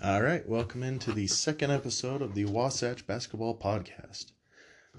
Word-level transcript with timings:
All 0.00 0.22
right, 0.22 0.48
welcome 0.48 0.84
into 0.84 1.10
the 1.10 1.26
second 1.26 1.72
episode 1.72 2.22
of 2.22 2.32
the 2.32 2.44
Wasatch 2.44 3.04
Basketball 3.04 3.58
Podcast. 3.58 4.26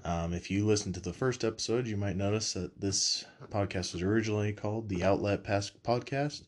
Um, 0.04 0.34
if 0.34 0.50
you 0.50 0.66
listened 0.66 0.92
to 0.94 1.00
the 1.00 1.14
first 1.14 1.42
episode, 1.42 1.86
you 1.86 1.96
might 1.96 2.16
notice 2.16 2.52
that 2.52 2.78
this 2.78 3.24
podcast 3.50 3.94
was 3.94 4.02
originally 4.02 4.52
called 4.52 4.90
the 4.90 5.02
Outlet 5.02 5.42
Pass 5.42 5.70
Podcast. 5.70 6.42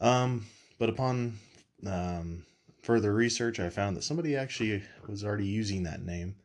Um, 0.00 0.46
but 0.78 0.88
upon 0.88 1.40
um, 1.84 2.46
further 2.82 3.12
research, 3.12 3.58
I 3.58 3.70
found 3.70 3.96
that 3.96 4.04
somebody 4.04 4.36
actually 4.36 4.84
was 5.08 5.24
already 5.24 5.48
using 5.48 5.82
that 5.82 6.00
name. 6.00 6.36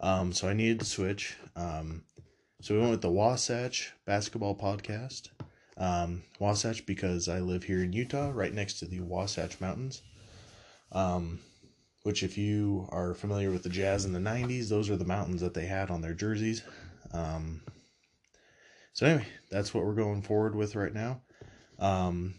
Um, 0.00 0.32
so 0.32 0.48
I 0.48 0.54
needed 0.54 0.80
to 0.80 0.86
switch. 0.86 1.36
Um, 1.56 2.04
so 2.62 2.72
we 2.72 2.80
went 2.80 2.92
with 2.92 3.02
the 3.02 3.10
Wasatch 3.10 3.92
Basketball 4.06 4.56
Podcast. 4.56 5.28
Um, 5.76 6.22
Wasatch 6.38 6.86
because 6.86 7.28
I 7.28 7.40
live 7.40 7.64
here 7.64 7.82
in 7.82 7.92
Utah, 7.92 8.30
right 8.32 8.54
next 8.54 8.78
to 8.78 8.86
the 8.86 9.00
Wasatch 9.00 9.60
Mountains. 9.60 10.00
Um, 10.92 11.40
which, 12.02 12.22
if 12.22 12.38
you 12.38 12.88
are 12.90 13.14
familiar 13.14 13.50
with 13.50 13.62
the 13.62 13.68
Jazz 13.68 14.04
in 14.04 14.12
the 14.12 14.18
'90s, 14.18 14.68
those 14.68 14.88
are 14.90 14.96
the 14.96 15.04
mountains 15.04 15.40
that 15.40 15.54
they 15.54 15.66
had 15.66 15.90
on 15.90 16.00
their 16.00 16.14
jerseys. 16.14 16.62
Um, 17.12 17.62
so 18.92 19.06
anyway, 19.06 19.26
that's 19.50 19.72
what 19.72 19.84
we're 19.84 19.94
going 19.94 20.22
forward 20.22 20.54
with 20.54 20.74
right 20.74 20.92
now. 20.92 21.22
Um, 21.78 22.34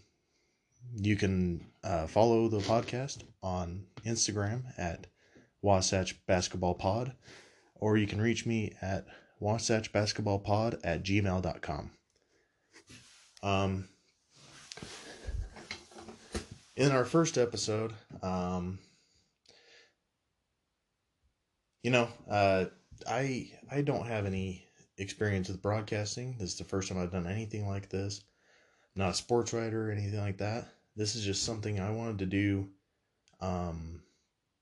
you 0.96 1.16
can 1.16 1.66
uh, 1.84 2.08
follow 2.08 2.48
the 2.48 2.60
podcast 2.60 3.24
on 3.42 3.86
Instagram 4.06 4.64
at 4.78 5.08
Wasatch 5.62 6.26
Basketball 6.26 6.76
Pod, 6.76 7.14
or 7.76 7.98
you 7.98 8.08
can 8.08 8.22
reach 8.22 8.46
me 8.46 8.74
at 8.82 9.06
Wasatch 9.40 9.92
Basketball 9.92 10.40
Pod 10.40 10.78
at 10.84 11.04
gmail.com. 11.04 11.92
Um, 13.44 13.90
in 16.76 16.92
our 16.92 17.06
first 17.06 17.38
episode, 17.38 17.94
um, 18.22 18.80
you 21.84 21.92
know, 21.92 22.08
uh, 22.30 22.66
I 23.08 23.52
I 23.72 23.82
don't 23.82 24.08
have 24.08 24.26
any 24.26 24.66
experience 24.98 25.50
with 25.50 25.62
broadcasting. 25.62 26.36
This 26.38 26.52
is 26.54 26.58
the 26.58 26.64
first 26.64 26.90
time 26.90 27.00
I've 27.00 27.12
done 27.12 27.28
anything 27.28 27.68
like 27.68 27.90
this. 27.90 28.22
I'm 28.96 29.02
not 29.02 29.12
a 29.12 29.16
sports 29.16 29.54
writer 29.54 29.90
or 29.90 29.92
anything 29.92 30.20
like 30.20 30.38
that. 30.38 30.68
This 30.96 31.16
is 31.16 31.26
just 31.26 31.44
something 31.44 31.80
I 31.80 31.92
wanted 31.92 32.20
to 32.20 32.26
do, 32.26 32.70
um, 33.40 34.04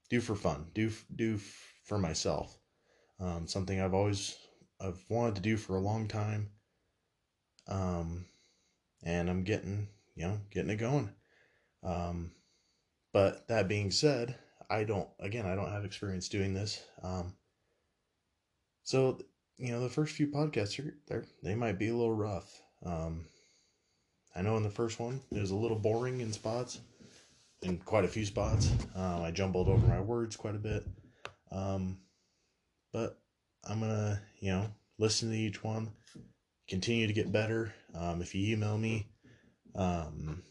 do 0.09 0.21
for 0.21 0.35
fun, 0.35 0.67
do 0.73 0.91
do 1.15 1.39
for 1.83 1.97
myself. 1.97 2.57
Um, 3.19 3.47
something 3.47 3.79
I've 3.81 3.93
always 3.93 4.37
I've 4.79 5.03
wanted 5.09 5.35
to 5.35 5.41
do 5.41 5.57
for 5.57 5.75
a 5.75 5.81
long 5.81 6.07
time. 6.07 6.51
Um, 7.67 8.25
and 9.03 9.29
I'm 9.29 9.43
getting, 9.43 9.89
you 10.15 10.27
know, 10.27 10.39
getting 10.49 10.71
it 10.71 10.77
going. 10.77 11.09
Um, 11.83 12.31
but 13.13 13.47
that 13.47 13.67
being 13.67 13.91
said, 13.91 14.35
I 14.69 14.83
don't, 14.83 15.09
again, 15.19 15.45
I 15.45 15.55
don't 15.55 15.71
have 15.71 15.85
experience 15.85 16.29
doing 16.29 16.53
this. 16.53 16.83
Um, 17.01 17.33
so, 18.83 19.19
you 19.57 19.71
know, 19.71 19.81
the 19.81 19.89
first 19.89 20.15
few 20.15 20.27
podcasts 20.27 20.79
are 20.79 20.95
there, 21.07 21.25
they 21.43 21.55
might 21.55 21.79
be 21.79 21.89
a 21.89 21.95
little 21.95 22.15
rough. 22.15 22.61
Um, 22.85 23.25
I 24.35 24.41
know 24.41 24.57
in 24.57 24.63
the 24.63 24.69
first 24.69 24.99
one, 24.99 25.21
it 25.31 25.39
was 25.39 25.51
a 25.51 25.55
little 25.55 25.77
boring 25.77 26.21
in 26.21 26.31
spots, 26.31 26.79
in 27.61 27.77
quite 27.79 28.05
a 28.05 28.09
few 28.09 28.25
spots. 28.25 28.71
Um, 28.95 29.23
I 29.23 29.31
jumbled 29.31 29.67
over 29.67 29.85
my 29.87 29.99
words 29.99 30.35
quite 30.35 30.55
a 30.55 30.59
bit. 30.59 30.85
Um, 31.51 31.97
but 32.93 33.19
I'm 33.67 33.79
gonna, 33.79 34.21
you 34.39 34.51
know, 34.51 34.71
listen 34.97 35.29
to 35.29 35.37
each 35.37 35.63
one, 35.63 35.91
continue 36.67 37.07
to 37.07 37.13
get 37.13 37.31
better. 37.31 37.73
Um, 37.95 38.21
if 38.21 38.33
you 38.35 38.53
email 38.53 38.77
me, 38.77 39.07
um, 39.75 40.43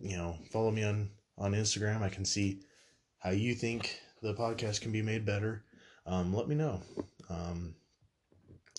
you 0.00 0.16
know, 0.16 0.38
follow 0.50 0.70
me 0.70 0.84
on 0.84 1.10
on 1.38 1.52
Instagram. 1.52 2.02
I 2.02 2.08
can 2.08 2.24
see 2.24 2.60
how 3.18 3.30
you 3.30 3.54
think 3.54 3.98
the 4.22 4.34
podcast 4.34 4.80
can 4.80 4.92
be 4.92 5.02
made 5.02 5.24
better. 5.24 5.64
Um, 6.06 6.34
let 6.34 6.48
me 6.48 6.54
know. 6.54 6.82
Um, 7.28 7.74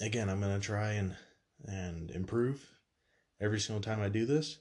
again, 0.01 0.29
I'm 0.29 0.39
gonna 0.39 0.59
try 0.59 0.93
and 0.93 1.15
and 1.65 2.11
improve 2.11 2.63
every 3.41 3.59
single 3.59 3.81
time 3.81 4.01
I 4.01 4.09
do 4.09 4.25
this, 4.25 4.59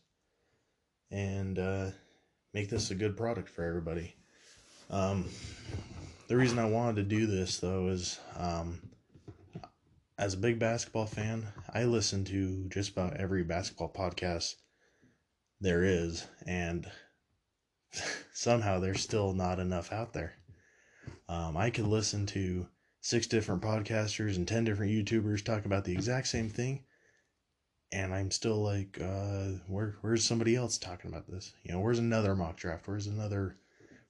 and 1.11 1.59
uh, 1.59 1.91
make 2.53 2.71
this 2.71 2.91
a 2.91 2.95
good 2.95 3.17
product 3.17 3.49
for 3.49 3.65
everybody. 3.65 4.15
Um, 4.91 5.29
the 6.29 6.37
reason 6.37 6.59
I 6.59 6.67
wanted 6.67 6.97
to 6.97 7.03
do 7.03 7.27
this 7.27 7.59
though 7.59 7.89
is 7.89 8.19
um, 8.37 8.81
as 10.19 10.35
a 10.35 10.39
big 10.39 10.59
basketball 10.59 11.07
fan, 11.07 11.47
I 11.73 11.85
listen 11.85 12.25
to 12.27 12.67
just 12.69 12.93
about 12.93 13.17
every 13.17 13.43
basketball 13.43 13.93
podcast 13.93 14.55
there 15.65 15.83
is, 15.83 16.27
and 16.47 16.87
somehow 18.33 18.79
there's 18.79 19.01
still 19.01 19.33
not 19.33 19.59
enough 19.59 19.93
out 19.93 20.13
there. 20.13 20.35
Um, 21.29 21.57
I 21.57 21.71
could 21.71 21.87
listen 21.87 22.27
to 22.27 22.69
six 23.01 23.27
different 23.27 23.63
podcasters 23.63 24.37
and 24.37 24.47
10 24.47 24.65
different 24.65 24.93
YouTubers 24.93 25.45
talk 25.45 25.65
about 25.65 25.85
the 25.85 25.93
exact 25.93 26.27
same 26.27 26.51
thing, 26.51 26.85
and 27.93 28.15
I'm 28.15 28.31
still 28.31 28.63
like, 28.63 28.99
uh, 29.01 29.59
where, 29.67 29.97
where's 30.03 30.25
somebody 30.25 30.55
else 30.55 30.77
talking 30.77 31.11
about 31.11 31.27
this? 31.27 31.53
You 31.63 31.73
know, 31.73 31.81
where's 31.81 31.99
another 31.99 32.37
mock 32.37 32.57
draft? 32.57 32.87
Where's 32.87 33.07
another 33.07 33.57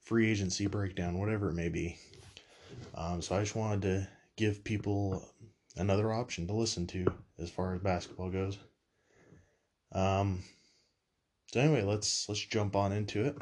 free 0.01 0.29
agency 0.29 0.67
breakdown? 0.67 1.19
Whatever 1.19 1.49
it 1.49 1.55
may 1.55 1.69
be. 1.69 1.97
Um, 2.95 3.21
so 3.21 3.35
I 3.35 3.39
just 3.39 3.55
wanted 3.55 3.81
to 3.83 4.07
give 4.35 4.63
people 4.63 5.23
another 5.77 6.11
option 6.11 6.47
to 6.47 6.53
listen 6.53 6.85
to 6.87 7.05
as 7.39 7.49
far 7.49 7.73
as 7.73 7.81
basketball 7.81 8.29
goes. 8.29 8.57
Um, 9.91 10.43
so 11.51 11.59
anyway, 11.59 11.83
let's 11.83 12.27
let's 12.27 12.41
jump 12.41 12.75
on 12.75 12.91
into 12.91 13.25
it. 13.25 13.37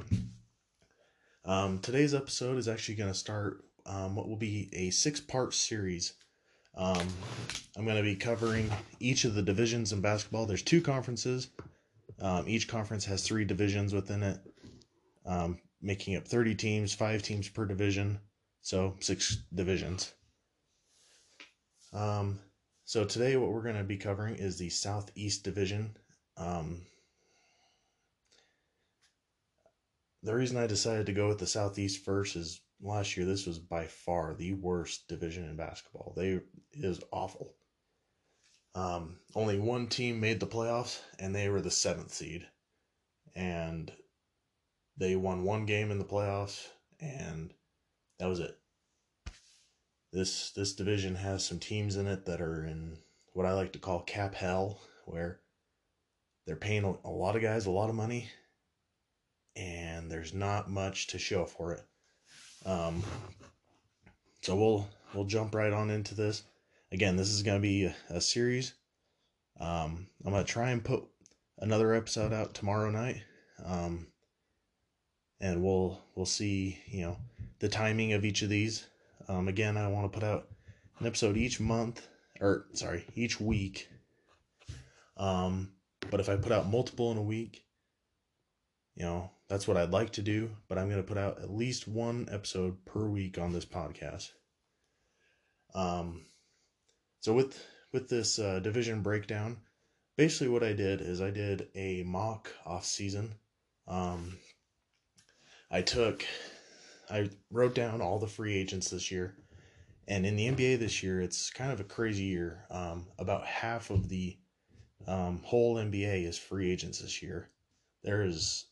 Um, 1.45 1.79
today's 1.79 2.13
episode 2.13 2.57
is 2.57 2.67
actually 2.67 2.95
going 2.95 3.11
to 3.11 3.17
start 3.17 3.65
um, 3.85 4.15
what 4.15 4.29
will 4.29 4.37
be 4.37 4.69
a 4.71 4.89
six-part 4.91 5.53
series. 5.53 6.13
Um, 6.75 7.07
I'm 7.77 7.85
going 7.85 7.97
to 7.97 8.03
be 8.03 8.15
covering 8.15 8.71
each 8.99 9.25
of 9.25 9.35
the 9.35 9.41
divisions 9.41 9.91
in 9.91 10.01
basketball. 10.01 10.45
There's 10.45 10.61
two 10.61 10.81
conferences. 10.81 11.49
Um, 12.21 12.45
each 12.47 12.67
conference 12.67 13.05
has 13.05 13.23
three 13.23 13.45
divisions 13.45 13.93
within 13.93 14.23
it, 14.23 14.39
um, 15.25 15.59
making 15.81 16.15
up 16.15 16.27
30 16.27 16.55
teams, 16.55 16.93
five 16.93 17.21
teams 17.21 17.49
per 17.49 17.65
division, 17.65 18.19
so 18.61 18.95
six 18.99 19.37
divisions. 19.53 20.13
Um, 21.91 22.39
so 22.85 23.03
today, 23.05 23.35
what 23.37 23.51
we're 23.51 23.63
going 23.63 23.77
to 23.77 23.83
be 23.83 23.97
covering 23.97 24.35
is 24.35 24.57
the 24.57 24.69
Southeast 24.69 25.43
Division. 25.43 25.95
Um, 26.37 26.81
the 30.23 30.33
reason 30.33 30.57
I 30.57 30.67
decided 30.67 31.05
to 31.07 31.13
go 31.13 31.27
with 31.27 31.39
the 31.39 31.47
Southeast 31.47 32.03
first 32.03 32.35
is 32.35 32.61
last 32.81 33.17
year 33.17 33.25
this 33.25 33.45
was 33.45 33.59
by 33.59 33.85
far 33.85 34.33
the 34.33 34.53
worst 34.53 35.07
division 35.07 35.43
in 35.43 35.57
basketball. 35.57 36.13
They 36.15 36.39
is 36.73 37.01
awful. 37.11 37.55
Um, 38.73 39.17
only 39.35 39.59
one 39.59 39.87
team 39.87 40.19
made 40.19 40.39
the 40.39 40.47
playoffs, 40.47 40.99
and 41.19 41.35
they 41.35 41.49
were 41.49 41.61
the 41.61 41.69
seventh 41.69 42.11
seed, 42.13 42.47
and 43.35 43.91
they 44.97 45.15
won 45.15 45.43
one 45.43 45.65
game 45.65 45.91
in 45.91 45.99
the 45.99 46.05
playoffs, 46.05 46.65
and 46.99 47.53
that 48.19 48.27
was 48.27 48.39
it. 48.39 48.57
This 50.11 50.51
this 50.51 50.73
division 50.73 51.15
has 51.15 51.45
some 51.45 51.59
teams 51.59 51.97
in 51.97 52.07
it 52.07 52.25
that 52.25 52.41
are 52.41 52.65
in 52.65 52.97
what 53.33 53.45
I 53.45 53.53
like 53.53 53.73
to 53.73 53.79
call 53.79 54.01
cap 54.01 54.35
hell, 54.35 54.79
where 55.05 55.41
they're 56.45 56.55
paying 56.55 56.83
a 57.03 57.09
lot 57.09 57.35
of 57.35 57.41
guys 57.41 57.65
a 57.65 57.71
lot 57.71 57.89
of 57.89 57.95
money, 57.95 58.29
and 59.55 60.11
there's 60.11 60.33
not 60.33 60.69
much 60.69 61.07
to 61.07 61.19
show 61.19 61.45
for 61.45 61.73
it. 61.73 61.83
Um, 62.65 63.03
so 64.41 64.55
we'll 64.55 64.89
we'll 65.13 65.25
jump 65.25 65.55
right 65.55 65.73
on 65.73 65.89
into 65.89 66.15
this. 66.15 66.43
Again, 66.91 67.17
this 67.17 67.29
is 67.29 67.43
going 67.43 67.57
to 67.57 67.61
be 67.61 67.85
a, 67.85 67.95
a 68.09 68.21
series. 68.21 68.73
Um, 69.59 70.07
I'm 70.25 70.31
going 70.31 70.43
to 70.43 70.51
try 70.51 70.71
and 70.71 70.83
put 70.83 71.03
another 71.59 71.93
episode 71.93 72.33
out 72.33 72.53
tomorrow 72.53 72.89
night. 72.89 73.23
Um, 73.63 74.07
and 75.39 75.61
we'll 75.61 76.01
we'll 76.15 76.25
see, 76.25 76.79
you 76.87 77.01
know, 77.01 77.17
the 77.59 77.69
timing 77.69 78.13
of 78.13 78.25
each 78.25 78.41
of 78.41 78.49
these. 78.49 78.87
Um, 79.27 79.47
again, 79.47 79.77
I 79.77 79.87
want 79.87 80.11
to 80.11 80.19
put 80.19 80.27
out 80.27 80.47
an 80.99 81.07
episode 81.07 81.37
each 81.37 81.59
month, 81.59 82.07
or 82.39 82.65
sorry, 82.73 83.05
each 83.15 83.39
week. 83.39 83.89
Um, 85.17 85.73
but 86.09 86.19
if 86.19 86.29
I 86.29 86.35
put 86.35 86.51
out 86.51 86.69
multiple 86.69 87.11
in 87.11 87.17
a 87.17 87.21
week, 87.21 87.65
you 88.95 89.03
know, 89.03 89.31
that's 89.49 89.67
what 89.67 89.77
I'd 89.77 89.91
like 89.91 90.11
to 90.11 90.21
do. 90.21 90.51
But 90.67 90.77
I'm 90.77 90.89
going 90.89 91.01
to 91.01 91.07
put 91.07 91.17
out 91.17 91.39
at 91.39 91.51
least 91.51 91.87
one 91.87 92.27
episode 92.31 92.83
per 92.85 93.05
week 93.05 93.37
on 93.37 93.53
this 93.53 93.65
podcast. 93.65 94.31
Um, 95.75 96.25
so 97.19 97.33
with 97.33 97.63
with 97.91 98.09
this 98.09 98.39
uh, 98.39 98.59
division 98.59 99.01
breakdown, 99.01 99.57
basically 100.17 100.49
what 100.49 100.63
I 100.63 100.73
did 100.73 101.01
is 101.01 101.21
I 101.21 101.29
did 101.29 101.67
a 101.75 102.03
mock 102.03 102.51
off 102.65 102.85
season. 102.85 103.35
Um, 103.87 104.37
I 105.69 105.81
took 105.81 106.25
I 107.09 107.29
wrote 107.51 107.75
down 107.75 108.01
all 108.01 108.19
the 108.19 108.27
free 108.27 108.55
agents 108.55 108.89
this 108.89 109.11
year. 109.11 109.35
And 110.07 110.25
in 110.25 110.35
the 110.35 110.47
NBA 110.47 110.79
this 110.79 111.01
year, 111.01 111.21
it's 111.21 111.49
kind 111.49 111.71
of 111.71 111.79
a 111.79 111.85
crazy 111.85 112.23
year. 112.23 112.65
Um, 112.69 113.07
about 113.17 113.45
half 113.45 113.89
of 113.89 114.09
the 114.09 114.37
um, 115.07 115.41
whole 115.43 115.75
NBA 115.75 116.27
is 116.27 116.37
free 116.37 116.71
agents 116.71 116.99
this 116.99 117.21
year. 117.21 117.49
There 118.03 118.23
is 118.23 118.65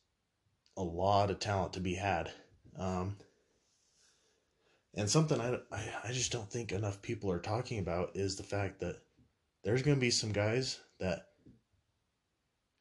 a 0.82 0.84
lot 0.84 1.30
of 1.30 1.40
talent 1.40 1.74
to 1.74 1.80
be 1.80 1.94
had. 1.94 2.32
Um, 2.78 3.18
and 4.96 5.10
something 5.10 5.40
I, 5.40 5.60
I, 5.72 6.12
just 6.12 6.32
don't 6.32 6.52
think 6.52 6.72
enough 6.72 7.02
people 7.02 7.32
are 7.32 7.40
talking 7.40 7.80
about 7.80 8.12
is 8.16 8.36
the 8.36 8.44
fact 8.44 8.80
that 8.80 8.98
there's 9.64 9.84
going 9.84 9.96
to 9.96 10.02
be 10.02 10.10
some 10.10 10.32
guys 10.32 10.80
that, 11.00 11.28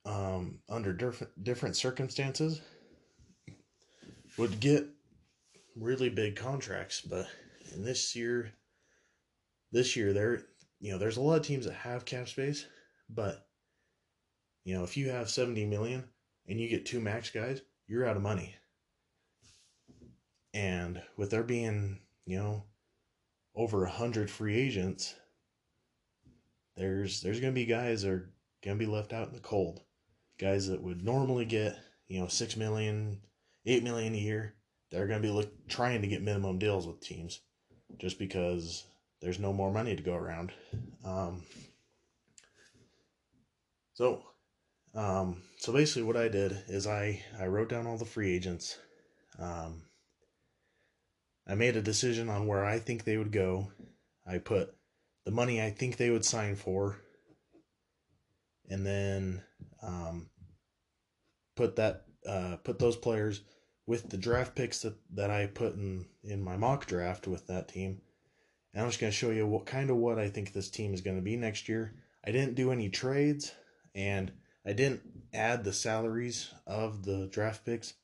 um, 0.07 0.61
under 0.69 0.93
different 0.93 1.45
different 1.45 1.77
circumstances, 1.77 2.63
would 4.39 4.59
get 4.61 4.87
really 5.77 6.09
big 6.09 6.37
contracts. 6.37 7.01
But 7.03 7.27
in 7.75 7.85
this 7.85 8.17
year, 8.17 8.53
this 9.73 9.95
year 9.95 10.13
there, 10.13 10.43
you 10.81 10.91
know, 10.93 10.99
there's 10.99 11.19
a 11.19 11.21
lot 11.21 11.37
of 11.37 11.47
teams 11.47 11.67
that 11.67 11.75
have 11.75 12.07
cap 12.07 12.29
space, 12.29 12.65
but 13.11 13.47
you 14.65 14.75
know, 14.75 14.85
if 14.85 14.97
you 14.97 15.11
have 15.11 15.29
70 15.29 15.67
million 15.67 16.05
and 16.49 16.59
you 16.59 16.69
get 16.69 16.87
two 16.87 17.01
max 17.01 17.31
guys, 17.31 17.61
you're 17.91 18.07
out 18.07 18.17
of 18.17 18.23
money. 18.23 18.55
And 20.55 21.03
with 21.17 21.31
there 21.31 21.43
being, 21.43 21.99
you 22.25 22.39
know, 22.39 22.63
over 23.57 23.85
a 23.85 23.91
hundred 23.91 24.31
free 24.31 24.57
agents, 24.57 25.17
there's 26.77 27.21
there's 27.21 27.41
gonna 27.41 27.53
be 27.53 27.67
guys 27.67 28.03
that 28.03 28.11
are 28.13 28.31
gonna 28.65 28.77
be 28.77 28.87
left 28.87 29.13
out 29.13 29.29
in 29.29 29.35
the 29.35 29.41
cold. 29.41 29.81
Guys 30.39 30.69
that 30.69 30.81
would 30.81 31.05
normally 31.05 31.45
get, 31.45 31.79
you 32.07 32.21
know, 32.21 32.29
six 32.29 32.57
million, 32.57 33.21
eight 33.67 33.83
million 33.83 34.15
a 34.15 34.19
year, 34.19 34.55
they're 34.91 35.09
gonna 35.09 35.21
be 35.21 35.31
look, 35.31 35.51
trying 35.69 36.01
to 36.01 36.09
get 36.09 36.23
minimum 36.23 36.59
deals 36.61 36.87
with 36.87 37.01
teams, 37.01 37.41
just 37.99 38.21
because 38.21 38.85
there's 39.21 39.41
no 39.41 39.53
more 39.53 39.73
money 39.73 39.97
to 39.97 40.03
go 40.03 40.15
around. 40.15 40.53
Um, 41.05 41.43
so, 43.95 44.23
um, 44.95 45.43
so 45.59 45.73
basically, 45.73 46.03
what 46.03 46.17
I 46.17 46.29
did 46.29 46.53
is 46.69 46.87
I 46.87 47.23
I 47.39 47.47
wrote 47.47 47.69
down 47.69 47.87
all 47.87 47.99
the 47.99 48.05
free 48.05 48.35
agents. 48.35 48.79
Um, 49.39 49.83
I 51.47 51.55
made 51.55 51.77
a 51.77 51.83
decision 51.83 52.29
on 52.29 52.47
where 52.47 52.65
I 52.65 52.79
think 52.79 53.05
they 53.05 53.17
would 53.17 53.33
go. 53.33 53.73
I 54.27 54.39
put 54.39 54.75
the 55.25 55.31
money 55.31 55.63
I 55.63 55.71
think 55.71 55.97
they 55.97 56.11
would 56.11 56.25
sign 56.25 56.57
for, 56.57 56.99
and 58.69 58.85
then 58.87 59.43
um, 59.83 60.31
put 61.57 61.77
that 61.77 62.05
uh, 62.29 62.57
put 62.65 62.79
those 62.79 62.97
players 62.97 63.43
with 63.87 64.09
the 64.09 64.17
draft 64.17 64.55
picks 64.55 64.83
that, 64.83 64.95
that 65.15 65.31
I 65.31 65.47
put 65.47 65.75
in 65.75 66.07
in 66.23 66.43
my 66.43 66.57
mock 66.57 66.87
draft 66.87 67.27
with 67.27 67.47
that 67.47 67.69
team. 67.69 68.01
And 68.73 68.83
I'm 68.83 68.89
just 68.89 69.01
going 69.01 69.11
to 69.11 69.17
show 69.17 69.31
you 69.31 69.47
what 69.47 69.67
kind 69.67 69.91
of 69.91 69.97
what 69.97 70.19
I 70.19 70.29
think 70.29 70.53
this 70.53 70.71
team 70.71 70.95
is 70.95 71.01
going 71.01 71.17
to 71.17 71.23
be 71.23 71.37
next 71.37 71.69
year. 71.69 71.95
I 72.25 72.31
didn't 72.31 72.55
do 72.55 72.71
any 72.71 72.89
trades, 72.89 73.53
and 73.95 74.31
I 74.67 74.73
didn't 74.73 75.03
add 75.33 75.65
the 75.65 75.73
salaries 75.73 76.53
of 76.67 77.05
the 77.05 77.29
draft 77.29 77.65
picks 77.65 77.95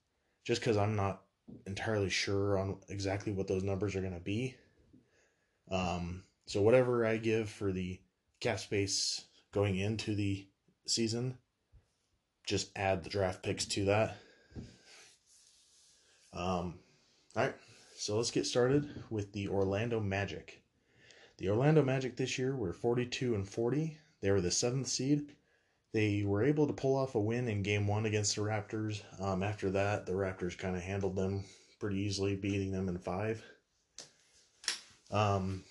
just 0.44 0.60
because 0.60 0.76
I'm 0.76 0.96
not 0.96 1.22
entirely 1.66 2.10
sure 2.10 2.58
on 2.58 2.78
exactly 2.88 3.32
what 3.32 3.46
those 3.46 3.62
numbers 3.62 3.94
are 3.94 4.00
going 4.00 4.14
to 4.14 4.20
be. 4.20 4.56
Um, 5.70 6.24
so 6.46 6.62
whatever 6.62 7.04
I 7.04 7.16
give 7.18 7.50
for 7.50 7.72
the 7.72 8.00
cap 8.40 8.60
space 8.60 9.24
going 9.52 9.76
into 9.76 10.14
the 10.14 10.46
season, 10.86 11.38
just 12.46 12.70
add 12.76 13.02
the 13.02 13.10
draft 13.10 13.42
picks 13.42 13.64
to 13.66 13.84
that. 13.86 14.16
Um, 16.32 16.78
all 17.34 17.44
right, 17.44 17.54
so 17.96 18.16
let's 18.16 18.30
get 18.30 18.46
started 18.46 19.04
with 19.10 19.32
the 19.32 19.48
Orlando 19.48 20.00
Magic. 20.00 20.62
The 21.38 21.50
Orlando 21.50 21.82
Magic 21.82 22.16
this 22.16 22.38
year 22.38 22.56
were 22.56 22.72
42 22.72 23.34
and 23.34 23.48
40. 23.48 23.98
They 24.20 24.30
were 24.30 24.40
the 24.40 24.50
seventh 24.50 24.88
seed. 24.88 25.35
They 25.96 26.24
were 26.24 26.44
able 26.44 26.66
to 26.66 26.74
pull 26.74 26.94
off 26.94 27.14
a 27.14 27.18
win 27.18 27.48
in 27.48 27.62
game 27.62 27.86
one 27.86 28.04
against 28.04 28.36
the 28.36 28.42
Raptors. 28.42 29.00
Um, 29.18 29.42
after 29.42 29.70
that, 29.70 30.04
the 30.04 30.12
Raptors 30.12 30.58
kind 30.58 30.76
of 30.76 30.82
handled 30.82 31.16
them 31.16 31.42
pretty 31.80 32.00
easily, 32.00 32.36
beating 32.36 32.70
them 32.70 32.90
in 32.90 32.98
five. 32.98 33.42
Um, 35.10 35.64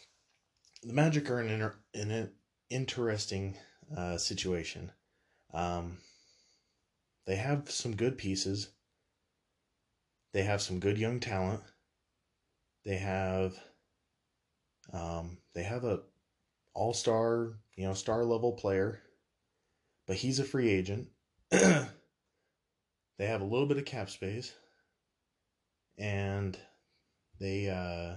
the 0.81 0.93
Magic 0.93 1.29
are 1.29 1.41
in 1.41 1.61
an, 1.61 1.71
in 1.93 2.09
an 2.09 2.31
interesting 2.71 3.55
uh, 3.95 4.17
situation. 4.17 4.91
Um, 5.53 5.99
they 7.27 7.35
have 7.35 7.69
some 7.69 7.95
good 7.95 8.17
pieces. 8.17 8.69
They 10.33 10.41
have 10.41 10.59
some 10.59 10.79
good 10.79 10.97
young 10.97 11.19
talent. 11.19 11.61
They 12.83 12.97
have 12.97 13.59
um, 14.91 15.37
they 15.53 15.61
have 15.61 15.83
a 15.83 15.99
all 16.73 16.93
star, 16.93 17.59
you 17.75 17.85
know, 17.85 17.93
star 17.93 18.25
level 18.25 18.53
player 18.53 19.03
but 20.07 20.17
he's 20.17 20.39
a 20.39 20.43
free 20.43 20.69
agent. 20.69 21.07
they 21.49 21.87
have 23.19 23.41
a 23.41 23.45
little 23.45 23.67
bit 23.67 23.77
of 23.77 23.85
cap 23.85 24.09
space, 24.09 24.53
and 25.97 26.57
they 27.39 27.69
uh, 27.69 28.15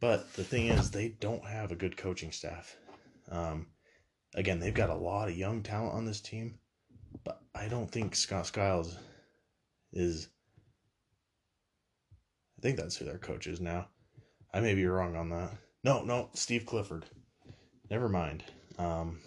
but 0.00 0.32
the 0.34 0.44
thing 0.44 0.66
is, 0.66 0.90
they 0.90 1.08
don't 1.08 1.44
have 1.44 1.72
a 1.72 1.76
good 1.76 1.96
coaching 1.96 2.32
staff. 2.32 2.76
Um, 3.30 3.66
again, 4.34 4.60
they've 4.60 4.74
got 4.74 4.90
a 4.90 4.94
lot 4.94 5.28
of 5.28 5.36
young 5.36 5.62
talent 5.62 5.94
on 5.94 6.04
this 6.04 6.20
team, 6.20 6.58
but 7.24 7.40
I 7.54 7.68
don't 7.68 7.90
think 7.90 8.14
Scott 8.14 8.46
Skiles 8.46 8.96
is. 9.92 10.28
I 12.58 12.62
think 12.62 12.76
that's 12.76 12.96
who 12.96 13.06
their 13.06 13.18
coach 13.18 13.46
is 13.46 13.60
now. 13.60 13.88
I 14.52 14.60
may 14.60 14.74
be 14.74 14.84
wrong 14.84 15.16
on 15.16 15.30
that. 15.30 15.52
No, 15.82 16.02
no, 16.02 16.28
Steve 16.34 16.66
Clifford. 16.66 17.06
Never 17.90 18.08
mind. 18.08 18.44
Um, 18.78 19.20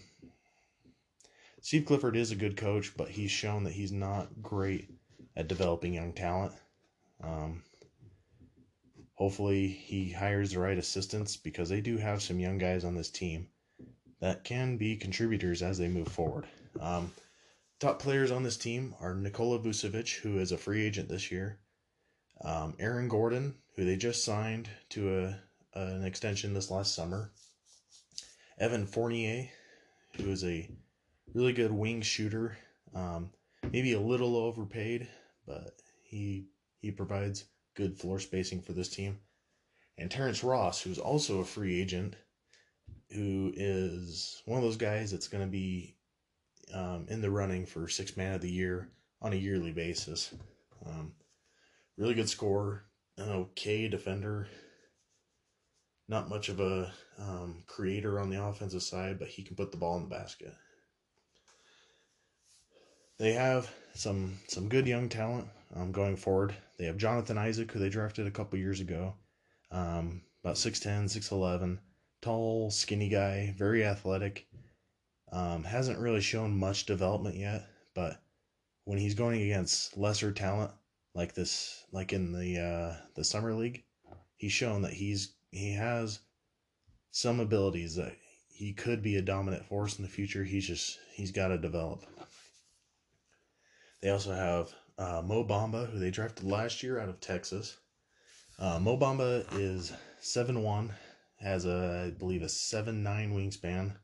Steve 1.61 1.85
Clifford 1.85 2.15
is 2.15 2.31
a 2.31 2.35
good 2.35 2.57
coach, 2.57 2.95
but 2.95 3.09
he's 3.09 3.31
shown 3.31 3.63
that 3.63 3.73
he's 3.73 3.91
not 3.91 4.41
great 4.41 4.89
at 5.35 5.47
developing 5.47 5.93
young 5.93 6.13
talent. 6.13 6.53
Um, 7.23 7.63
hopefully, 9.15 9.67
he 9.67 10.11
hires 10.11 10.51
the 10.51 10.59
right 10.59 10.77
assistants 10.77 11.37
because 11.37 11.69
they 11.69 11.81
do 11.81 11.97
have 11.97 12.21
some 12.21 12.39
young 12.39 12.57
guys 12.57 12.83
on 12.83 12.95
this 12.95 13.09
team 13.09 13.47
that 14.19 14.43
can 14.43 14.77
be 14.77 14.95
contributors 14.95 15.61
as 15.61 15.77
they 15.77 15.87
move 15.87 16.07
forward. 16.07 16.45
Um, 16.79 17.11
top 17.79 17.99
players 17.99 18.29
on 18.29 18.43
this 18.43 18.57
team 18.57 18.93
are 19.01 19.15
Nikola 19.15 19.59
Vucevic, 19.59 20.19
who 20.19 20.37
is 20.37 20.51
a 20.51 20.57
free 20.57 20.85
agent 20.85 21.09
this 21.09 21.31
year, 21.31 21.59
um, 22.43 22.75
Aaron 22.79 23.07
Gordon, 23.07 23.55
who 23.75 23.85
they 23.85 23.95
just 23.95 24.23
signed 24.23 24.69
to 24.89 25.19
a 25.19 25.39
an 25.73 26.03
extension 26.05 26.53
this 26.53 26.71
last 26.71 26.95
summer. 26.95 27.31
Evan 28.59 28.85
Fournier, 28.85 29.49
who 30.17 30.29
is 30.29 30.43
a 30.43 30.69
really 31.33 31.53
good 31.53 31.71
wing 31.71 32.01
shooter, 32.01 32.57
um, 32.93 33.31
maybe 33.71 33.93
a 33.93 33.99
little 33.99 34.35
overpaid, 34.35 35.07
but 35.47 35.81
he 36.03 36.47
he 36.79 36.91
provides 36.91 37.45
good 37.75 37.97
floor 37.97 38.19
spacing 38.19 38.61
for 38.61 38.73
this 38.73 38.89
team. 38.89 39.19
And 39.97 40.09
Terrence 40.09 40.43
Ross, 40.43 40.81
who's 40.81 40.99
also 40.99 41.39
a 41.39 41.45
free 41.45 41.79
agent, 41.79 42.15
who 43.11 43.51
is 43.55 44.41
one 44.45 44.57
of 44.57 44.63
those 44.63 44.77
guys 44.77 45.11
that's 45.11 45.27
going 45.27 45.43
to 45.43 45.49
be 45.49 45.95
um, 46.73 47.05
in 47.09 47.21
the 47.21 47.31
running 47.31 47.65
for 47.65 47.87
six 47.87 48.17
man 48.17 48.33
of 48.33 48.41
the 48.41 48.51
year 48.51 48.89
on 49.21 49.33
a 49.33 49.37
yearly 49.37 49.71
basis. 49.71 50.33
Um, 50.85 51.13
really 51.97 52.13
good 52.13 52.29
scorer, 52.29 52.83
an 53.17 53.29
okay 53.29 53.87
defender, 53.87 54.47
not 56.13 56.29
much 56.29 56.47
of 56.47 56.59
a 56.59 56.93
um, 57.19 57.63
creator 57.65 58.19
on 58.19 58.29
the 58.29 58.41
offensive 58.41 58.83
side, 58.83 59.17
but 59.17 59.27
he 59.27 59.41
can 59.41 59.55
put 59.55 59.71
the 59.71 59.77
ball 59.77 59.97
in 59.97 60.03
the 60.03 60.15
basket. 60.15 60.53
They 63.17 63.33
have 63.33 63.69
some 63.95 64.37
some 64.47 64.69
good 64.69 64.87
young 64.87 65.09
talent 65.09 65.47
um, 65.75 65.91
going 65.91 66.15
forward. 66.15 66.53
They 66.77 66.85
have 66.85 66.97
Jonathan 66.97 67.37
Isaac, 67.37 67.71
who 67.71 67.79
they 67.79 67.89
drafted 67.89 68.27
a 68.27 68.31
couple 68.31 68.59
years 68.59 68.79
ago, 68.79 69.15
um, 69.71 70.21
about 70.43 70.55
6'10", 70.55 71.05
6'11", 71.05 71.79
tall, 72.21 72.69
skinny 72.69 73.09
guy, 73.09 73.53
very 73.57 73.83
athletic. 73.83 74.45
Um, 75.31 75.63
hasn't 75.63 75.99
really 75.99 76.21
shown 76.21 76.55
much 76.55 76.85
development 76.85 77.37
yet, 77.37 77.65
but 77.95 78.21
when 78.85 78.99
he's 78.99 79.15
going 79.15 79.41
against 79.41 79.97
lesser 79.97 80.31
talent 80.31 80.71
like 81.15 81.33
this, 81.33 81.83
like 81.91 82.13
in 82.13 82.33
the 82.33 82.59
uh, 82.59 82.95
the 83.15 83.23
summer 83.23 83.53
league, 83.55 83.83
he's 84.37 84.51
shown 84.51 84.83
that 84.83 84.93
he's 84.93 85.33
he 85.53 85.73
has 85.73 86.19
some 87.11 87.39
abilities 87.39 87.95
that 87.95 88.15
he 88.49 88.73
could 88.73 89.03
be 89.03 89.17
a 89.17 89.21
dominant 89.21 89.65
force 89.65 89.97
in 89.97 90.03
the 90.03 90.09
future. 90.09 90.43
He's 90.43 90.67
just 90.67 90.99
he's 91.13 91.31
got 91.31 91.49
to 91.49 91.57
develop. 91.57 92.03
They 94.01 94.09
also 94.09 94.33
have 94.33 94.73
uh, 94.97 95.21
Mo 95.23 95.43
Bamba, 95.43 95.89
who 95.89 95.99
they 95.99 96.11
drafted 96.11 96.45
last 96.45 96.83
year 96.83 96.99
out 96.99 97.09
of 97.09 97.19
Texas. 97.19 97.77
Uh, 98.59 98.79
Mo 98.79 98.97
Bamba 98.97 99.45
is 99.53 99.93
seven 100.19 100.63
one, 100.63 100.91
has 101.39 101.65
a 101.65 102.07
I 102.07 102.17
believe 102.17 102.41
a 102.41 102.49
seven 102.49 103.03
nine 103.03 103.33
wingspan. 103.33 103.95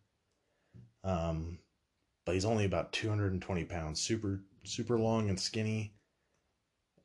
Um, 1.04 1.60
but 2.26 2.36
he's 2.36 2.46
only 2.46 2.66
about 2.66 2.94
two 2.94 3.10
hundred 3.10 3.34
and 3.34 3.42
twenty 3.42 3.66
pounds. 3.66 4.02
Super 4.02 4.42
super 4.66 5.00
long 5.00 5.30
and 5.30 5.40
skinny, 5.40 5.96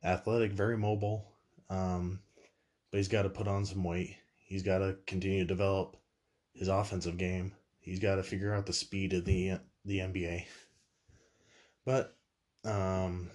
athletic, 0.03 0.51
very 0.51 0.77
mobile. 0.77 1.31
Um, 1.69 2.19
but 2.91 2.97
he's 2.97 3.07
got 3.07 3.23
to 3.23 3.29
put 3.29 3.47
on 3.47 3.65
some 3.65 3.83
weight. 3.83 4.17
He's 4.45 4.63
got 4.63 4.77
to 4.77 4.95
continue 5.07 5.39
to 5.39 5.45
develop 5.45 5.97
his 6.53 6.67
offensive 6.67 7.17
game. 7.17 7.53
He's 7.79 7.99
got 7.99 8.15
to 8.15 8.23
figure 8.23 8.53
out 8.53 8.65
the 8.65 8.73
speed 8.73 9.13
of 9.13 9.25
the 9.25 9.59
the 9.83 9.99
NBA. 9.99 10.45
But 11.83 12.15
um, 12.63 13.29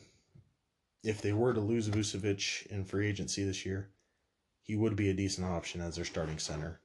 if 1.05 1.21
they 1.21 1.33
were 1.33 1.53
to 1.53 1.61
lose 1.61 1.89
Vucevic 1.89 2.67
in 2.67 2.85
free 2.85 3.09
agency 3.09 3.45
this 3.45 3.67
year, 3.67 3.91
he 4.63 4.77
would 4.77 4.97
be 4.97 5.11
a 5.11 5.15
decent 5.15 5.47
option 5.47 5.81
as 5.81 5.97
their 5.97 6.05
starting 6.05 6.39
center. 6.39 6.81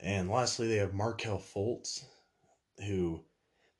And 0.00 0.30
lastly, 0.30 0.68
they 0.68 0.76
have 0.76 0.92
Markelle 0.92 1.38
Fultz, 1.38 2.04
who 2.86 3.22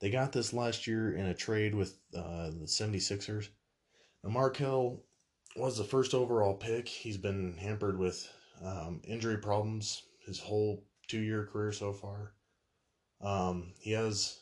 they 0.01 0.11
got 0.11 0.33
this 0.33 0.53
last 0.53 0.87
year 0.87 1.15
in 1.15 1.27
a 1.27 1.35
trade 1.35 1.75
with 1.75 1.99
uh, 2.17 2.51
the 2.51 2.67
76ers. 2.67 3.49
Now, 4.23 4.31
Markelle 4.31 5.03
was 5.57 5.77
the 5.77 5.85
first 5.85 6.15
overall 6.15 6.55
pick. 6.55 6.89
He's 6.89 7.19
been 7.19 7.57
hampered 7.59 7.99
with 7.99 8.27
um, 8.63 9.01
injury 9.07 9.39
problems 9.39 10.03
his 10.27 10.39
whole 10.39 10.85
two 11.09 11.21
year 11.21 11.49
career 11.53 11.73
so 11.73 11.93
far. 11.93 12.33
Um, 13.21 13.73
he 13.81 13.93
has 13.93 14.39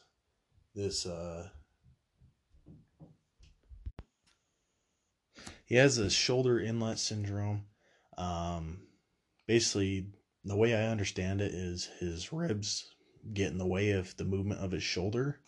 this. 0.75 1.07
Uh, 1.07 1.49
he 5.65 5.77
has 5.77 5.99
a 5.99 6.11
shoulder 6.11 6.61
inlet 6.61 6.99
syndrome. 6.99 7.65
Um, 8.19 8.83
basically, 9.47 10.09
the 10.45 10.57
way 10.57 10.75
I 10.75 10.89
understand 10.89 11.41
it 11.41 11.53
is 11.53 11.89
his 11.99 12.33
ribs 12.33 12.93
get 13.33 13.53
in 13.53 13.59
the 13.59 13.67
way 13.67 13.93
of 13.93 14.17
the 14.17 14.25
movement 14.25 14.61
of 14.61 14.73
his 14.73 14.83
shoulder. 14.83 15.39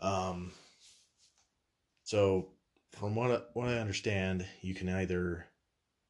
Um, 0.00 0.52
so, 2.02 2.48
from 2.92 3.14
what 3.14 3.50
what 3.54 3.68
I 3.68 3.78
understand, 3.78 4.46
you 4.60 4.74
can 4.74 4.88
either 4.88 5.46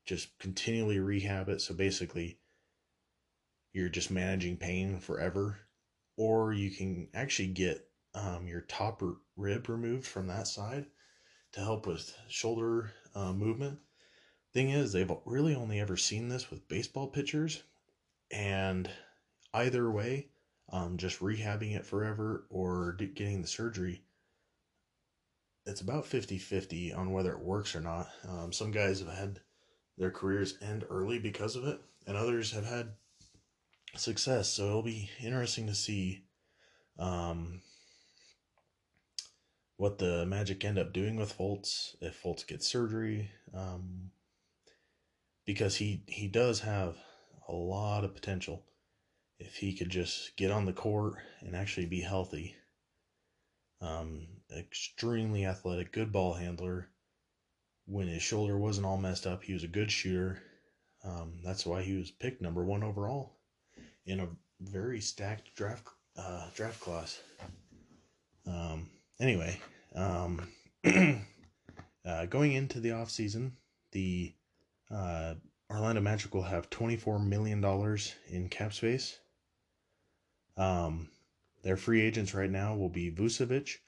just 0.04 0.38
continually 0.38 0.99
rehab 0.99 1.49
it. 1.49 1.61
So 1.61 1.75
basically, 1.75 2.38
you're 3.73 3.88
just 3.88 4.11
managing 4.11 4.56
pain 4.56 5.00
forever, 5.00 5.58
or 6.16 6.52
you 6.52 6.70
can 6.70 7.08
actually 7.14 7.49
get 7.49 7.88
um, 8.14 8.46
your 8.46 8.61
top 8.62 9.02
rib 9.37 9.68
removed 9.68 10.06
from 10.06 10.28
that 10.28 10.46
side 10.46 10.87
to 11.52 11.61
help 11.61 11.87
with 11.87 12.16
shoulder 12.28 12.92
uh, 13.14 13.32
movement. 13.32 13.78
Thing 14.52 14.70
is, 14.70 14.92
they've 14.92 15.11
really 15.25 15.54
only 15.54 15.80
ever 15.80 15.96
seen 15.96 16.28
this 16.28 16.50
with 16.50 16.68
baseball 16.68 17.08
pitchers, 17.08 17.62
and 18.30 18.88
either 19.52 19.90
way, 19.90 20.28
um, 20.70 20.96
just 20.96 21.20
rehabbing 21.20 21.76
it 21.76 21.84
forever 21.84 22.46
or 22.50 22.92
getting 22.92 23.42
the 23.42 23.49
surgery, 23.49 24.04
it's 25.66 25.80
about 25.80 26.06
50 26.06 26.38
50 26.38 26.92
on 26.92 27.12
whether 27.12 27.32
it 27.32 27.40
works 27.40 27.75
or 27.75 27.80
not. 27.80 28.08
Um, 28.28 28.52
some 28.52 28.70
guys 28.70 29.00
have 29.00 29.08
had 29.08 29.40
their 29.97 30.11
careers 30.11 30.59
end 30.61 30.85
early 30.91 31.19
because 31.19 31.57
of 31.57 31.65
it, 31.65 31.81
and 32.07 32.17
others 32.17 32.53
have 32.53 32.67
had 32.67 32.93
success. 33.97 34.49
So 34.51 34.67
it'll 34.67 34.83
be 34.83 35.11
interesting 35.23 35.67
to 35.67 35.75
see 35.75 36.25
um, 36.99 37.63
what 39.77 39.99
the 39.99 40.27
Magic 40.27 40.65
end 40.65 40.79
up 40.79 40.93
doing 40.93 41.17
with 41.17 41.37
Fultz 41.37 41.97
if 42.01 42.23
Fultz 42.23 42.47
gets 42.47 42.67
surgery, 42.67 43.31
um, 43.53 44.11
because 45.45 45.77
he 45.77 46.03
he 46.07 46.29
does 46.29 46.61
have 46.61 46.97
a 47.49 47.53
lot 47.53 48.05
of 48.05 48.15
potential 48.15 48.65
if 49.39 49.57
he 49.57 49.77
could 49.77 49.91
just 49.91 50.37
get 50.37 50.51
on 50.51 50.65
the 50.65 50.73
court 50.73 51.15
and 51.41 51.55
actually 51.55 51.87
be 51.87 52.01
healthy. 52.01 52.57
Um, 53.81 54.29
extremely 54.57 55.45
athletic, 55.45 55.93
good 55.93 56.13
ball 56.13 56.35
handler. 56.35 56.89
When 57.87 58.09
his 58.09 58.23
shoulder 58.23 58.57
wasn't 58.57 58.87
all 58.87 58.97
messed 58.97 59.26
up, 59.26 59.43
he 59.43 59.53
was 59.53 59.64
a 59.64 59.69
good 59.69 59.91
shooter. 59.91 60.43
Um, 61.05 61.41
that's 61.45 61.67
why 61.67 61.83
he 61.83 61.97
was 61.97 62.11
picked 62.11 62.41
number 62.41 62.64
one 62.64 62.83
overall 62.83 63.37
in 64.07 64.21
a 64.21 64.29
very 64.61 65.00
stacked 65.00 65.55
draft 65.55 65.87
uh, 66.17 66.49
draft 66.55 66.81
class. 66.81 67.21
Um, 68.47 68.88
anyway, 69.21 69.61
um, 69.95 70.49
uh, 70.85 72.26
going 72.26 72.53
into 72.53 72.81
the 72.81 72.93
off 72.93 73.11
season, 73.11 73.57
the 73.93 74.33
uh, 74.91 75.35
Orlando 75.71 76.00
Magic 76.00 76.35
will 76.35 76.43
have 76.43 76.71
twenty 76.71 76.97
four 76.97 77.19
million 77.19 77.61
dollars 77.61 78.14
in 78.29 78.49
cap 78.49 78.73
space. 78.73 79.19
Um, 80.57 81.09
their 81.62 81.76
free 81.76 82.00
agents 82.00 82.35
right 82.35 82.50
now 82.50 82.76
will 82.76 82.91
be 82.91 83.11
Vucevic, 83.11 83.79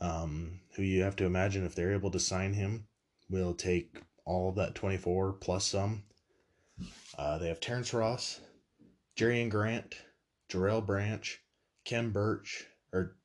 um, 0.00 0.60
who 0.76 0.82
you 0.82 1.02
have 1.02 1.16
to 1.16 1.24
imagine 1.26 1.66
if 1.66 1.74
they're 1.74 1.92
able 1.92 2.10
to 2.12 2.20
sign 2.20 2.54
him, 2.54 2.86
will 3.30 3.54
take 3.54 4.02
all 4.24 4.50
of 4.50 4.56
that 4.56 4.74
24 4.74 5.34
plus 5.34 5.64
some. 5.64 6.02
Uh, 7.16 7.38
they 7.38 7.48
have 7.48 7.60
Terrence 7.60 7.94
Ross, 7.94 8.40
Jerian 9.16 9.50
Grant, 9.50 9.94
Jarrell 10.48 10.84
Branch, 10.84 11.40
Khem 11.84 12.10
Birch, 12.10 12.66
or 12.92 13.16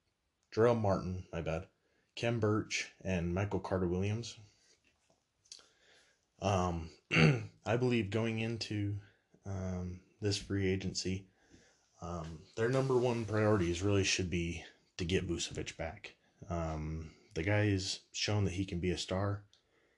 Jarell 0.54 0.80
Martin, 0.80 1.26
my 1.34 1.42
bad, 1.42 1.68
Khem 2.16 2.40
Birch, 2.40 2.92
and 3.04 3.34
Michael 3.34 3.60
Carter 3.60 3.88
Williams. 3.88 4.38
Um, 6.42 6.90
I 7.66 7.78
believe 7.78 8.10
going 8.10 8.40
into 8.40 8.96
um, 9.46 10.00
this 10.22 10.38
free 10.38 10.68
agency, 10.68 11.28
um, 12.02 12.40
their 12.56 12.70
number 12.70 12.98
one 12.98 13.26
priorities 13.26 13.82
really 13.82 14.04
should 14.04 14.30
be 14.30 14.64
to 14.98 15.06
get 15.06 15.28
Vucevic 15.28 15.78
back. 15.78 16.16
Um, 16.50 17.12
the 17.34 17.44
guy 17.44 17.70
has 17.70 18.02
shown 18.12 18.46
that 18.46 18.54
he 18.54 18.66
can 18.66 18.80
be 18.80 18.92
a 18.92 18.98
star, 18.98 19.44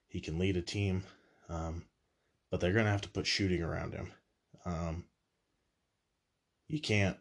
he 0.07 0.19
can 0.21 0.39
lead 0.39 0.57
a 0.57 0.61
team, 0.61 1.03
um, 1.49 1.85
but 2.49 2.59
they're 2.59 2.73
going 2.73 2.85
to 2.85 2.91
have 2.91 3.01
to 3.01 3.09
put 3.09 3.27
shooting 3.27 3.61
around 3.61 3.93
him. 3.93 4.11
Um, 4.65 5.05
you 6.67 6.79
can't 6.79 7.17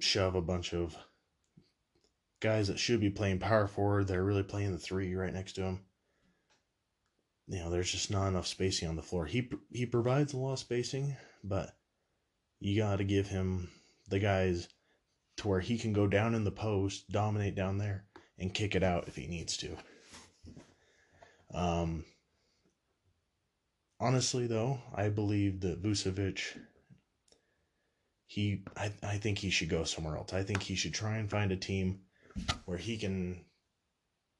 shove 0.00 0.34
a 0.34 0.42
bunch 0.42 0.72
of 0.72 0.96
guys 2.40 2.68
that 2.68 2.78
should 2.78 3.00
be 3.00 3.10
playing 3.10 3.38
power 3.38 3.66
forward, 3.66 4.06
they're 4.06 4.24
really 4.24 4.42
playing 4.42 4.72
the 4.72 4.78
three 4.78 5.14
right 5.14 5.32
next 5.32 5.54
to 5.54 5.62
him. 5.62 5.80
You 7.48 7.60
know, 7.60 7.70
there's 7.70 7.90
just 7.90 8.10
not 8.10 8.28
enough 8.28 8.46
spacing 8.46 8.88
on 8.88 8.96
the 8.96 9.02
floor. 9.02 9.24
He 9.24 9.50
he 9.72 9.86
provides 9.86 10.32
a 10.32 10.36
lot 10.36 10.52
of 10.52 10.58
spacing, 10.58 11.16
but 11.42 11.74
you 12.60 12.76
got 12.76 12.96
to 12.96 13.04
give 13.04 13.26
him 13.26 13.70
the 14.08 14.18
guys 14.18 14.68
to 15.38 15.48
where 15.48 15.60
he 15.60 15.78
can 15.78 15.92
go 15.92 16.06
down 16.06 16.34
in 16.34 16.44
the 16.44 16.50
post, 16.50 17.08
dominate 17.10 17.54
down 17.54 17.78
there, 17.78 18.04
and 18.38 18.52
kick 18.52 18.74
it 18.74 18.82
out 18.82 19.08
if 19.08 19.16
he 19.16 19.26
needs 19.26 19.56
to. 19.58 19.76
Um, 21.52 22.04
honestly, 24.00 24.46
though, 24.46 24.80
I 24.94 25.08
believe 25.08 25.60
that 25.60 25.82
Vucevic, 25.82 26.40
he, 28.26 28.64
I, 28.76 28.92
I 29.02 29.16
think 29.18 29.38
he 29.38 29.50
should 29.50 29.68
go 29.68 29.84
somewhere 29.84 30.16
else. 30.16 30.32
I 30.32 30.42
think 30.42 30.62
he 30.62 30.74
should 30.74 30.94
try 30.94 31.16
and 31.16 31.30
find 31.30 31.52
a 31.52 31.56
team 31.56 32.00
where 32.66 32.78
he 32.78 32.98
can 32.98 33.44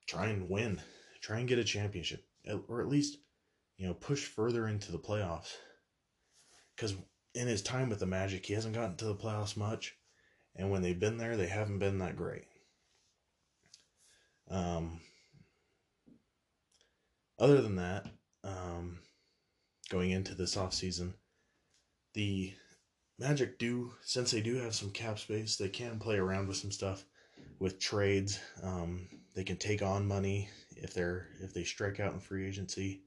try 0.07 0.27
and 0.27 0.49
win, 0.49 0.81
try 1.21 1.38
and 1.38 1.49
get 1.49 1.59
a 1.59 1.65
championship, 1.65 2.25
or 2.69 2.81
at 2.81 2.88
least, 2.88 3.19
you 3.77 3.87
know, 3.87 3.95
push 3.95 4.25
further 4.25 4.69
into 4.69 4.93
the 4.93 4.99
playoffs. 4.99 5.55
Because 6.77 6.95
in 7.35 7.47
his 7.47 7.62
time 7.62 7.88
with 7.88 8.00
the 8.00 8.07
Magic, 8.07 8.45
he 8.45 8.55
hasn't 8.55 8.75
gotten 8.75 8.97
to 8.97 9.07
the 9.07 9.15
playoffs 9.15 9.57
much, 9.57 9.97
and 10.55 10.71
when 10.71 10.83
they've 10.83 10.99
been 10.99 11.19
there, 11.19 11.37
they 11.37 11.47
haven't 11.47 11.79
been 11.79 11.99
that 11.99 12.17
great. 12.17 12.45
Um, 14.50 15.00
other 17.38 17.61
than 17.61 17.76
that, 17.76 18.07
um, 18.45 18.99
going 19.90 20.11
into 20.11 20.35
this 20.35 20.57
off 20.57 20.75
season, 20.75 21.14
the 22.14 22.52
Magic 23.21 23.59
do 23.59 23.92
since 24.02 24.30
they 24.30 24.40
do 24.40 24.57
have 24.57 24.76
some 24.76 24.90
cap 24.90 25.18
space, 25.18 25.57
they 25.57 25.68
can 25.68 25.99
play 25.99 26.16
around 26.16 26.47
with 26.47 26.57
some 26.57 26.71
stuff 26.71 27.04
with 27.59 27.80
trades. 27.80 28.38
Um, 28.62 29.09
they 29.35 29.42
can 29.42 29.57
take 29.57 29.83
on 29.83 30.07
money 30.07 30.49
if 30.76 30.95
they're 30.95 31.26
if 31.40 31.52
they 31.52 31.64
strike 31.64 31.99
out 31.99 32.12
in 32.12 32.21
free 32.21 32.47
agency. 32.47 33.02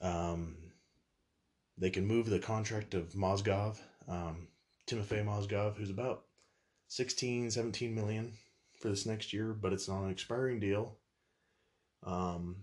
Um, 0.00 0.56
they 1.76 1.90
can 1.90 2.06
move 2.06 2.30
the 2.30 2.38
contract 2.38 2.94
of 2.94 3.12
Mozgov, 3.12 3.78
um, 4.08 4.48
Timofey 4.86 5.24
Mozgov, 5.24 5.76
who's 5.76 5.90
about 5.90 6.24
16, 6.88 7.50
17 7.50 7.94
million 7.94 8.32
for 8.80 8.88
this 8.88 9.06
next 9.06 9.32
year, 9.32 9.52
but 9.52 9.72
it's 9.72 9.88
on 9.88 10.04
an 10.04 10.10
expiring 10.10 10.60
deal. 10.60 10.96
Um, 12.04 12.56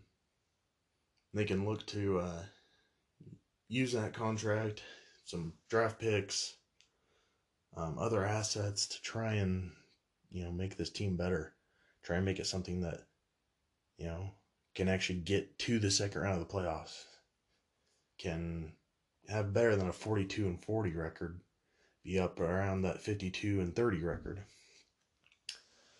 they 1.34 1.46
can 1.46 1.66
look 1.66 1.86
to 1.88 2.20
uh, 2.20 2.44
use 3.68 3.94
that 3.94 4.14
contract, 4.14 4.84
some 5.26 5.54
draft 5.70 6.00
picks, 6.00 6.56
um, 7.76 7.98
other 7.98 8.26
assets 8.26 8.86
to 8.88 9.02
try 9.02 9.36
and 9.36 9.72
you 10.30 10.44
know 10.44 10.52
make 10.52 10.78
this 10.78 10.90
team 10.90 11.16
better. 11.16 11.54
Try 12.04 12.18
and 12.18 12.26
make 12.26 12.40
it 12.40 12.48
something 12.48 12.82
that 12.82 13.02
you 13.98 14.08
know 14.08 14.32
can 14.76 14.90
actually 14.90 15.20
get 15.20 15.58
to 15.60 15.80
the 15.80 15.92
second 15.92 16.22
round 16.22 16.42
of 16.42 16.48
the 16.48 16.54
playoffs. 16.54 17.04
Can 18.18 18.74
have 19.30 19.54
better 19.54 19.76
than 19.76 19.88
a 19.88 19.94
42 19.94 20.46
and 20.46 20.64
40 20.64 20.92
record, 20.92 21.40
be 22.04 22.20
up 22.20 22.40
around 22.40 22.82
that 22.82 23.02
52 23.02 23.62
and 23.62 23.76
30 23.76 24.04
record. 24.04 24.44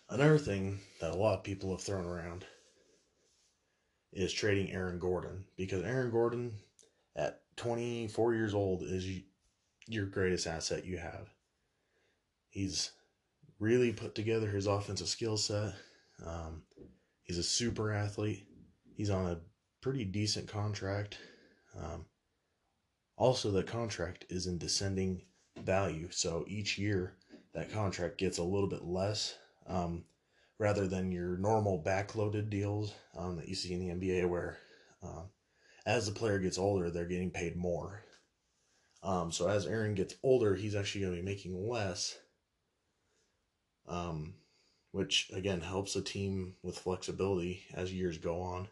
Another 0.08 0.38
thing 0.38 0.80
that 1.00 1.14
a 1.14 1.16
lot 1.16 1.38
of 1.38 1.44
people 1.44 1.70
have 1.70 1.80
thrown 1.80 2.04
around 2.04 2.44
is 4.12 4.32
trading 4.32 4.70
Aaron 4.72 4.98
Gordon 4.98 5.44
because 5.56 5.84
Aaron 5.84 6.10
Gordon 6.10 6.52
at 7.16 7.40
24 7.56 8.34
years 8.34 8.54
old 8.54 8.82
is 8.82 9.06
your 9.86 10.06
greatest 10.06 10.46
asset 10.46 10.84
you 10.84 10.98
have. 10.98 11.28
He's 12.50 12.92
really 13.58 13.92
put 13.92 14.14
together 14.14 14.48
his 14.48 14.66
offensive 14.66 15.08
skill 15.08 15.36
set. 15.36 15.74
Um, 16.24 16.62
he's 17.22 17.38
a 17.38 17.42
super 17.42 17.92
athlete. 17.92 18.46
He's 18.94 19.10
on 19.10 19.26
a 19.26 19.40
pretty 19.80 20.04
decent 20.04 20.48
contract. 20.48 21.18
Um, 21.78 22.06
also, 23.16 23.50
the 23.50 23.62
contract 23.62 24.26
is 24.30 24.46
in 24.46 24.58
descending 24.58 25.22
value, 25.62 26.08
so 26.10 26.44
each 26.48 26.78
year 26.78 27.14
that 27.54 27.72
contract 27.72 28.18
gets 28.18 28.38
a 28.38 28.42
little 28.42 28.68
bit 28.68 28.84
less, 28.84 29.36
um, 29.66 30.04
rather 30.62 30.86
than 30.86 31.10
your 31.10 31.36
normal 31.38 31.82
backloaded 31.84 32.48
deals 32.48 32.94
um, 33.18 33.34
that 33.34 33.48
you 33.48 33.54
see 33.56 33.72
in 33.74 33.80
the 33.80 33.92
NBA, 33.92 34.28
where 34.28 34.58
um, 35.02 35.24
as 35.84 36.06
the 36.06 36.12
player 36.12 36.38
gets 36.38 36.56
older, 36.56 36.88
they're 36.88 37.04
getting 37.04 37.32
paid 37.32 37.56
more. 37.56 38.04
Um, 39.02 39.32
so 39.32 39.48
as 39.48 39.66
Aaron 39.66 39.96
gets 39.96 40.14
older, 40.22 40.54
he's 40.54 40.76
actually 40.76 41.00
going 41.00 41.16
to 41.16 41.20
be 41.20 41.26
making 41.26 41.68
less, 41.68 42.16
um, 43.88 44.34
which 44.92 45.30
again 45.34 45.62
helps 45.62 45.96
a 45.96 46.00
team 46.00 46.54
with 46.62 46.78
flexibility 46.78 47.64
as 47.74 47.92
years 47.92 48.18
go 48.18 48.40
on. 48.40 48.68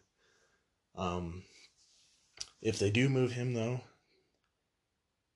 Um, 0.95 1.43
if 2.63 2.79
they 2.79 2.91
do 2.93 3.09
move 3.09 3.33
him, 3.33 3.53
though, 3.53 3.81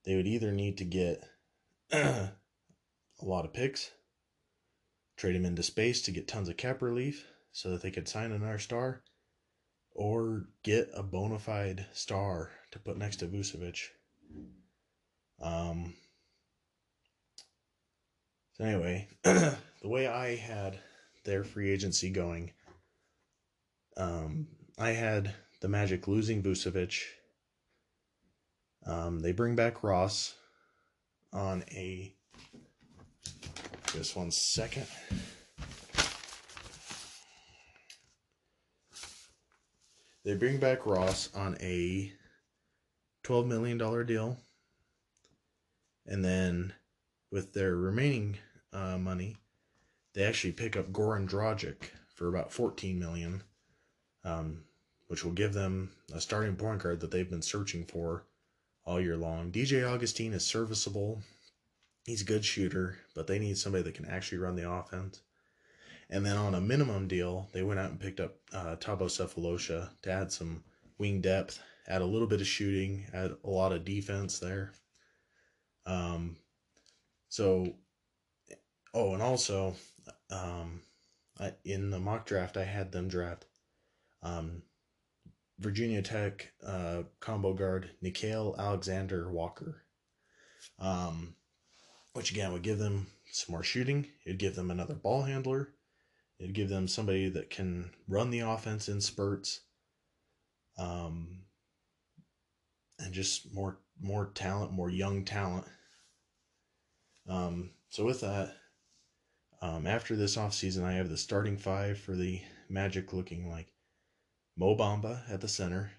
they 0.04 0.14
would 0.14 0.28
either 0.28 0.52
need 0.52 0.78
to 0.78 0.84
get 0.84 1.20
a 1.92 2.30
lot 3.20 3.44
of 3.44 3.52
picks, 3.52 3.90
trade 5.16 5.36
him 5.36 5.44
into 5.44 5.62
space 5.62 6.02
to 6.02 6.10
get 6.10 6.28
tons 6.28 6.48
of 6.48 6.56
cap 6.56 6.82
relief 6.82 7.26
so 7.52 7.70
that 7.70 7.82
they 7.82 7.90
could 7.90 8.08
sign 8.08 8.32
another 8.32 8.58
star, 8.58 9.02
or 9.92 10.48
get 10.62 10.90
a 10.94 11.02
bona 11.02 11.38
fide 11.38 11.86
star 11.92 12.50
to 12.72 12.78
put 12.78 12.98
next 12.98 13.16
to 13.16 13.26
Vucevic. 13.26 13.88
Um, 15.40 15.94
so 18.54 18.64
anyway, 18.64 19.08
the 19.22 19.56
way 19.84 20.06
I 20.06 20.36
had 20.36 20.78
their 21.24 21.44
free 21.44 21.70
agency 21.70 22.10
going, 22.10 22.52
um, 23.96 24.48
I 24.78 24.90
had 24.90 25.34
the 25.60 25.68
Magic 25.68 26.08
losing 26.08 26.42
Vucevic. 26.42 27.02
Um, 28.86 29.20
they 29.20 29.32
bring 29.32 29.56
back 29.56 29.82
Ross 29.82 30.34
on 31.32 31.64
a. 31.70 32.14
Just 33.94 34.16
one 34.16 34.32
second. 34.32 34.86
They 40.24 40.34
bring 40.34 40.58
back 40.58 40.84
Ross 40.84 41.28
on 41.32 41.56
a 41.60 42.12
$12 43.22 43.46
million 43.46 43.78
deal. 44.04 44.36
And 46.06 46.24
then 46.24 46.72
with 47.30 47.52
their 47.52 47.76
remaining 47.76 48.38
uh, 48.72 48.98
money, 48.98 49.36
they 50.14 50.24
actually 50.24 50.54
pick 50.54 50.76
up 50.76 50.90
Goran 50.90 51.28
Dragic 51.28 51.90
for 52.16 52.26
about 52.26 52.52
14 52.52 52.98
million, 52.98 53.44
um, 54.24 54.64
which 55.06 55.24
will 55.24 55.32
give 55.32 55.52
them 55.52 55.92
a 56.12 56.20
starting 56.20 56.56
point 56.56 56.82
guard 56.82 56.98
that 56.98 57.12
they've 57.12 57.30
been 57.30 57.42
searching 57.42 57.84
for 57.84 58.24
all 58.84 59.00
year 59.00 59.16
long. 59.16 59.52
DJ 59.52 59.88
Augustine 59.88 60.32
is 60.32 60.44
serviceable. 60.44 61.22
He's 62.04 62.22
a 62.22 62.26
good 62.26 62.44
shooter, 62.44 62.98
but 63.14 63.26
they 63.26 63.38
need 63.38 63.56
somebody 63.56 63.84
that 63.84 63.94
can 63.94 64.06
actually 64.06 64.38
run 64.38 64.56
the 64.56 64.70
offense. 64.70 65.20
And 66.10 66.24
then 66.24 66.36
on 66.36 66.54
a 66.54 66.60
minimum 66.60 67.08
deal, 67.08 67.48
they 67.52 67.62
went 67.62 67.80
out 67.80 67.90
and 67.90 68.00
picked 68.00 68.20
up 68.20 68.36
uh, 68.52 68.76
Thabo 68.76 69.06
Sefolosha 69.06 69.90
to 70.02 70.10
add 70.10 70.30
some 70.30 70.62
wing 70.98 71.20
depth, 71.20 71.60
add 71.88 72.02
a 72.02 72.06
little 72.06 72.28
bit 72.28 72.42
of 72.42 72.46
shooting, 72.46 73.06
add 73.14 73.32
a 73.42 73.48
lot 73.48 73.72
of 73.72 73.84
defense 73.84 74.38
there. 74.38 74.72
Um, 75.86 76.36
so, 77.30 77.74
oh, 78.92 79.14
and 79.14 79.22
also, 79.22 79.74
um, 80.30 80.82
I, 81.40 81.52
in 81.64 81.90
the 81.90 81.98
mock 81.98 82.26
draft, 82.26 82.56
I 82.56 82.64
had 82.64 82.92
them 82.92 83.08
draft 83.08 83.46
um, 84.22 84.62
Virginia 85.58 86.02
Tech 86.02 86.52
uh, 86.66 87.02
combo 87.20 87.52
guard 87.52 87.90
Nickeil 88.02 88.58
Alexander 88.58 89.30
Walker, 89.30 89.82
um, 90.78 91.34
which 92.14 92.30
again 92.30 92.52
would 92.52 92.62
give 92.62 92.78
them 92.78 93.06
some 93.30 93.52
more 93.52 93.62
shooting. 93.62 94.06
It'd 94.24 94.38
give 94.38 94.54
them 94.56 94.70
another 94.70 94.94
ball 94.94 95.22
handler. 95.22 95.68
It'd 96.38 96.54
give 96.54 96.68
them 96.68 96.88
somebody 96.88 97.28
that 97.28 97.50
can 97.50 97.90
run 98.08 98.30
the 98.30 98.40
offense 98.40 98.88
in 98.88 99.00
spurts, 99.00 99.60
um, 100.78 101.42
and 102.98 103.12
just 103.12 103.52
more 103.52 103.78
more 104.00 104.30
talent, 104.34 104.72
more 104.72 104.90
young 104.90 105.24
talent. 105.24 105.66
Um, 107.28 107.70
so 107.88 108.04
with 108.04 108.20
that, 108.20 108.56
um, 109.62 109.86
after 109.86 110.16
this 110.16 110.36
offseason, 110.36 110.84
I 110.84 110.94
have 110.94 111.08
the 111.08 111.16
starting 111.16 111.56
five 111.56 111.98
for 111.98 112.14
the 112.14 112.40
Magic 112.68 113.12
looking 113.12 113.48
like 113.48 113.72
Mo 114.56 114.76
Bamba 114.76 115.22
at 115.30 115.40
the 115.40 115.48
center, 115.48 115.92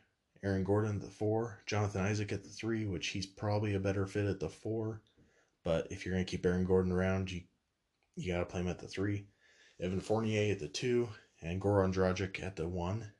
Aaron 0.43 0.63
Gordon 0.63 0.95
at 0.95 1.01
the 1.01 1.07
four, 1.07 1.61
Jonathan 1.65 2.01
Isaac 2.01 2.31
at 2.31 2.43
the 2.43 2.49
three, 2.49 2.85
which 2.85 3.07
he's 3.07 3.25
probably 3.25 3.73
a 3.73 3.79
better 3.79 4.05
fit 4.05 4.25
at 4.25 4.39
the 4.39 4.49
four. 4.49 5.01
But 5.65 5.87
if 5.91 6.05
you're 6.05 6.13
gonna 6.13 6.23
keep 6.23 6.45
Aaron 6.45 6.63
Gordon 6.63 6.93
around, 6.93 7.29
you 7.29 7.41
you 8.15 8.31
gotta 8.31 8.45
play 8.45 8.61
him 8.61 8.69
at 8.69 8.79
the 8.79 8.87
three. 8.87 9.27
Evan 9.81 9.99
Fournier 9.99 10.53
at 10.53 10.59
the 10.59 10.69
two, 10.69 11.09
and 11.41 11.61
Goran 11.61 11.93
Dragic 11.93 12.41
at 12.41 12.55
the 12.55 12.67
one. 12.67 13.11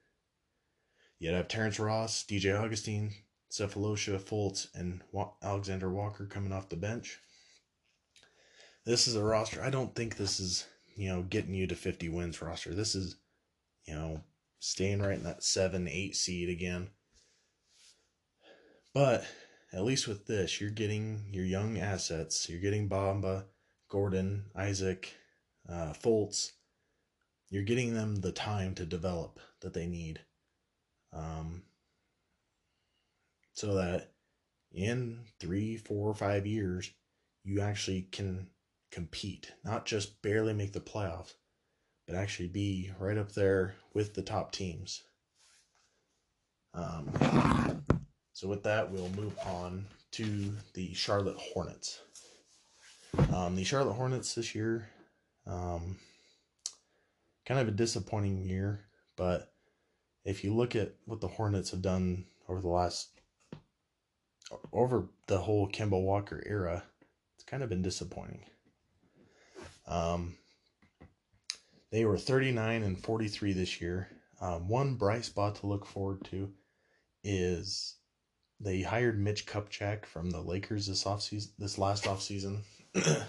You'd 1.19 1.34
have 1.34 1.49
Terrence 1.49 1.79
Ross, 1.79 2.23
DJ 2.23 2.58
Augustine, 2.58 3.13
Sefolosha, 3.51 4.21
Fultz, 4.21 4.67
and 4.73 5.01
Alexander 5.41 5.89
Walker 5.89 6.25
coming 6.25 6.53
off 6.53 6.69
the 6.69 6.75
bench. 6.75 7.19
This 8.86 9.08
is 9.08 9.15
a 9.15 9.23
roster. 9.23 9.63
I 9.63 9.69
don't 9.69 9.95
think 9.95 10.15
this 10.15 10.39
is, 10.39 10.67
you 10.95 11.10
know, 11.10 11.23
getting 11.23 11.55
you 11.55 11.65
to 11.67 11.75
50 11.75 12.10
wins 12.10 12.41
roster. 12.41 12.73
This 12.75 12.95
is, 12.95 13.15
you 13.86 13.95
know, 13.95 14.21
staying 14.60 15.01
right 15.01 15.17
in 15.17 15.23
that 15.23 15.43
7 15.43 15.88
8 15.88 16.15
seed 16.15 16.49
again. 16.49 16.89
But 18.93 19.25
at 19.76 19.84
least 19.84 20.08
with 20.08 20.26
this, 20.26 20.62
you're 20.62 20.70
getting 20.70 21.26
your 21.32 21.44
young 21.44 21.78
assets. 21.78 22.50
You're 22.50 22.62
getting 22.62 22.88
Bamba, 22.88 23.44
Gordon, 23.90 24.46
Isaac, 24.56 25.14
uh, 25.68 25.92
Fultz. 25.92 26.54
You're 27.50 27.64
getting 27.64 27.94
them 27.94 28.16
the 28.16 28.32
time 28.32 28.74
to 28.76 28.86
develop 28.86 29.40
that 29.60 29.74
they 29.74 29.86
need. 29.86 30.22
Um, 31.12 31.64
so 33.52 33.76
that 33.76 34.12
in 34.72 35.20
three, 35.42 35.76
four, 35.76 36.10
or 36.10 36.16
five 36.16 36.48
years, 36.48 36.92
you 37.44 37.60
actually 37.60 38.08
can 38.14 38.48
compete, 38.92 39.52
not 39.66 39.86
just 39.86 40.22
barely 40.22 40.54
make 40.54 40.72
the 40.72 40.80
playoffs, 40.80 41.34
but 42.08 42.16
actually 42.16 42.48
be 42.48 42.92
right 42.98 43.18
up 43.18 43.34
there 43.34 43.76
with 43.94 44.14
the 44.14 44.22
top 44.22 44.54
teams. 44.54 45.04
Um, 46.74 47.85
so, 48.36 48.50
with 48.50 48.63
that, 48.63 48.91
we'll 48.91 49.08
move 49.12 49.34
on 49.45 49.86
to 50.12 50.54
the 50.74 50.93
Charlotte 50.93 51.38
Hornets. 51.38 52.02
Um, 53.34 53.56
the 53.56 53.63
Charlotte 53.63 53.93
Hornets 53.93 54.36
this 54.36 54.54
year, 54.54 54.89
um, 55.48 55.95
kind 57.45 57.62
of 57.62 57.69
a 57.69 57.71
disappointing 57.71 58.43
year, 58.43 58.82
but 59.15 59.54
if 60.26 60.43
you 60.43 60.54
look 60.54 60.76
at 60.76 60.95
what 61.06 61.21
the 61.21 61.30
Hornets 61.30 61.71
have 61.71 61.82
done 61.82 62.26
over 62.50 62.60
the 62.60 62.67
last 62.67 63.08
over 64.74 65.08
the 65.28 65.38
whole 65.38 65.69
Kemba 65.69 65.91
Walker 66.02 66.43
era, 66.45 66.84
it's 67.36 67.45
kind 67.45 67.63
of 67.63 67.69
been 67.69 67.82
disappointing. 67.82 68.43
Um, 69.88 70.36
they 71.89 72.04
were 72.04 72.17
39 72.17 72.84
and 72.84 73.02
43 73.02 73.54
this 73.54 73.80
year. 73.80 74.10
Um, 74.41 74.67
one 74.67 74.95
bright 74.95 75.24
spot 75.24 75.56
to 75.56 75.67
look 75.67 75.86
forward 75.86 76.26
to 76.26 76.52
is 77.24 77.95
they 78.60 78.82
hired 78.82 79.20
Mitch 79.20 79.46
Kupchak 79.46 80.06
from 80.06 80.32
the 80.32 80.41
Lakers 80.41 80.88
this 80.88 81.04
offseason, 81.04 81.50
this 81.58 81.78
last 81.78 82.06
offseason. 82.06 82.62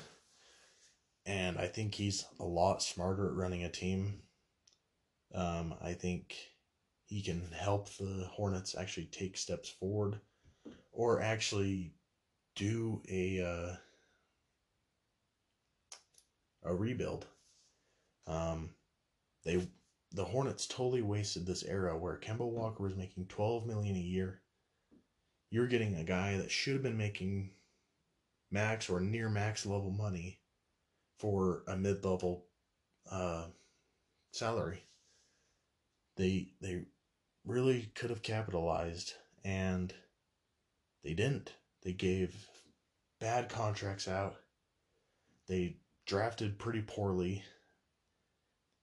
and 1.26 1.58
I 1.58 1.66
think 1.66 1.94
he's 1.94 2.24
a 2.38 2.44
lot 2.44 2.82
smarter 2.82 3.28
at 3.28 3.34
running 3.34 3.64
a 3.64 3.68
team. 3.68 4.22
Um, 5.34 5.74
I 5.82 5.94
think 5.94 6.36
he 7.06 7.22
can 7.22 7.50
help 7.52 7.88
the 7.96 8.28
Hornets 8.32 8.76
actually 8.78 9.06
take 9.06 9.36
steps 9.36 9.68
forward 9.68 10.20
or 10.92 11.20
actually 11.20 11.92
do 12.54 13.02
a 13.08 13.42
uh, 13.42 13.76
a 16.64 16.74
rebuild. 16.74 17.26
Um, 18.26 18.70
they 19.44 19.68
the 20.12 20.24
Hornets 20.24 20.66
totally 20.66 21.02
wasted 21.02 21.46
this 21.46 21.64
era 21.64 21.98
where 21.98 22.18
Kemba 22.18 22.48
Walker 22.48 22.82
was 22.82 22.96
making 22.96 23.26
twelve 23.26 23.66
million 23.66 23.96
a 23.96 24.00
year. 24.00 24.40
You're 25.50 25.66
getting 25.66 25.94
a 25.94 26.04
guy 26.04 26.36
that 26.38 26.50
should 26.50 26.74
have 26.74 26.82
been 26.82 26.96
making 26.96 27.50
max 28.50 28.88
or 28.88 29.00
near 29.00 29.28
max 29.28 29.64
level 29.66 29.90
money 29.90 30.40
for 31.18 31.62
a 31.66 31.76
mid 31.76 32.04
level 32.04 32.44
uh, 33.10 33.46
salary. 34.32 34.82
They 36.16 36.48
they 36.60 36.84
really 37.44 37.90
could 37.94 38.10
have 38.10 38.22
capitalized 38.22 39.14
and 39.44 39.94
they 41.04 41.14
didn't. 41.14 41.52
They 41.82 41.92
gave 41.92 42.48
bad 43.20 43.48
contracts 43.48 44.08
out. 44.08 44.36
They 45.46 45.76
drafted 46.04 46.58
pretty 46.58 46.82
poorly. 46.82 47.44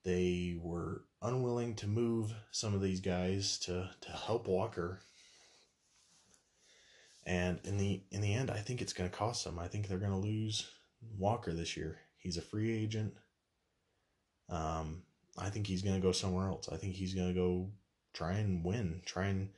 They 0.04 0.58
were 0.62 1.04
unwilling 1.22 1.76
to 1.76 1.88
move 1.88 2.34
some 2.52 2.74
of 2.74 2.82
these 2.82 3.02
guys 3.02 3.58
to, 3.60 3.90
to 4.02 4.12
help 4.12 4.48
Walker. 4.48 5.02
And 7.26 7.60
in 7.64 7.78
the 7.78 8.02
in 8.12 8.22
the 8.22 8.34
end, 8.34 8.52
I 8.52 8.58
think 8.58 8.82
it's 8.82 8.94
going 8.94 9.10
to 9.10 9.16
cost 9.16 9.46
them. 9.46 9.58
I 9.60 9.68
think 9.68 9.88
they're 9.88 9.98
going 9.98 10.12
to 10.12 10.18
lose 10.18 10.68
Walker 11.18 11.54
this 11.54 11.78
year. 11.78 12.00
He's 12.18 12.38
a 12.38 12.42
free 12.42 12.76
agent. 12.76 13.14
Um, 14.50 15.04
I 15.38 15.50
think 15.50 15.68
he's 15.68 15.82
going 15.82 15.96
to 15.96 16.02
go 16.02 16.12
somewhere 16.12 16.48
else. 16.48 16.70
I 16.72 16.78
think 16.78 16.96
he's 16.96 17.14
going 17.14 17.30
to 17.30 17.34
go 17.34 17.70
try 18.14 18.34
and 18.34 18.64
win, 18.64 19.02
try 19.06 19.28
and 19.28 19.50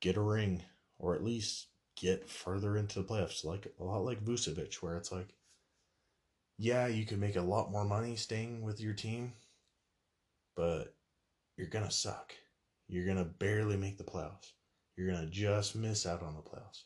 get 0.00 0.16
a 0.16 0.20
ring, 0.20 0.62
or 0.98 1.14
at 1.14 1.24
least 1.24 1.66
get 1.96 2.28
further 2.28 2.76
into 2.76 3.00
the 3.00 3.04
playoffs. 3.04 3.44
Like 3.44 3.72
a 3.78 3.84
lot 3.84 4.04
like 4.04 4.24
Vucevic, 4.24 4.74
where 4.76 4.96
it's 4.96 5.12
like, 5.12 5.28
yeah, 6.58 6.86
you 6.86 7.04
could 7.04 7.20
make 7.20 7.36
a 7.36 7.42
lot 7.42 7.70
more 7.70 7.84
money 7.84 8.16
staying 8.16 8.62
with 8.62 8.80
your 8.80 8.94
team, 8.94 9.34
but 10.56 10.94
you're 11.56 11.68
gonna 11.68 11.90
suck. 11.90 12.34
You're 12.88 13.06
gonna 13.06 13.24
barely 13.24 13.76
make 13.76 13.98
the 13.98 14.04
playoffs. 14.04 14.52
You're 15.02 15.12
gonna 15.12 15.26
just 15.26 15.74
miss 15.74 16.06
out 16.06 16.22
on 16.22 16.36
the 16.36 16.42
playoffs. 16.42 16.84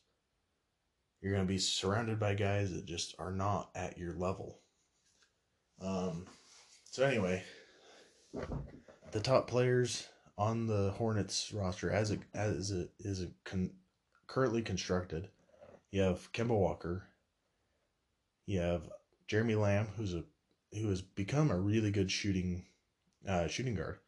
You're 1.20 1.32
gonna 1.32 1.44
be 1.44 1.58
surrounded 1.58 2.18
by 2.18 2.32
guys 2.32 2.72
that 2.72 2.86
just 2.86 3.14
are 3.18 3.30
not 3.30 3.68
at 3.74 3.98
your 3.98 4.14
level. 4.14 4.60
Um. 5.82 6.24
So 6.90 7.04
anyway, 7.04 7.42
the 9.12 9.20
top 9.20 9.48
players 9.48 10.08
on 10.38 10.66
the 10.66 10.94
Hornets 10.96 11.52
roster 11.52 11.90
as 11.90 12.10
it 12.10 12.20
as 12.32 12.70
it 12.70 12.88
is 12.98 13.26
con, 13.44 13.70
currently 14.26 14.62
constructed, 14.62 15.28
you 15.90 16.00
have 16.00 16.32
Kemba 16.32 16.58
Walker. 16.58 17.02
You 18.46 18.60
have 18.60 18.88
Jeremy 19.28 19.56
Lamb, 19.56 19.88
who's 19.98 20.14
a 20.14 20.24
who 20.72 20.88
has 20.88 21.02
become 21.02 21.50
a 21.50 21.60
really 21.60 21.90
good 21.90 22.10
shooting 22.10 22.64
uh, 23.28 23.46
shooting 23.46 23.74
guard, 23.74 23.98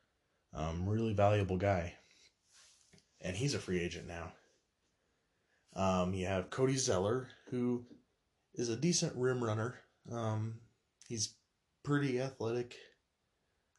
um, 0.55 0.89
really 0.89 1.13
valuable 1.13 1.59
guy, 1.59 1.93
and 3.21 3.37
he's 3.37 3.55
a 3.55 3.59
free 3.59 3.81
agent 3.81 4.07
now. 4.07 4.33
Um, 5.75 6.15
you 6.15 6.27
have 6.27 6.51
Cody 6.51 6.77
Zeller, 6.77 7.29
who 7.51 7.85
is 8.55 8.69
a 8.69 8.77
decent 8.77 9.15
rim 9.17 9.43
runner. 9.43 9.77
Um, 10.11 10.61
he's 11.09 11.35
pretty 11.85 12.21
athletic, 12.21 12.77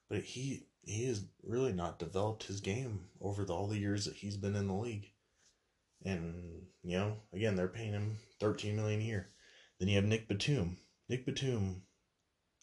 but 0.10 0.22
he 0.22 0.68
he 0.84 1.06
has 1.06 1.26
really 1.44 1.74
not 1.74 2.00
developed 2.00 2.44
his 2.44 2.62
game 2.62 3.06
over 3.22 3.44
the, 3.46 3.54
all 3.54 3.68
the 3.68 3.78
years 3.78 4.06
that 4.06 4.16
he's 4.16 4.38
been 4.38 4.56
in 4.56 4.68
the 4.68 4.74
league. 4.74 5.08
And 6.06 6.64
you 6.84 6.98
know, 6.98 7.18
again, 7.34 7.56
they're 7.56 7.68
paying 7.68 7.94
him 7.94 8.18
thirteen 8.40 8.76
million 8.76 9.02
a 9.02 9.04
year. 9.04 9.30
Then 9.80 9.90
you 9.90 9.96
have 9.96 10.06
Nick 10.06 10.28
Batum. 10.28 10.78
Nick 11.10 11.26
Batum, 11.26 11.84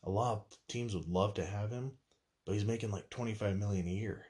a 0.04 0.10
lot 0.10 0.32
of 0.32 0.44
teams 0.68 0.94
would 0.94 1.08
love 1.08 1.34
to 1.34 1.44
have 1.44 1.70
him, 1.70 1.92
but 2.44 2.52
he's 2.52 2.64
making 2.64 2.90
like 2.90 3.10
twenty 3.10 3.34
five 3.34 3.56
million 3.56 3.86
a 3.86 3.90
year. 3.90 4.24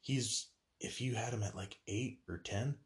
He's 0.00 0.48
if 0.80 1.00
you 1.00 1.14
had 1.14 1.32
him 1.32 1.42
at 1.42 1.56
like 1.56 1.76
eight 1.86 2.20
or 2.28 2.38
ten, 2.38 2.76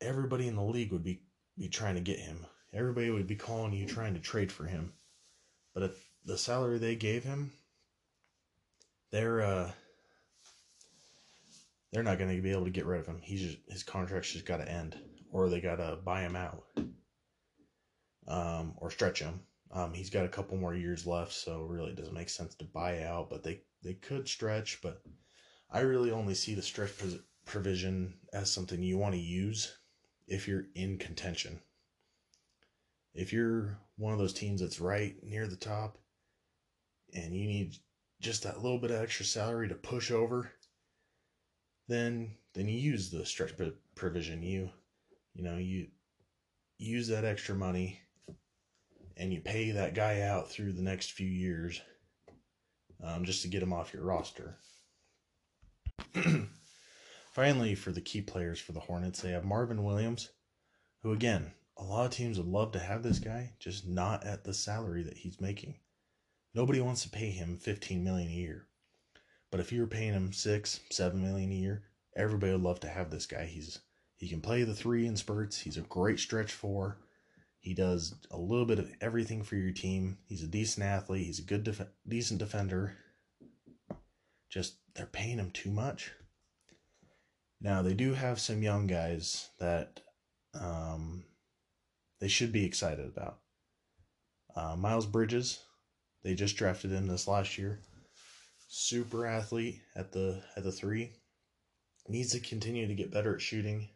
everybody 0.00 0.48
in 0.48 0.56
the 0.56 0.62
league 0.62 0.92
would 0.92 1.04
be 1.04 1.22
be 1.58 1.68
trying 1.68 1.94
to 1.94 2.00
get 2.00 2.18
him. 2.18 2.46
Everybody 2.72 3.10
would 3.10 3.26
be 3.26 3.36
calling 3.36 3.72
you 3.72 3.86
trying 3.86 4.14
to 4.14 4.20
trade 4.20 4.52
for 4.52 4.64
him. 4.64 4.92
But 5.72 5.84
at 5.84 5.92
the 6.24 6.36
salary 6.36 6.78
they 6.78 6.96
gave 6.96 7.24
him, 7.24 7.52
they're 9.10 9.42
uh 9.42 9.70
they're 11.92 12.02
not 12.02 12.18
going 12.18 12.34
to 12.34 12.42
be 12.42 12.50
able 12.50 12.64
to 12.64 12.70
get 12.70 12.84
rid 12.84 13.00
of 13.00 13.06
him. 13.06 13.20
He's 13.22 13.40
just, 13.40 13.58
his 13.68 13.82
contract's 13.82 14.32
just 14.32 14.44
got 14.44 14.58
to 14.58 14.70
end, 14.70 14.98
or 15.32 15.48
they 15.48 15.60
got 15.60 15.76
to 15.76 15.96
buy 16.04 16.22
him 16.22 16.36
out, 16.36 16.64
um, 18.28 18.74
or 18.76 18.90
stretch 18.90 19.20
him. 19.20 19.40
Um, 19.72 19.94
he's 19.94 20.10
got 20.10 20.26
a 20.26 20.28
couple 20.28 20.58
more 20.58 20.74
years 20.74 21.06
left, 21.06 21.32
so 21.32 21.62
really 21.62 21.92
it 21.92 21.96
doesn't 21.96 22.12
make 22.12 22.28
sense 22.28 22.54
to 22.56 22.64
buy 22.64 23.04
out. 23.04 23.30
But 23.30 23.42
they 23.42 23.62
they 23.82 23.94
could 23.94 24.28
stretch, 24.28 24.80
but 24.82 25.00
I 25.70 25.80
really 25.80 26.10
only 26.10 26.34
see 26.34 26.54
the 26.54 26.62
stretch 26.62 26.92
provision 27.44 28.14
as 28.32 28.50
something 28.50 28.82
you 28.82 28.98
want 28.98 29.14
to 29.14 29.20
use 29.20 29.76
if 30.26 30.48
you're 30.48 30.66
in 30.74 30.98
contention. 30.98 31.60
If 33.14 33.32
you're 33.32 33.78
one 33.96 34.12
of 34.12 34.18
those 34.18 34.32
teams 34.32 34.60
that's 34.60 34.80
right 34.80 35.16
near 35.22 35.46
the 35.46 35.56
top, 35.56 35.98
and 37.14 37.34
you 37.34 37.46
need 37.46 37.76
just 38.20 38.42
that 38.42 38.62
little 38.62 38.78
bit 38.78 38.90
of 38.90 39.00
extra 39.00 39.24
salary 39.24 39.68
to 39.68 39.74
push 39.74 40.10
over 40.10 40.50
then 41.88 42.34
then 42.54 42.68
you 42.68 42.78
use 42.78 43.10
the 43.10 43.24
stretch 43.24 43.52
provision. 43.94 44.42
You 44.42 44.70
you 45.34 45.44
know 45.44 45.56
you 45.56 45.88
use 46.78 47.08
that 47.08 47.24
extra 47.24 47.54
money 47.54 48.00
and 49.16 49.32
you 49.32 49.40
pay 49.40 49.70
that 49.70 49.94
guy 49.94 50.22
out 50.22 50.50
through 50.50 50.72
the 50.72 50.82
next 50.82 51.12
few 51.12 51.28
years 51.28 51.80
um, 53.02 53.24
just 53.24 53.42
to 53.42 53.48
get 53.48 53.62
him 53.62 53.72
off 53.72 53.94
your 53.94 54.04
roster. 54.04 54.58
Finally, 57.32 57.74
for 57.74 57.92
the 57.92 58.00
key 58.00 58.22
players 58.22 58.58
for 58.58 58.72
the 58.72 58.80
Hornets, 58.80 59.20
they 59.20 59.30
have 59.30 59.44
Marvin 59.44 59.84
Williams, 59.84 60.30
who 61.02 61.12
again, 61.12 61.52
a 61.76 61.84
lot 61.84 62.06
of 62.06 62.12
teams 62.12 62.38
would 62.38 62.46
love 62.46 62.72
to 62.72 62.78
have 62.78 63.02
this 63.02 63.18
guy, 63.18 63.54
just 63.58 63.86
not 63.86 64.24
at 64.24 64.44
the 64.44 64.54
salary 64.54 65.02
that 65.02 65.18
he's 65.18 65.40
making. 65.40 65.76
Nobody 66.54 66.80
wants 66.80 67.02
to 67.02 67.10
pay 67.10 67.30
him 67.30 67.58
15 67.58 68.02
million 68.02 68.28
a 68.28 68.34
year. 68.34 68.68
But 69.50 69.60
if 69.60 69.72
you 69.72 69.80
were 69.80 69.86
paying 69.86 70.14
him 70.14 70.32
six, 70.32 70.80
seven 70.90 71.22
million 71.22 71.52
a 71.52 71.54
year, 71.54 71.84
everybody 72.16 72.52
would 72.52 72.62
love 72.62 72.80
to 72.80 72.88
have 72.88 73.10
this 73.10 73.26
guy. 73.26 73.44
He's 73.44 73.78
he 74.16 74.28
can 74.28 74.40
play 74.40 74.62
the 74.62 74.74
three 74.74 75.06
in 75.06 75.16
spurts. 75.16 75.58
He's 75.58 75.76
a 75.76 75.82
great 75.82 76.18
stretch 76.18 76.52
four. 76.52 76.98
He 77.60 77.74
does 77.74 78.14
a 78.30 78.38
little 78.38 78.64
bit 78.64 78.78
of 78.78 78.90
everything 79.00 79.42
for 79.42 79.56
your 79.56 79.72
team. 79.72 80.18
He's 80.24 80.42
a 80.42 80.48
decent 80.48 80.86
athlete. 80.86 81.26
He's 81.26 81.40
a 81.40 81.42
good, 81.42 81.64
def- 81.64 81.88
decent 82.08 82.38
defender. 82.38 82.96
Just 84.50 84.76
they're 84.94 85.06
paying 85.06 85.38
him 85.38 85.50
too 85.50 85.70
much. 85.70 86.12
Now 87.60 87.82
they 87.82 87.94
do 87.94 88.14
have 88.14 88.40
some 88.40 88.62
young 88.62 88.86
guys 88.86 89.48
that 89.58 90.00
um, 90.54 91.24
they 92.20 92.28
should 92.28 92.52
be 92.52 92.64
excited 92.64 93.06
about. 93.06 93.38
Uh, 94.54 94.76
Miles 94.76 95.06
Bridges, 95.06 95.60
they 96.22 96.34
just 96.34 96.56
drafted 96.56 96.90
him 96.90 97.06
this 97.06 97.28
last 97.28 97.58
year 97.58 97.80
super 98.68 99.26
athlete 99.26 99.80
at 99.94 100.12
the 100.12 100.42
at 100.56 100.64
the 100.64 100.72
three. 100.72 101.12
Needs 102.08 102.32
to 102.32 102.40
continue 102.40 102.86
to 102.86 102.94
get 102.94 103.10
better 103.12 103.34
at 103.34 103.40
shooting. 103.40 103.88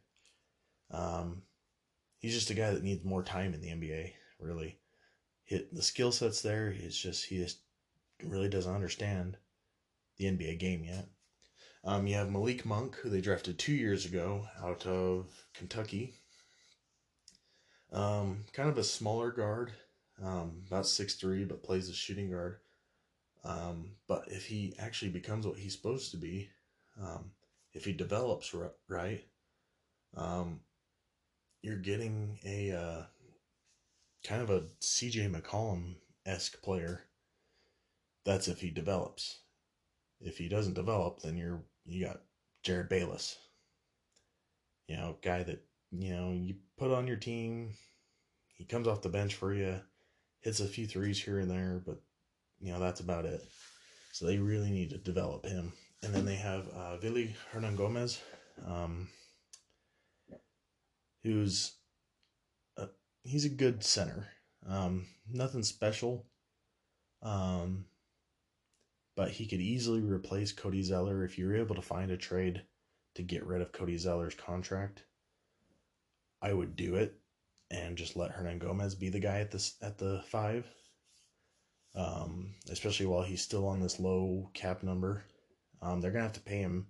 Um, 0.91 1.43
he's 2.19 2.35
just 2.35 2.51
a 2.51 2.55
guy 2.55 2.73
that 2.73 2.83
needs 2.83 3.05
more 3.05 3.23
time 3.23 3.55
in 3.55 3.61
the 3.61 3.69
NBA. 3.69 4.13
Really, 4.41 4.79
hit 5.45 5.75
the 5.75 5.83
skill 5.83 6.13
sets 6.13 6.43
there. 6.43 6.75
It's 6.77 6.99
just 6.99 7.27
he 7.27 7.39
just 7.39 7.59
really 8.25 8.49
doesn't 8.49 8.75
understand 8.75 9.37
the 10.21 10.27
NBA 10.27 10.59
game 10.59 10.85
yet. 10.85 11.09
Um, 11.83 12.07
you 12.07 12.15
have 12.15 12.31
Malik 12.31 12.67
Monk, 12.67 12.97
who 12.97 13.09
they 13.09 13.23
drafted 13.23 13.59
two 13.59 13.73
years 13.73 14.05
ago 14.05 14.47
out 14.63 14.87
of 14.87 15.27
Kentucky. 15.55 16.15
Um, 17.91 18.45
kind 18.53 18.69
of 18.69 18.77
a 18.77 18.85
smaller 18.85 19.31
guard, 19.31 19.73
um, 20.23 20.63
about 20.67 20.87
six 20.87 21.15
three, 21.15 21.45
but 21.45 21.63
plays 21.63 21.89
a 21.89 21.95
shooting 21.95 22.31
guard. 22.31 22.59
Um, 23.43 23.93
but 24.07 24.27
if 24.29 24.45
he 24.47 24.75
actually 24.79 25.11
becomes 25.11 25.47
what 25.47 25.59
he's 25.59 25.75
supposed 25.75 26.11
to 26.11 26.19
be, 26.19 26.51
um, 27.01 27.33
if 27.73 27.87
he 27.87 27.93
develops 27.95 28.55
right, 28.89 29.25
um, 30.15 30.61
you're 31.63 31.79
getting 31.79 32.39
a 32.45 32.73
uh, 32.73 33.03
kind 34.23 34.43
of 34.43 34.51
a 34.51 34.65
CJ 34.83 35.35
McCollum 35.35 35.95
esque 36.27 36.61
player. 36.63 37.07
That's 38.27 38.49
if 38.49 38.61
he 38.61 38.71
develops. 38.71 39.41
If 40.21 40.39
he 40.39 40.49
doesn't 40.49 40.75
develop, 40.75 41.21
then 41.21 41.37
you're 41.37 41.63
you 41.87 42.07
got 42.07 42.21
Jerryd 42.65 42.89
Bayless. 42.89 43.39
You 44.87 44.97
know, 44.97 45.17
guy 45.23 45.43
that 45.43 45.65
you 45.91 46.15
know 46.15 46.33
you 46.33 46.57
put 46.79 46.91
on 46.91 47.07
your 47.07 47.17
team. 47.17 47.75
He 48.55 48.65
comes 48.65 48.87
off 48.87 49.01
the 49.01 49.09
bench 49.09 49.35
for 49.35 49.55
you, 49.55 49.81
hits 50.41 50.61
a 50.61 50.67
few 50.67 50.87
threes 50.87 51.23
here 51.23 51.39
and 51.39 51.51
there, 51.51 51.83
but 51.85 52.03
you 52.61 52.73
know, 52.73 52.79
that's 52.79 53.01
about 53.01 53.25
it. 53.25 53.43
So 54.13 54.27
they 54.27 54.39
really 54.39 54.71
need 54.71 54.91
to 54.91 54.99
develop 54.99 55.47
him. 55.47 55.73
And 56.03 56.15
then 56.15 56.25
they 56.25 56.37
have 56.37 56.69
uh, 56.69 56.97
Willy 57.03 57.35
Hernangomez, 57.53 58.19
um, 58.67 59.09
who's 61.23 61.73
a, 62.77 62.87
he's 63.23 63.45
a 63.45 63.51
good 63.51 63.83
center. 63.85 64.29
Um, 64.67 65.07
nothing 65.31 65.63
special. 65.63 66.27
Um, 67.23 67.87
but 69.21 69.33
he 69.33 69.45
could 69.45 69.61
easily 69.61 70.01
replace 70.01 70.51
Cody 70.51 70.83
Zeller 70.83 71.27
if 71.27 71.37
you're 71.37 71.55
able 71.55 71.75
to 71.75 71.83
find 71.83 72.11
a 72.11 72.17
trade 72.17 72.63
to 73.17 73.23
get 73.23 73.45
rid 73.45 73.61
of 73.61 73.71
Cody 73.71 73.99
Zeller's 73.99 74.35
contract. 74.35 75.03
I 76.41 76.55
would 76.55 76.75
do 76.75 76.95
it 76.95 77.21
and 77.71 77.99
just 77.99 78.17
let 78.17 78.33
Hernangomez 78.33 78.99
be 78.99 79.11
the 79.11 79.21
guy 79.21 79.41
at 79.41 79.51
this 79.51 79.75
at 79.83 79.99
the 79.99 80.23
five 80.29 80.67
um, 81.95 82.55
especially 82.71 83.05
while 83.05 83.23
he's 83.23 83.43
still 83.43 83.69
on 83.69 83.81
this 83.81 84.01
low 84.01 84.49
cap 84.55 84.83
number. 84.83 85.23
Um, 85.83 86.01
they're 86.01 86.13
gonna 86.13 86.25
have 86.25 86.33
to 86.33 86.41
pay 86.41 86.61
him 86.61 86.87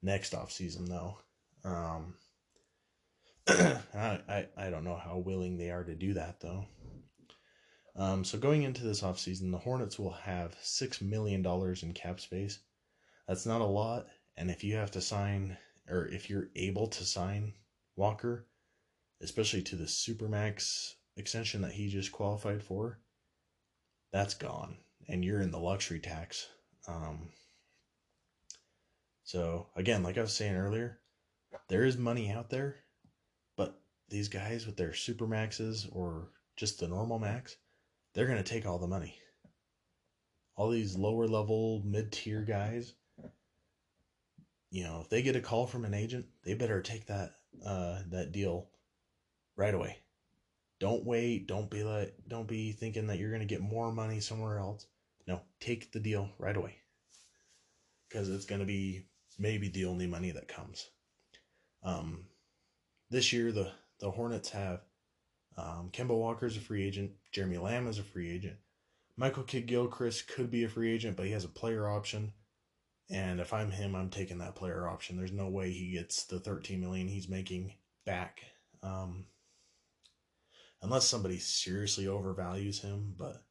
next 0.00 0.32
off 0.32 0.50
season 0.50 0.86
though. 0.86 1.18
Um, 1.62 2.14
I, 3.48 4.20
I 4.26 4.46
I 4.56 4.70
don't 4.70 4.84
know 4.84 4.96
how 4.96 5.18
willing 5.18 5.58
they 5.58 5.68
are 5.68 5.84
to 5.84 5.94
do 5.94 6.14
that 6.14 6.40
though. 6.40 6.64
Um, 8.00 8.24
so 8.24 8.38
going 8.38 8.62
into 8.62 8.82
this 8.82 9.02
offseason, 9.02 9.50
the 9.50 9.58
Hornets 9.58 9.98
will 9.98 10.12
have 10.12 10.56
$6 10.64 11.02
million 11.02 11.44
in 11.82 11.92
cap 11.92 12.18
space. 12.18 12.58
That's 13.28 13.44
not 13.44 13.60
a 13.60 13.64
lot. 13.64 14.06
And 14.38 14.50
if 14.50 14.64
you 14.64 14.76
have 14.76 14.90
to 14.92 15.02
sign, 15.02 15.58
or 15.86 16.06
if 16.06 16.30
you're 16.30 16.48
able 16.56 16.86
to 16.86 17.04
sign 17.04 17.52
Walker, 17.96 18.46
especially 19.20 19.60
to 19.64 19.76
the 19.76 19.84
Supermax 19.84 20.94
extension 21.18 21.60
that 21.60 21.72
he 21.72 21.90
just 21.90 22.10
qualified 22.10 22.62
for, 22.62 23.00
that's 24.14 24.32
gone. 24.32 24.78
And 25.06 25.22
you're 25.22 25.42
in 25.42 25.50
the 25.50 25.58
luxury 25.60 26.00
tax. 26.00 26.48
Um, 26.88 27.28
so, 29.24 29.66
again, 29.76 30.02
like 30.02 30.16
I 30.16 30.22
was 30.22 30.32
saying 30.32 30.56
earlier, 30.56 31.00
there 31.68 31.84
is 31.84 31.98
money 31.98 32.30
out 32.30 32.48
there, 32.48 32.76
but 33.58 33.78
these 34.08 34.28
guys 34.28 34.64
with 34.64 34.78
their 34.78 34.92
Supermaxes 34.92 35.86
or 35.94 36.30
just 36.56 36.80
the 36.80 36.88
normal 36.88 37.18
max, 37.18 37.56
they're 38.14 38.26
going 38.26 38.42
to 38.42 38.44
take 38.44 38.66
all 38.66 38.78
the 38.78 38.86
money. 38.86 39.16
All 40.56 40.70
these 40.70 40.96
lower 40.96 41.26
level, 41.26 41.82
mid 41.84 42.12
tier 42.12 42.42
guys, 42.42 42.92
you 44.70 44.84
know, 44.84 45.00
if 45.02 45.08
they 45.08 45.22
get 45.22 45.36
a 45.36 45.40
call 45.40 45.66
from 45.66 45.84
an 45.84 45.94
agent, 45.94 46.26
they 46.44 46.54
better 46.54 46.80
take 46.80 47.06
that 47.06 47.32
uh, 47.66 47.98
that 48.10 48.32
deal 48.32 48.68
right 49.56 49.74
away. 49.74 49.98
Don't 50.78 51.04
wait. 51.04 51.46
Don't 51.46 51.70
be 51.70 51.82
like, 51.82 52.14
don't 52.28 52.48
be 52.48 52.72
thinking 52.72 53.08
that 53.08 53.18
you're 53.18 53.30
going 53.30 53.46
to 53.46 53.46
get 53.46 53.60
more 53.60 53.92
money 53.92 54.20
somewhere 54.20 54.58
else. 54.58 54.86
No, 55.26 55.40
take 55.60 55.92
the 55.92 56.00
deal 56.00 56.30
right 56.38 56.56
away 56.56 56.76
because 58.08 58.28
it's 58.28 58.46
going 58.46 58.60
to 58.60 58.66
be 58.66 59.06
maybe 59.38 59.68
the 59.68 59.84
only 59.84 60.06
money 60.06 60.30
that 60.30 60.48
comes. 60.48 60.88
Um, 61.82 62.24
this 63.10 63.32
year, 63.32 63.52
the 63.52 63.72
the 63.98 64.10
Hornets 64.10 64.50
have 64.50 64.80
um, 65.60 65.90
Kemba 65.92 66.42
is 66.42 66.56
a 66.56 66.60
free 66.60 66.84
agent. 66.84 67.12
Jeremy 67.32 67.58
Lamb 67.58 67.86
is 67.86 67.98
a 67.98 68.02
free 68.02 68.30
agent. 68.30 68.56
Michael 69.16 69.42
Kidd 69.42 69.66
Gilchrist 69.66 70.28
could 70.28 70.50
be 70.50 70.64
a 70.64 70.68
free 70.68 70.92
agent, 70.92 71.16
but 71.16 71.26
he 71.26 71.32
has 71.32 71.44
a 71.44 71.48
player 71.48 71.88
option. 71.88 72.32
And 73.10 73.40
if 73.40 73.52
I'm 73.52 73.70
him, 73.70 73.94
I'm 73.94 74.08
taking 74.08 74.38
that 74.38 74.54
player 74.54 74.88
option. 74.88 75.16
There's 75.16 75.32
no 75.32 75.48
way 75.48 75.70
he 75.70 75.92
gets 75.92 76.24
the 76.24 76.38
13 76.38 76.80
million 76.80 77.08
he's 77.08 77.28
making 77.28 77.74
back, 78.06 78.40
um, 78.82 79.26
unless 80.80 81.06
somebody 81.06 81.38
seriously 81.38 82.04
overvalues 82.04 82.80
him. 82.80 83.14
But 83.18 83.42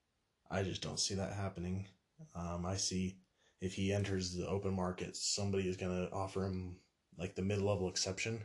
I 0.50 0.63
just 0.63 0.82
don't 0.82 1.00
see 1.00 1.15
that 1.15 1.34
happening. 1.34 1.88
Um, 2.34 2.65
I 2.65 2.78
see 2.78 3.17
if 3.62 3.74
he 3.74 3.93
enters 3.93 4.34
the 4.34 4.48
open 4.48 4.74
market, 4.74 5.15
somebody 5.17 5.67
is 5.67 5.78
going 5.78 5.91
to 5.95 6.12
offer 6.13 6.45
him 6.45 6.78
like 7.17 7.36
the 7.36 7.41
mid-level 7.41 7.89
exception, 7.89 8.41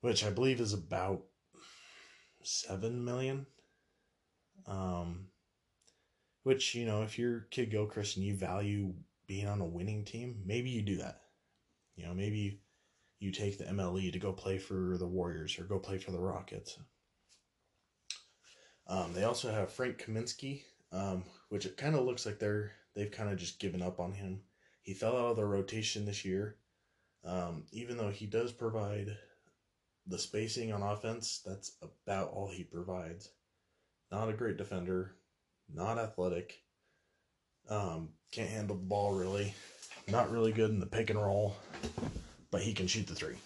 which 0.00 0.24
I 0.24 0.30
believe 0.30 0.60
is 0.60 0.72
about 0.72 1.22
seven 2.42 3.04
million. 3.04 3.46
Um, 4.66 5.28
which 6.42 6.74
you 6.74 6.86
know, 6.86 7.02
if 7.02 7.18
you're 7.18 7.46
Kidd 7.50 7.70
Gilchrist 7.70 8.16
and 8.16 8.24
you 8.24 8.34
value 8.34 8.94
being 9.26 9.46
on 9.46 9.60
a 9.60 9.66
winning 9.66 10.04
team, 10.04 10.42
maybe 10.44 10.70
you 10.70 10.82
do 10.82 10.96
that. 10.96 11.20
You 11.96 12.06
know, 12.06 12.14
maybe 12.14 12.60
you 13.20 13.32
take 13.32 13.58
the 13.58 13.64
MLE 13.64 14.12
to 14.12 14.18
go 14.18 14.32
play 14.32 14.58
for 14.58 14.96
the 14.98 15.06
Warriors 15.06 15.58
or 15.58 15.64
go 15.64 15.78
play 15.78 15.98
for 15.98 16.12
the 16.12 16.20
Rockets. 16.20 16.78
Um, 18.86 19.12
they 19.12 19.24
also 19.24 19.52
have 19.52 19.70
Frank 19.70 20.02
Kaminsky, 20.02 20.62
um, 20.92 21.24
which 21.50 21.66
it 21.66 21.76
kind 21.76 21.94
of 21.94 22.04
looks 22.04 22.24
like 22.24 22.38
they're 22.38 22.72
they've 22.94 23.10
kind 23.10 23.30
of 23.30 23.36
just 23.36 23.60
given 23.60 23.82
up 23.82 24.00
on 24.00 24.12
him. 24.12 24.40
He 24.82 24.94
fell 24.94 25.16
out 25.16 25.30
of 25.32 25.36
the 25.36 25.44
rotation 25.44 26.06
this 26.06 26.24
year, 26.24 26.56
um, 27.24 27.64
even 27.72 27.98
though 27.98 28.10
he 28.10 28.26
does 28.26 28.52
provide 28.52 29.16
the 30.08 30.18
spacing 30.18 30.72
on 30.72 30.82
offense. 30.82 31.42
That's 31.44 31.76
about 31.82 32.30
all 32.30 32.48
he 32.48 32.64
provides. 32.64 33.30
Not 34.10 34.30
a 34.30 34.32
great 34.32 34.56
defender, 34.56 35.14
not 35.72 35.98
athletic. 35.98 36.54
Um, 37.68 38.10
can't 38.32 38.48
handle 38.48 38.76
the 38.76 38.82
ball 38.82 39.12
really. 39.12 39.54
Not 40.10 40.30
really 40.30 40.52
good 40.52 40.70
in 40.70 40.80
the 40.80 40.86
pick 40.86 41.10
and 41.10 41.20
roll, 41.20 41.54
but 42.50 42.62
he 42.62 42.72
can 42.72 42.86
shoot 42.86 43.06
the 43.06 43.14
three. 43.14 43.36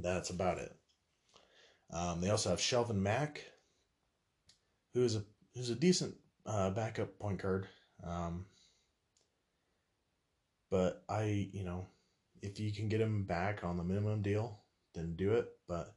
That's 0.00 0.30
about 0.30 0.58
it. 0.58 0.74
Um, 1.92 2.22
they 2.22 2.30
also 2.30 2.48
have 2.48 2.58
Shelvin 2.58 2.96
Mack, 2.96 3.44
who 4.94 5.04
is 5.04 5.16
a 5.16 5.24
who's 5.54 5.68
a 5.68 5.74
decent 5.74 6.14
uh, 6.46 6.70
backup 6.70 7.18
point 7.18 7.42
guard. 7.42 7.68
Um, 8.02 8.46
but 10.70 11.04
I, 11.10 11.50
you 11.52 11.64
know, 11.64 11.86
if 12.40 12.58
you 12.58 12.72
can 12.72 12.88
get 12.88 13.02
him 13.02 13.24
back 13.24 13.62
on 13.62 13.76
the 13.76 13.84
minimum 13.84 14.22
deal, 14.22 14.61
then 14.94 15.16
do 15.16 15.32
it. 15.32 15.48
But 15.68 15.94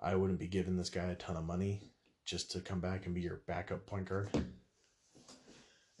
I 0.00 0.14
wouldn't 0.14 0.38
be 0.38 0.48
giving 0.48 0.76
this 0.76 0.90
guy 0.90 1.04
a 1.04 1.14
ton 1.14 1.36
of 1.36 1.44
money 1.44 1.82
just 2.24 2.50
to 2.52 2.60
come 2.60 2.80
back 2.80 3.06
and 3.06 3.14
be 3.14 3.20
your 3.20 3.40
backup 3.46 3.86
point 3.86 4.08
guard. 4.08 4.28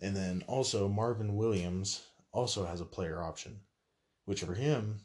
And 0.00 0.14
then 0.14 0.44
also 0.46 0.88
Marvin 0.88 1.36
Williams 1.36 2.02
also 2.32 2.66
has 2.66 2.80
a 2.80 2.84
player 2.84 3.22
option, 3.22 3.60
which 4.26 4.42
for 4.42 4.54
him, 4.54 5.00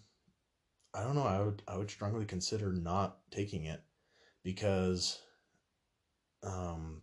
I 0.93 1.03
don't 1.03 1.15
know. 1.15 1.23
I 1.23 1.39
would 1.41 1.61
I 1.67 1.77
would 1.77 1.89
strongly 1.89 2.25
consider 2.25 2.73
not 2.73 3.19
taking 3.31 3.63
it 3.65 3.81
because, 4.43 5.19
um, 6.43 7.01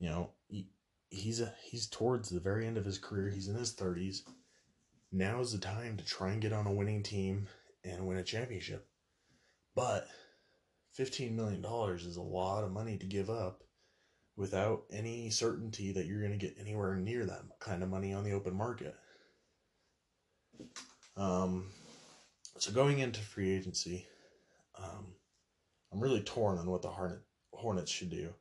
you 0.00 0.08
know, 0.08 0.30
he, 0.48 0.66
he's 1.10 1.40
a 1.40 1.54
he's 1.62 1.86
towards 1.86 2.28
the 2.28 2.40
very 2.40 2.66
end 2.66 2.76
of 2.76 2.84
his 2.84 2.98
career. 2.98 3.30
He's 3.30 3.46
in 3.46 3.54
his 3.54 3.72
thirties. 3.72 4.24
Now 5.12 5.40
is 5.40 5.52
the 5.52 5.58
time 5.58 5.96
to 5.96 6.04
try 6.04 6.30
and 6.30 6.42
get 6.42 6.52
on 6.52 6.66
a 6.66 6.72
winning 6.72 7.02
team 7.02 7.48
and 7.84 8.06
win 8.06 8.18
a 8.18 8.22
championship. 8.22 8.86
But 9.74 10.08
fifteen 10.92 11.36
million 11.36 11.62
dollars 11.62 12.04
is 12.04 12.16
a 12.16 12.22
lot 12.22 12.64
of 12.64 12.72
money 12.72 12.96
to 12.98 13.06
give 13.06 13.30
up 13.30 13.62
without 14.36 14.84
any 14.92 15.30
certainty 15.30 15.92
that 15.92 16.06
you're 16.06 16.20
going 16.20 16.38
to 16.38 16.46
get 16.46 16.56
anywhere 16.60 16.96
near 16.96 17.24
that 17.24 17.42
kind 17.60 17.82
of 17.82 17.88
money 17.88 18.12
on 18.12 18.24
the 18.24 18.32
open 18.32 18.54
market. 18.54 18.94
Um, 21.16 21.70
so 22.58 22.72
going 22.72 22.98
into 22.98 23.20
free 23.20 23.54
agency, 23.54 24.06
um, 24.78 25.14
I'm 25.92 26.00
really 26.00 26.20
torn 26.20 26.58
on 26.58 26.70
what 26.70 26.82
the 26.82 26.88
Hornet, 26.88 27.20
Hornets 27.52 27.90
should 27.90 28.10
do. 28.10 28.34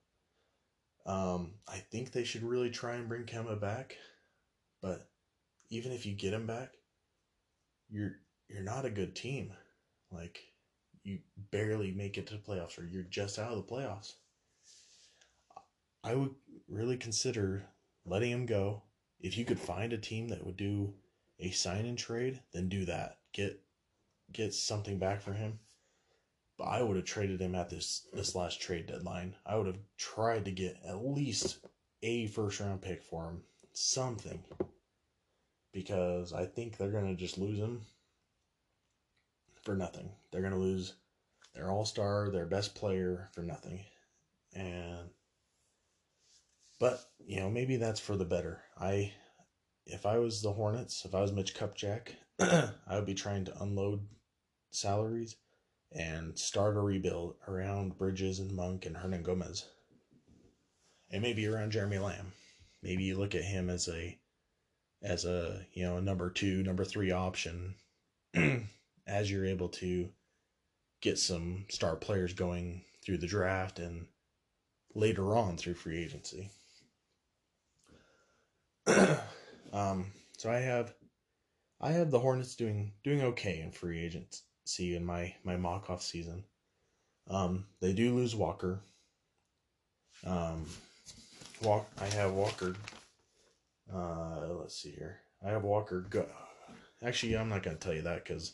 Um, 1.06 1.54
I 1.68 1.78
think 1.78 2.12
they 2.12 2.24
should 2.24 2.44
really 2.44 2.72
try 2.72 2.96
and 2.96 3.08
bring 3.08 3.24
Kemba 3.24 3.62
back, 3.62 3.96
but 4.82 5.08
even 5.70 5.92
if 5.92 6.06
you 6.06 6.14
get 6.14 6.34
him 6.34 6.48
back, 6.48 6.72
you're 7.90 8.14
you're 8.48 8.64
not 8.64 8.86
a 8.86 8.90
good 8.90 9.16
team. 9.16 9.52
Like 10.12 10.40
you 11.04 11.20
barely 11.52 11.92
make 11.92 12.18
it 12.18 12.28
to 12.28 12.34
the 12.34 12.40
playoffs, 12.40 12.80
or 12.80 12.86
you're 12.86 13.04
just 13.04 13.40
out 13.40 13.52
of 13.52 13.58
the 13.58 13.74
playoffs. 13.74 14.14
I 16.04 16.16
would 16.16 16.36
really 16.68 16.98
consider 16.98 17.66
letting 18.06 18.32
him 18.32 18.46
go. 18.46 18.84
If 19.20 19.38
you 19.38 19.46
could 19.46 19.60
find 19.60 19.94
a 19.94 19.98
team 19.98 20.28
that 20.28 20.46
would 20.46 20.58
do 20.58 20.94
a 21.40 21.52
sign 21.52 21.86
and 21.86 21.98
trade, 21.98 22.42
then 22.54 22.70
do 22.70 22.86
that. 22.86 23.18
Get 23.34 23.60
get 24.32 24.54
something 24.54 25.00
back 25.00 25.22
for 25.22 25.34
him. 25.34 25.60
But 26.58 26.66
I 26.66 26.82
would 26.82 26.96
have 26.96 27.06
traded 27.06 27.42
him 27.42 27.56
at 27.56 27.70
this 27.70 28.08
this 28.14 28.36
last 28.36 28.62
trade 28.62 28.88
deadline. 28.88 29.36
I 29.46 29.58
would 29.58 29.68
have 29.68 29.80
tried 29.98 30.46
to 30.46 30.52
get 30.52 30.78
at 30.88 31.04
least 31.06 31.66
a 32.02 32.28
first 32.28 32.60
round 32.60 32.82
pick 32.82 33.04
for 33.04 33.26
him. 33.26 33.44
Something. 33.74 34.44
Because 35.76 36.32
I 36.32 36.46
think 36.46 36.78
they're 36.78 36.90
gonna 36.90 37.16
just 37.16 37.38
lose 37.38 37.60
him 37.60 37.82
for 39.62 39.76
nothing. 39.76 40.10
They're 40.32 40.42
gonna 40.42 40.58
lose 40.58 40.94
their 41.54 41.70
all 41.70 41.84
star, 41.84 42.30
their 42.32 42.46
best 42.46 42.76
player 42.76 43.30
for 43.34 43.42
nothing. 43.42 43.84
And 44.54 45.10
but, 46.80 47.04
you 47.20 47.42
know, 47.42 47.50
maybe 47.50 47.76
that's 47.76 48.00
for 48.00 48.16
the 48.16 48.24
better. 48.24 48.62
I 48.80 49.12
if 49.86 50.06
I 50.06 50.18
was 50.18 50.42
the 50.42 50.54
Hornets, 50.54 51.04
if 51.04 51.14
I 51.14 51.20
was 51.20 51.34
Mitch 51.34 51.54
Kupchak, 51.54 52.14
I 52.40 52.96
would 52.96 53.06
be 53.06 53.14
trying 53.14 53.44
to 53.46 53.62
unload 53.62 54.08
salaries 54.72 55.36
and 55.92 56.40
start 56.40 56.78
a 56.78 56.80
rebuild 56.80 57.36
around 57.50 57.98
Bridges 57.98 58.40
and 58.40 58.54
Monk 58.54 58.86
and 58.86 58.96
Hernangomez. 58.96 59.66
And 61.12 61.22
maybe 61.22 61.46
around 61.48 61.74
Jeremy 61.74 62.00
Lamb. 62.00 62.32
Maybe 62.82 63.04
you 63.04 63.18
look 63.18 63.36
at 63.36 63.44
him 63.44 63.70
as 63.70 63.90
a 63.90 64.18
as 65.06 65.24
a, 65.24 65.66
you 65.74 65.86
know, 65.86 65.98
a 65.98 66.02
number 66.02 66.30
2, 66.30 66.64
number 66.64 66.84
3 66.84 67.12
option 67.12 67.76
as 69.08 69.32
you're 69.32 69.46
able 69.46 69.70
to 69.70 70.10
get 71.00 71.20
some 71.20 71.66
star 71.70 71.96
players 71.96 72.34
going 72.34 72.82
through 73.06 73.18
the 73.18 73.28
draft 73.28 73.78
and 73.78 74.08
later 74.96 75.36
on 75.36 75.58
through 75.58 75.76
free 75.76 76.04
agency. 76.04 76.50
um, 79.74 80.08
so 80.38 80.50
I 80.50 80.58
have, 80.58 80.94
I 81.80 81.92
have 81.92 82.10
the 82.10 82.20
Hornets 82.20 82.56
doing 82.56 82.94
doing 83.04 83.22
okay 83.22 83.62
in 83.62 83.72
free 83.72 84.04
agency 84.04 84.96
in 84.96 85.06
my 85.06 85.36
my 85.44 85.58
mock 85.58 85.90
off 85.90 86.02
season. 86.02 86.44
Um, 87.30 87.66
they 87.82 87.94
do 87.94 88.16
lose 88.16 88.36
Walker. 88.36 88.80
Um, 90.26 90.66
walk. 91.62 91.88
I 92.00 92.06
have 92.08 92.32
Walker. 92.32 92.76
Uh, 93.94 94.48
let's 94.60 94.76
see 94.78 94.92
here. 94.92 95.22
I 95.46 95.50
have 95.50 95.64
Walker. 95.64 96.02
Go. 96.02 96.28
Actually, 97.04 97.38
I'm 97.38 97.50
not 97.50 97.64
gonna 97.64 97.78
tell 97.78 97.94
you 97.94 98.02
that 98.04 98.24
because 98.24 98.54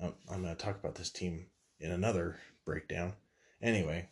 I'm, 0.00 0.14
I'm 0.30 0.42
gonna 0.42 0.54
talk 0.54 0.78
about 0.78 0.94
this 0.94 1.10
team 1.10 1.46
in 1.80 1.90
another 1.92 2.38
breakdown. 2.64 3.14
Anyway, 3.62 4.08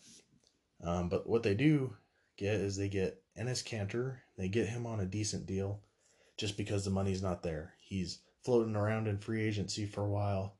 Um, 0.83 1.09
but 1.09 1.27
what 1.29 1.43
they 1.43 1.55
do 1.55 1.97
get 2.37 2.55
is 2.57 2.77
they 2.77 2.89
get 2.89 3.23
Enes 3.39 3.65
Kanter. 3.65 4.19
They 4.37 4.49
get 4.49 4.69
him 4.69 4.87
on 4.87 5.01
a 5.01 5.07
decent 5.07 5.47
deal 5.47 5.81
just 6.37 6.57
because 6.57 6.85
the 6.85 6.91
money's 6.91 7.23
not 7.23 7.43
there. 7.43 7.75
He's 7.81 8.21
floating 8.45 8.77
around 8.77 9.09
in 9.09 9.19
free 9.19 9.43
agency 9.43 9.87
for 9.87 10.05
a 10.05 10.11
while. 10.11 10.57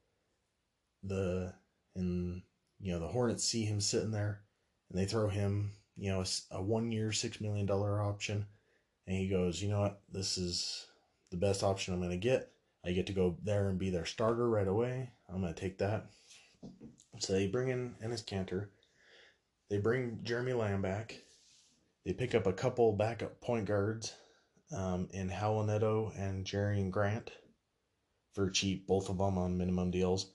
The 1.03 1.55
and 1.95 2.43
you 2.81 2.93
know 2.93 3.01
the 3.01 3.09
Hornets 3.09 3.45
see 3.45 3.65
him 3.65 3.81
sitting 3.81 4.11
there, 4.11 4.43
and 4.91 4.99
they 4.99 5.07
throw 5.07 5.29
him 5.29 5.73
you 5.97 6.11
know 6.11 6.23
a, 6.23 6.27
a 6.57 6.63
one 6.63 6.91
year 6.93 7.13
six 7.13 7.41
million 7.41 7.67
dollar 7.67 8.03
option, 8.03 8.47
and 9.07 9.17
he 9.17 9.29
goes, 9.29 9.63
you 9.63 9.69
know 9.69 9.81
what, 9.81 10.01
this 10.13 10.39
is 10.39 10.87
the 11.31 11.37
best 11.37 11.63
option 11.63 11.95
I'm 11.95 12.01
gonna 12.01 12.17
get. 12.17 12.51
I 12.85 12.93
get 12.93 13.07
to 13.07 13.13
go 13.13 13.37
there 13.43 13.69
and 13.69 13.79
be 13.79 13.91
their 13.91 14.07
starter 14.07 14.49
right 14.49 14.69
away. 14.69 15.11
I'm 15.29 15.41
gonna 15.41 15.55
take 15.55 15.79
that. 15.79 16.07
So 17.19 17.33
they 17.33 17.47
bring 17.47 17.69
in 17.69 17.95
Enes 18.03 18.25
Kanter. 18.25 18.69
They 19.71 19.79
bring 19.79 20.21
Jeremy 20.23 20.53
Lamb 20.53 20.83
back. 20.83 21.21
They 22.05 22.13
pick 22.13 22.35
up 22.35 22.47
a 22.47 22.53
couple 22.53 22.93
backup 22.93 23.41
point 23.41 23.67
guards 23.67 24.13
um, 24.75 25.09
in 25.13 25.31
and 25.31 26.45
Jerian 26.45 26.91
Grant 26.91 27.31
for 28.35 28.51
cheap, 28.51 28.87
both 28.87 29.09
of 29.09 29.19
them 29.19 29.39
on 29.39 29.57
minimum 29.57 29.91
deals. 29.91 30.33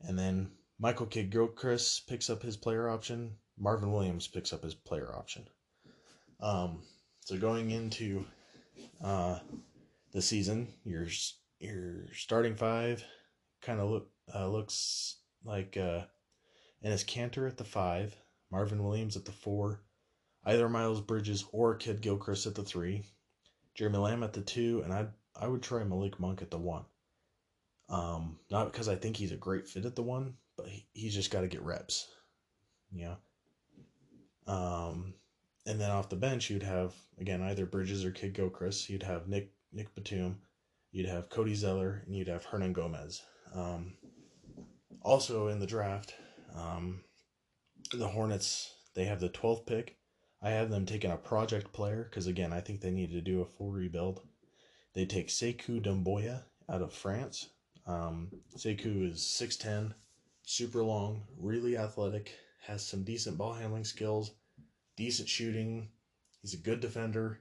And 0.00 0.18
then 0.18 0.50
Michael 0.78 1.06
Kidd 1.06 1.30
Gilchrist 1.30 2.06
picks 2.06 2.28
up 2.28 2.42
his 2.42 2.56
player 2.56 2.88
option. 2.88 3.36
Marvin 3.58 3.92
Williams 3.92 4.28
picks 4.28 4.52
up 4.52 4.62
his 4.62 4.74
player 4.74 5.14
option. 5.14 5.46
Um, 6.40 6.82
so 7.26 7.36
going 7.36 7.72
into 7.72 8.24
uh, 9.02 9.40
the 10.12 10.22
season, 10.22 10.68
your 10.84 11.08
your 11.58 12.04
starting 12.14 12.54
five 12.54 13.04
kind 13.60 13.80
of 13.80 13.90
look 13.90 14.08
uh, 14.32 14.46
looks 14.46 15.16
like 15.44 15.76
uh, 15.76 16.02
Enes 16.84 17.04
Kanter 17.04 17.48
at 17.48 17.56
the 17.56 17.64
five, 17.64 18.14
Marvin 18.52 18.84
Williams 18.84 19.16
at 19.16 19.24
the 19.24 19.32
four, 19.32 19.82
either 20.44 20.68
Miles 20.68 21.00
Bridges 21.00 21.44
or 21.50 21.74
Kidd 21.74 22.00
Gilchrist 22.00 22.46
at 22.46 22.54
the 22.54 22.62
three, 22.62 23.02
Jeremy 23.74 23.98
Lamb 23.98 24.22
at 24.22 24.32
the 24.32 24.40
two, 24.40 24.82
and 24.84 24.92
I 24.92 25.06
I 25.34 25.48
would 25.48 25.64
try 25.64 25.82
Malik 25.82 26.20
Monk 26.20 26.42
at 26.42 26.52
the 26.52 26.58
one. 26.58 26.84
Um, 27.88 28.38
not 28.52 28.70
because 28.70 28.88
I 28.88 28.94
think 28.94 29.16
he's 29.16 29.32
a 29.32 29.36
great 29.36 29.66
fit 29.66 29.84
at 29.84 29.96
the 29.96 30.02
one, 30.04 30.34
but 30.56 30.68
he, 30.68 30.86
he's 30.92 31.14
just 31.14 31.32
got 31.32 31.40
to 31.40 31.48
get 31.48 31.62
reps. 31.62 32.06
You 32.92 33.16
know. 34.46 34.52
Um, 34.54 35.14
and 35.66 35.80
then 35.80 35.90
off 35.90 36.08
the 36.08 36.16
bench, 36.16 36.48
you'd 36.48 36.62
have 36.62 36.94
again 37.18 37.42
either 37.42 37.66
Bridges 37.66 38.04
or 38.04 38.12
Kidd 38.12 38.34
Gilchrist. 38.34 38.88
You'd 38.88 39.02
have 39.02 39.28
Nick 39.28 39.52
Nick 39.72 39.94
Batum, 39.94 40.38
you'd 40.92 41.08
have 41.08 41.28
Cody 41.28 41.54
Zeller, 41.54 42.02
and 42.06 42.14
you'd 42.14 42.28
have 42.28 42.46
Hernangomez. 42.46 43.20
Um, 43.54 43.94
also 45.02 45.48
in 45.48 45.60
the 45.60 45.66
draft, 45.66 46.14
um, 46.54 47.02
the 47.92 48.08
Hornets 48.08 48.72
they 48.94 49.04
have 49.04 49.20
the 49.20 49.28
twelfth 49.28 49.66
pick. 49.66 49.96
I 50.42 50.50
have 50.50 50.70
them 50.70 50.86
taking 50.86 51.10
a 51.10 51.16
project 51.16 51.72
player 51.72 52.04
because 52.08 52.26
again 52.26 52.52
I 52.52 52.60
think 52.60 52.80
they 52.80 52.90
need 52.90 53.10
to 53.10 53.20
do 53.20 53.40
a 53.40 53.46
full 53.46 53.72
rebuild. 53.72 54.22
They 54.94 55.04
take 55.04 55.28
Sekou 55.28 55.82
Doumbouya 55.84 56.42
out 56.68 56.82
of 56.82 56.92
France. 56.92 57.50
Um, 57.86 58.30
Sekou 58.56 59.10
is 59.12 59.26
six 59.26 59.56
ten, 59.56 59.94
super 60.42 60.82
long, 60.82 61.24
really 61.38 61.76
athletic, 61.76 62.32
has 62.66 62.84
some 62.84 63.04
decent 63.04 63.38
ball 63.38 63.52
handling 63.52 63.84
skills, 63.84 64.32
decent 64.96 65.28
shooting. 65.28 65.88
He's 66.42 66.54
a 66.54 66.58
good 66.58 66.80
defender. 66.80 67.40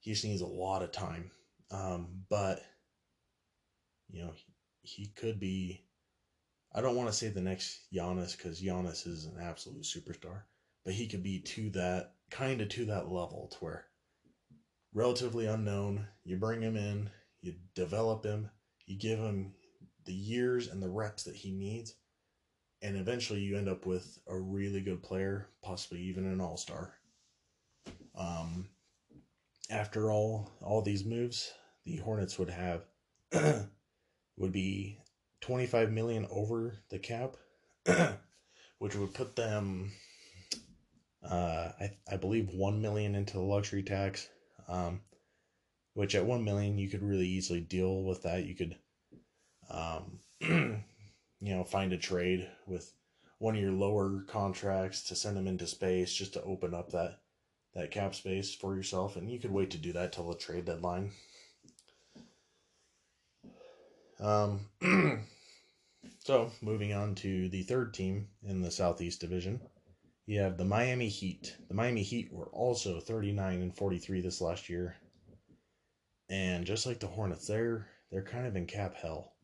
He 0.00 0.12
just 0.12 0.24
needs 0.24 0.42
a 0.42 0.46
lot 0.46 0.82
of 0.82 0.92
time. 0.92 1.30
Um, 1.70 2.24
but 2.28 2.62
you 4.10 4.22
know, 4.22 4.32
he, 4.82 5.04
he 5.04 5.06
could 5.08 5.40
be. 5.40 5.84
I 6.74 6.80
don't 6.80 6.96
want 6.96 7.08
to 7.08 7.14
say 7.14 7.28
the 7.28 7.40
next 7.40 7.86
Giannis 7.94 8.36
because 8.36 8.60
Giannis 8.60 9.06
is 9.06 9.26
an 9.26 9.38
absolute 9.40 9.84
superstar, 9.84 10.42
but 10.84 10.94
he 10.94 11.06
could 11.06 11.22
be 11.22 11.40
to 11.40 11.70
that 11.70 12.14
kind 12.30 12.60
of 12.60 12.68
to 12.70 12.84
that 12.86 13.08
level 13.08 13.48
to 13.52 13.58
where 13.58 13.86
relatively 14.92 15.46
unknown. 15.46 16.06
You 16.24 16.36
bring 16.36 16.62
him 16.62 16.76
in, 16.76 17.10
you 17.42 17.54
develop 17.74 18.24
him, 18.24 18.50
you 18.86 18.98
give 18.98 19.18
him 19.18 19.54
the 20.04 20.12
years 20.12 20.68
and 20.68 20.82
the 20.82 20.88
reps 20.88 21.24
that 21.24 21.36
he 21.36 21.52
needs, 21.52 21.94
and 22.82 22.96
eventually 22.96 23.40
you 23.40 23.56
end 23.56 23.68
up 23.68 23.86
with 23.86 24.18
a 24.26 24.38
really 24.38 24.80
good 24.80 25.02
player, 25.02 25.48
possibly 25.62 26.00
even 26.02 26.26
an 26.26 26.40
all 26.40 26.56
star. 26.56 26.94
Um, 28.16 28.68
after 29.70 30.10
all 30.10 30.50
all 30.62 30.82
these 30.82 31.04
moves, 31.04 31.52
the 31.84 31.96
Hornets 31.96 32.38
would 32.38 32.50
have 32.50 32.82
would 34.36 34.52
be 34.52 34.98
25 35.40 35.90
million 35.90 36.26
over 36.30 36.78
the 36.90 36.98
cap, 36.98 37.36
which 38.78 38.94
would 38.96 39.14
put 39.14 39.36
them 39.36 39.92
uh, 41.24 41.72
I, 41.80 41.90
I 42.10 42.16
believe 42.16 42.50
1 42.52 42.82
million 42.82 43.14
into 43.14 43.34
the 43.34 43.42
luxury 43.42 43.82
tax 43.82 44.28
um, 44.68 45.00
which 45.94 46.14
at 46.14 46.26
1 46.26 46.44
million 46.44 46.78
you 46.78 46.88
could 46.88 47.02
really 47.02 47.26
easily 47.26 47.60
deal 47.60 48.02
with 48.02 48.22
that 48.22 48.44
you 48.44 48.54
could 48.54 48.76
um, 49.70 50.20
you 51.44 51.54
know 51.54 51.62
find 51.62 51.92
a 51.92 51.98
trade 51.98 52.48
with 52.66 52.92
one 53.38 53.54
of 53.54 53.60
your 53.60 53.72
lower 53.72 54.24
contracts 54.26 55.02
to 55.02 55.14
send 55.14 55.36
them 55.36 55.46
into 55.46 55.66
space 55.66 56.14
just 56.14 56.32
to 56.32 56.42
open 56.42 56.72
up 56.72 56.90
that 56.90 57.20
that 57.74 57.90
cap 57.90 58.14
space 58.14 58.54
for 58.54 58.74
yourself 58.74 59.16
and 59.16 59.30
you 59.30 59.38
could 59.38 59.50
wait 59.50 59.70
to 59.70 59.78
do 59.78 59.92
that 59.92 60.12
till 60.12 60.28
the 60.28 60.36
trade 60.36 60.64
deadline 60.64 61.10
um, 64.20 64.60
so 66.20 66.50
moving 66.62 66.94
on 66.94 67.14
to 67.14 67.48
the 67.50 67.62
third 67.64 67.92
team 67.92 68.28
in 68.42 68.62
the 68.62 68.70
southeast 68.70 69.20
division 69.20 69.60
you 70.26 70.40
have 70.40 70.56
the 70.56 70.64
Miami 70.64 71.08
Heat. 71.08 71.54
The 71.68 71.74
Miami 71.74 72.02
Heat 72.02 72.32
were 72.32 72.48
also 72.48 72.98
39 72.98 73.60
and 73.60 73.76
43 73.76 74.22
this 74.22 74.40
last 74.40 74.70
year. 74.70 74.96
And 76.30 76.64
just 76.64 76.86
like 76.86 76.98
the 76.98 77.06
Hornets, 77.06 77.46
they're 77.46 77.86
they're 78.10 78.22
kind 78.22 78.46
of 78.46 78.56
in 78.56 78.66
cap 78.66 78.94
hell. 78.94 79.34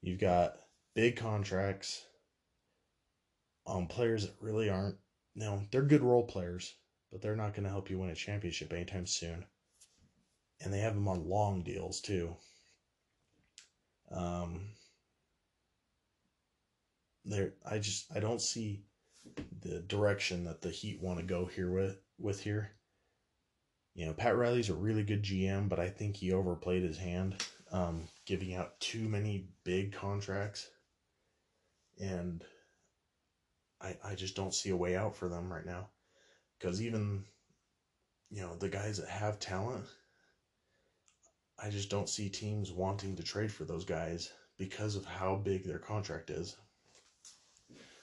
You've 0.00 0.20
got 0.20 0.60
big 0.94 1.16
contracts 1.16 2.04
on 3.66 3.86
players 3.86 4.26
that 4.26 4.34
really 4.40 4.68
aren't 4.68 4.96
know, 5.34 5.62
they're 5.70 5.82
good 5.82 6.02
role 6.02 6.24
players, 6.24 6.74
but 7.10 7.22
they're 7.22 7.36
not 7.36 7.54
going 7.54 7.64
to 7.64 7.70
help 7.70 7.90
you 7.90 7.98
win 7.98 8.10
a 8.10 8.14
championship 8.14 8.72
anytime 8.72 9.06
soon. 9.06 9.44
And 10.60 10.72
they 10.72 10.80
have 10.80 10.94
them 10.94 11.08
on 11.08 11.28
long 11.28 11.62
deals 11.62 12.00
too. 12.00 12.36
Um, 14.10 14.70
there, 17.24 17.54
I 17.64 17.78
just 17.78 18.06
I 18.14 18.20
don't 18.20 18.40
see 18.40 18.82
the 19.62 19.80
direction 19.80 20.44
that 20.44 20.60
the 20.60 20.70
Heat 20.70 21.00
want 21.00 21.18
to 21.18 21.24
go 21.24 21.46
here 21.46 21.70
with 21.70 21.98
with 22.18 22.42
here. 22.42 22.72
You 23.94 24.06
know, 24.06 24.12
Pat 24.12 24.36
Riley's 24.36 24.68
a 24.68 24.74
really 24.74 25.02
good 25.02 25.22
GM, 25.22 25.68
but 25.68 25.78
I 25.78 25.88
think 25.88 26.16
he 26.16 26.32
overplayed 26.32 26.82
his 26.82 26.98
hand, 26.98 27.44
um, 27.72 28.08
giving 28.26 28.54
out 28.54 28.78
too 28.80 29.08
many 29.08 29.48
big 29.64 29.92
contracts, 29.92 30.68
and 32.00 32.44
I 33.80 33.96
I 34.02 34.14
just 34.14 34.34
don't 34.36 34.54
see 34.54 34.70
a 34.70 34.76
way 34.76 34.96
out 34.96 35.16
for 35.16 35.28
them 35.28 35.52
right 35.52 35.66
now, 35.66 35.88
because 36.58 36.82
even 36.82 37.24
you 38.30 38.42
know 38.42 38.54
the 38.56 38.68
guys 38.68 38.98
that 38.98 39.08
have 39.08 39.38
talent, 39.38 39.84
I 41.62 41.70
just 41.70 41.90
don't 41.90 42.08
see 42.08 42.28
teams 42.28 42.72
wanting 42.72 43.16
to 43.16 43.22
trade 43.22 43.52
for 43.52 43.64
those 43.64 43.84
guys 43.84 44.32
because 44.58 44.96
of 44.96 45.04
how 45.04 45.36
big 45.36 45.64
their 45.64 45.78
contract 45.78 46.30
is. 46.30 46.56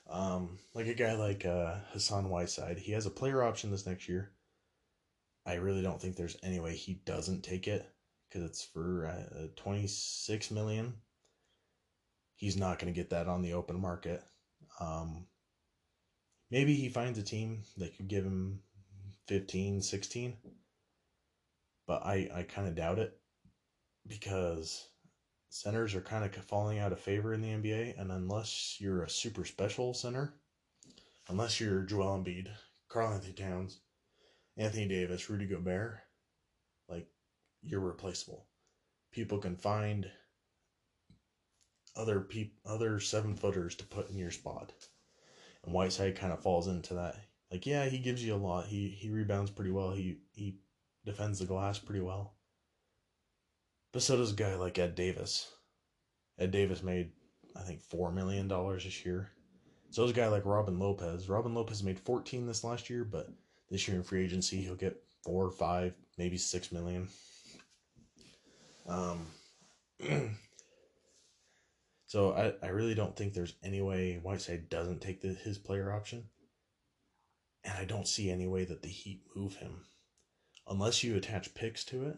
Um, 0.10 0.58
like 0.74 0.88
a 0.88 0.94
guy 0.94 1.14
like 1.16 1.46
uh, 1.46 1.76
Hassan 1.92 2.30
Whiteside, 2.30 2.78
he 2.78 2.94
has 2.94 3.06
a 3.06 3.12
player 3.12 3.44
option 3.44 3.72
this 3.72 3.86
next 3.86 4.08
year. 4.08 4.32
I 5.46 5.56
really 5.56 5.82
don't 5.82 6.02
think 6.02 6.16
there's 6.16 6.38
any 6.44 6.60
way 6.60 6.76
he 6.76 7.02
doesn't 7.06 7.44
take 7.44 7.68
it 7.68 7.86
because 8.28 8.50
it's 8.50 8.64
for 8.64 9.06
uh, 9.08 9.48
26 9.56 10.52
million. 10.52 10.94
He's 12.38 12.56
not 12.56 12.78
going 12.78 12.94
to 12.94 12.98
get 12.98 13.10
that 13.10 13.28
on 13.28 13.42
the 13.42 13.54
open 13.54 13.82
market. 13.82 14.24
Um, 14.80 15.26
maybe 16.52 16.76
he 16.76 16.88
finds 16.88 17.18
a 17.18 17.24
team 17.24 17.64
that 17.78 17.98
could 17.98 18.08
give 18.08 18.24
him 18.24 18.62
15, 19.28 19.82
16. 19.82 20.38
But 21.88 22.06
I, 22.06 22.30
I 22.34 22.44
kind 22.44 22.68
of 22.68 22.76
doubt 22.76 23.00
it 23.00 23.18
because 24.06 24.88
centers 25.50 25.96
are 25.96 26.02
kind 26.02 26.24
of 26.24 26.34
falling 26.46 26.78
out 26.78 26.92
of 26.92 27.00
favor 27.00 27.34
in 27.34 27.42
the 27.42 27.50
NBA, 27.50 28.00
and 28.00 28.12
unless 28.12 28.78
you're 28.80 29.02
a 29.02 29.10
super 29.10 29.44
special 29.44 29.96
center, 29.96 30.36
unless 31.30 31.60
you're 31.60 31.82
Joel 31.82 32.20
Embiid, 32.20 32.50
Karl-Anthony 32.90 33.34
Towns, 33.34 33.80
Anthony 34.58 34.88
Davis, 34.88 35.28
Rudy 35.30 35.48
Gobert, 35.48 35.98
like 36.88 37.08
you're 37.64 37.80
replaceable. 37.80 38.46
People 39.12 39.40
can 39.40 39.56
find 39.56 40.08
other 41.98 42.20
peop- 42.22 42.60
other 42.66 43.00
seven 43.00 43.36
footers 43.36 43.76
to 43.76 43.86
put 43.86 44.10
in 44.10 44.18
your 44.18 44.32
spot, 44.32 44.72
and 45.64 45.74
Whiteside 45.74 46.16
kind 46.16 46.32
of 46.32 46.42
falls 46.42 46.68
into 46.68 46.94
that. 46.94 47.16
Like, 47.52 47.66
yeah, 47.66 47.86
he 47.86 47.98
gives 47.98 48.24
you 48.24 48.36
a 48.36 48.38
lot. 48.38 48.68
He 48.68 48.90
he 48.90 49.10
rebounds 49.10 49.52
pretty 49.52 49.72
well. 49.72 49.92
He 49.92 50.18
he 50.34 50.60
defends 51.06 51.40
the 51.40 51.46
glass 51.46 51.80
pretty 51.80 52.02
well. 52.02 52.36
But 53.94 54.02
so 54.02 54.18
does 54.18 54.34
a 54.34 54.36
guy 54.36 54.56
like 54.56 54.78
Ed 54.78 54.96
Davis. 54.96 55.52
Ed 56.38 56.52
Davis 56.52 56.84
made, 56.84 57.12
I 57.56 57.62
think, 57.62 57.82
$4 57.82 58.14
million 58.14 58.48
this 58.48 59.06
year. 59.06 59.32
So 59.90 60.04
is 60.04 60.12
a 60.12 60.14
guy 60.14 60.28
like 60.28 60.46
Robin 60.46 60.78
Lopez. 60.78 61.30
Robin 61.30 61.56
Lopez 61.56 61.82
made 61.82 62.00
14 62.00 62.46
this 62.46 62.64
last 62.64 62.90
year, 62.90 63.04
but 63.04 63.30
this 63.72 63.88
year 63.88 63.98
in 63.98 64.04
free 64.04 64.24
agency 64.24 64.62
he'll 64.62 64.76
get 64.76 65.02
four 65.24 65.46
or 65.46 65.52
five, 65.52 65.94
maybe 66.18 66.38
six 66.38 66.72
million. 66.72 67.08
Um, 68.88 69.26
so 72.08 72.32
I, 72.32 72.66
I 72.66 72.70
really 72.70 72.96
don't 72.96 73.16
think 73.16 73.34
there's 73.34 73.56
any 73.62 73.82
way 73.82 74.20
Whiteside 74.24 74.70
doesn't 74.70 75.02
take 75.02 75.22
the, 75.22 75.28
his 75.28 75.58
player 75.58 75.92
option. 75.92 76.24
And 77.66 77.74
I 77.78 77.84
don't 77.84 78.08
see 78.08 78.32
any 78.32 78.48
way 78.48 78.64
that 78.64 78.82
the 78.82 78.88
Heat 78.88 79.24
move 79.36 79.56
him. 79.56 79.84
Unless 80.70 81.04
you 81.04 81.18
attach 81.18 81.54
picks 81.54 81.84
to 81.86 82.08
it. 82.08 82.18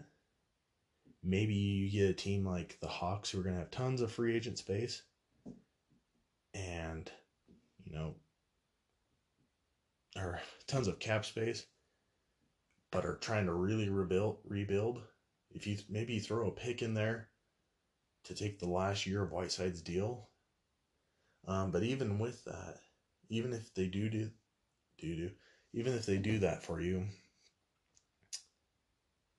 Maybe 1.23 1.55
you 1.55 1.91
get 1.91 2.11
a 2.11 2.13
team 2.13 2.45
like 2.45 2.77
the 2.79 2.87
Hawks 2.87 3.31
who 3.31 3.39
are 3.39 3.43
going 3.43 3.55
to 3.55 3.61
have 3.61 3.71
tons 3.71 4.01
of 4.01 4.11
free 4.11 4.35
agent 4.35 4.59
space. 4.59 5.01
And, 6.53 7.11
you 7.83 7.91
know, 7.91 8.15
or 10.15 10.39
tons 10.67 10.87
of 10.87 10.99
cap 10.99 11.25
space, 11.25 11.65
but 12.91 13.05
are 13.05 13.15
trying 13.15 13.47
to 13.47 13.53
really 13.53 13.89
rebuild 13.89 14.37
rebuild. 14.45 15.01
If 15.51 15.65
you 15.65 15.77
maybe 15.89 16.13
you 16.13 16.21
throw 16.21 16.47
a 16.47 16.51
pick 16.51 16.81
in 16.81 16.93
there 16.93 17.29
to 18.25 18.35
take 18.35 18.59
the 18.59 18.69
last 18.69 19.05
year 19.05 19.23
of 19.23 19.31
Whiteside's 19.31 19.81
deal. 19.81 20.29
Um, 21.47 21.71
but 21.71 21.83
even 21.83 22.19
with 22.19 22.43
that, 22.45 22.77
even 23.29 23.53
if 23.53 23.73
they 23.73 23.87
do 23.87 24.09
do 24.09 24.29
do 24.99 25.15
do, 25.15 25.31
even 25.73 25.93
if 25.93 26.05
they 26.05 26.17
do 26.17 26.39
that 26.39 26.63
for 26.63 26.81
you, 26.81 27.05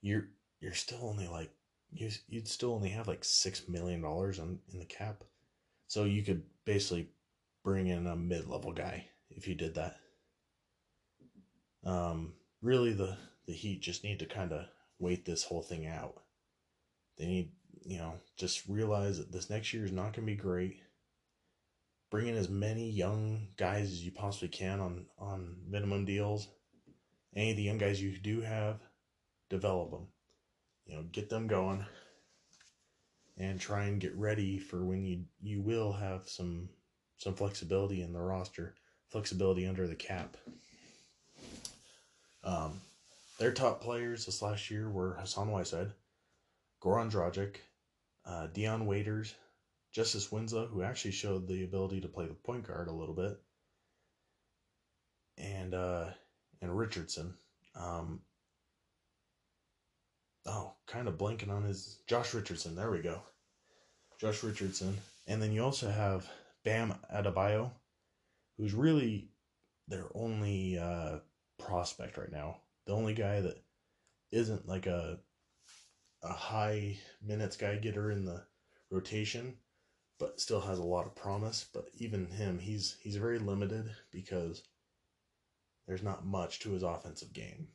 you're 0.00 0.28
you're 0.60 0.74
still 0.74 1.00
only 1.02 1.28
like 1.28 1.50
you 1.92 2.10
you'd 2.28 2.48
still 2.48 2.74
only 2.74 2.90
have 2.90 3.08
like 3.08 3.24
six 3.24 3.68
million 3.68 4.02
dollars 4.02 4.38
on 4.38 4.58
in 4.72 4.78
the 4.78 4.84
cap, 4.84 5.24
so 5.86 6.04
you 6.04 6.22
could 6.22 6.42
basically 6.64 7.10
bring 7.62 7.88
in 7.88 8.06
a 8.06 8.16
mid 8.16 8.48
level 8.48 8.72
guy 8.72 9.06
if 9.30 9.46
you 9.46 9.54
did 9.54 9.74
that. 9.74 9.96
Um, 11.84 12.34
really, 12.62 12.92
the 12.92 13.16
the 13.46 13.52
Heat 13.52 13.82
just 13.82 14.04
need 14.04 14.18
to 14.20 14.26
kind 14.26 14.52
of 14.52 14.66
wait 14.98 15.24
this 15.24 15.44
whole 15.44 15.62
thing 15.62 15.86
out. 15.86 16.22
They 17.18 17.26
need 17.26 17.52
you 17.84 17.98
know, 17.98 18.14
just 18.36 18.68
realize 18.68 19.18
that 19.18 19.32
this 19.32 19.50
next 19.50 19.72
year 19.72 19.84
is 19.84 19.92
not 19.92 20.12
going 20.12 20.26
to 20.26 20.32
be 20.32 20.36
great. 20.36 20.80
Bring 22.10 22.26
in 22.26 22.36
as 22.36 22.48
many 22.48 22.90
young 22.90 23.48
guys 23.56 23.84
as 23.84 24.04
you 24.04 24.10
possibly 24.10 24.48
can 24.48 24.80
on 24.80 25.06
on 25.18 25.56
minimum 25.68 26.04
deals. 26.04 26.48
Any 27.34 27.52
of 27.52 27.56
the 27.56 27.62
young 27.62 27.78
guys 27.78 28.02
you 28.02 28.16
do 28.18 28.40
have, 28.40 28.80
develop 29.48 29.90
them. 29.92 30.08
You 30.86 30.96
know, 30.96 31.02
get 31.12 31.30
them 31.30 31.46
going, 31.46 31.84
and 33.38 33.60
try 33.60 33.84
and 33.84 34.00
get 34.00 34.14
ready 34.16 34.58
for 34.58 34.84
when 34.84 35.04
you 35.04 35.24
you 35.40 35.62
will 35.62 35.92
have 35.92 36.28
some 36.28 36.68
some 37.16 37.34
flexibility 37.34 38.02
in 38.02 38.12
the 38.12 38.20
roster, 38.20 38.74
flexibility 39.08 39.66
under 39.66 39.86
the 39.86 39.94
cap. 39.94 40.36
Um, 42.42 42.80
their 43.38 43.52
top 43.52 43.82
players 43.82 44.26
this 44.26 44.42
last 44.42 44.70
year 44.70 44.88
were 44.88 45.16
Hassan 45.20 45.50
Whiteside, 45.50 45.92
Goran 46.82 47.10
Dragic, 47.10 47.56
uh, 48.24 48.46
Dion 48.46 48.86
Waiters, 48.86 49.34
Justice 49.92 50.30
Winslow, 50.30 50.66
who 50.66 50.82
actually 50.82 51.10
showed 51.12 51.46
the 51.46 51.64
ability 51.64 52.00
to 52.00 52.08
play 52.08 52.26
the 52.26 52.34
point 52.34 52.66
guard 52.66 52.88
a 52.88 52.92
little 52.92 53.14
bit, 53.14 53.38
and 55.36 55.74
uh, 55.74 56.06
and 56.62 56.76
Richardson. 56.76 57.34
Um, 57.74 58.20
oh, 60.46 60.72
kind 60.86 61.08
of 61.08 61.18
blanking 61.18 61.50
on 61.50 61.64
his 61.64 62.00
Josh 62.06 62.34
Richardson. 62.34 62.76
There 62.76 62.90
we 62.90 63.02
go, 63.02 63.20
Josh 64.20 64.42
Richardson, 64.42 64.96
and 65.26 65.42
then 65.42 65.52
you 65.52 65.64
also 65.64 65.90
have 65.90 66.28
Bam 66.64 66.94
Adebayo, 67.14 67.70
who's 68.56 68.74
really 68.74 69.28
their 69.88 70.06
only 70.14 70.78
uh, 70.78 71.18
prospect 71.58 72.16
right 72.16 72.32
now. 72.32 72.58
The 72.86 72.94
only 72.94 73.14
guy 73.14 73.40
that 73.40 73.62
isn't 74.32 74.66
like 74.66 74.86
a 74.86 75.18
a 76.22 76.32
high 76.32 76.98
minutes 77.22 77.56
guy 77.56 77.76
getter 77.76 78.10
in 78.10 78.24
the 78.24 78.44
rotation, 78.90 79.56
but 80.18 80.40
still 80.40 80.60
has 80.60 80.78
a 80.78 80.84
lot 80.84 81.06
of 81.06 81.14
promise. 81.14 81.66
But 81.72 81.88
even 81.98 82.26
him, 82.26 82.58
he's 82.58 82.96
he's 83.00 83.16
very 83.16 83.38
limited 83.38 83.90
because 84.10 84.62
there's 85.86 86.02
not 86.02 86.26
much 86.26 86.60
to 86.60 86.72
his 86.72 86.82
offensive 86.82 87.32
game. 87.32 87.68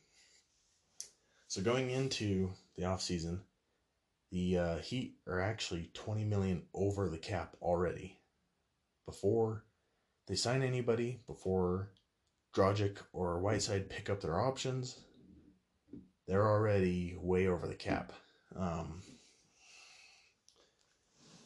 So 1.48 1.62
going 1.62 1.90
into 1.90 2.50
the 2.76 2.82
offseason, 2.82 3.40
the 4.30 4.58
uh, 4.58 4.78
Heat 4.78 5.16
are 5.26 5.40
actually 5.40 5.90
20 5.94 6.24
million 6.24 6.62
over 6.74 7.08
the 7.08 7.18
cap 7.18 7.56
already. 7.62 8.18
Before 9.06 9.64
they 10.26 10.34
sign 10.34 10.62
anybody, 10.62 11.20
before 11.26 11.90
Dragic 12.54 12.96
or 13.12 13.38
Whiteside 13.38 13.88
pick 13.88 14.10
up 14.10 14.20
their 14.20 14.40
options, 14.40 14.98
they're 16.26 16.48
already 16.48 17.16
way 17.20 17.46
over 17.46 17.68
the 17.68 17.74
cap. 17.74 18.12
Um, 18.58 19.02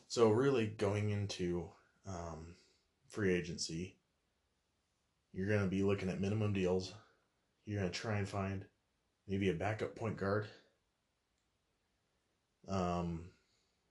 so 0.08 0.30
really 0.30 0.66
going 0.66 1.10
into 1.10 1.68
um, 2.06 2.54
free 3.08 3.32
agency, 3.32 3.96
you're 5.32 5.48
going 5.48 5.60
to 5.60 5.66
be 5.66 5.82
looking 5.82 6.08
at 6.08 6.20
minimum 6.20 6.52
deals. 6.52 6.92
You're 7.64 7.80
going 7.80 7.92
to 7.92 7.98
try 7.98 8.18
and 8.18 8.28
find 8.28 8.64
maybe 9.28 9.50
a 9.50 9.54
backup 9.54 9.94
point 9.94 10.16
guard. 10.16 10.46
Um, 12.68 13.26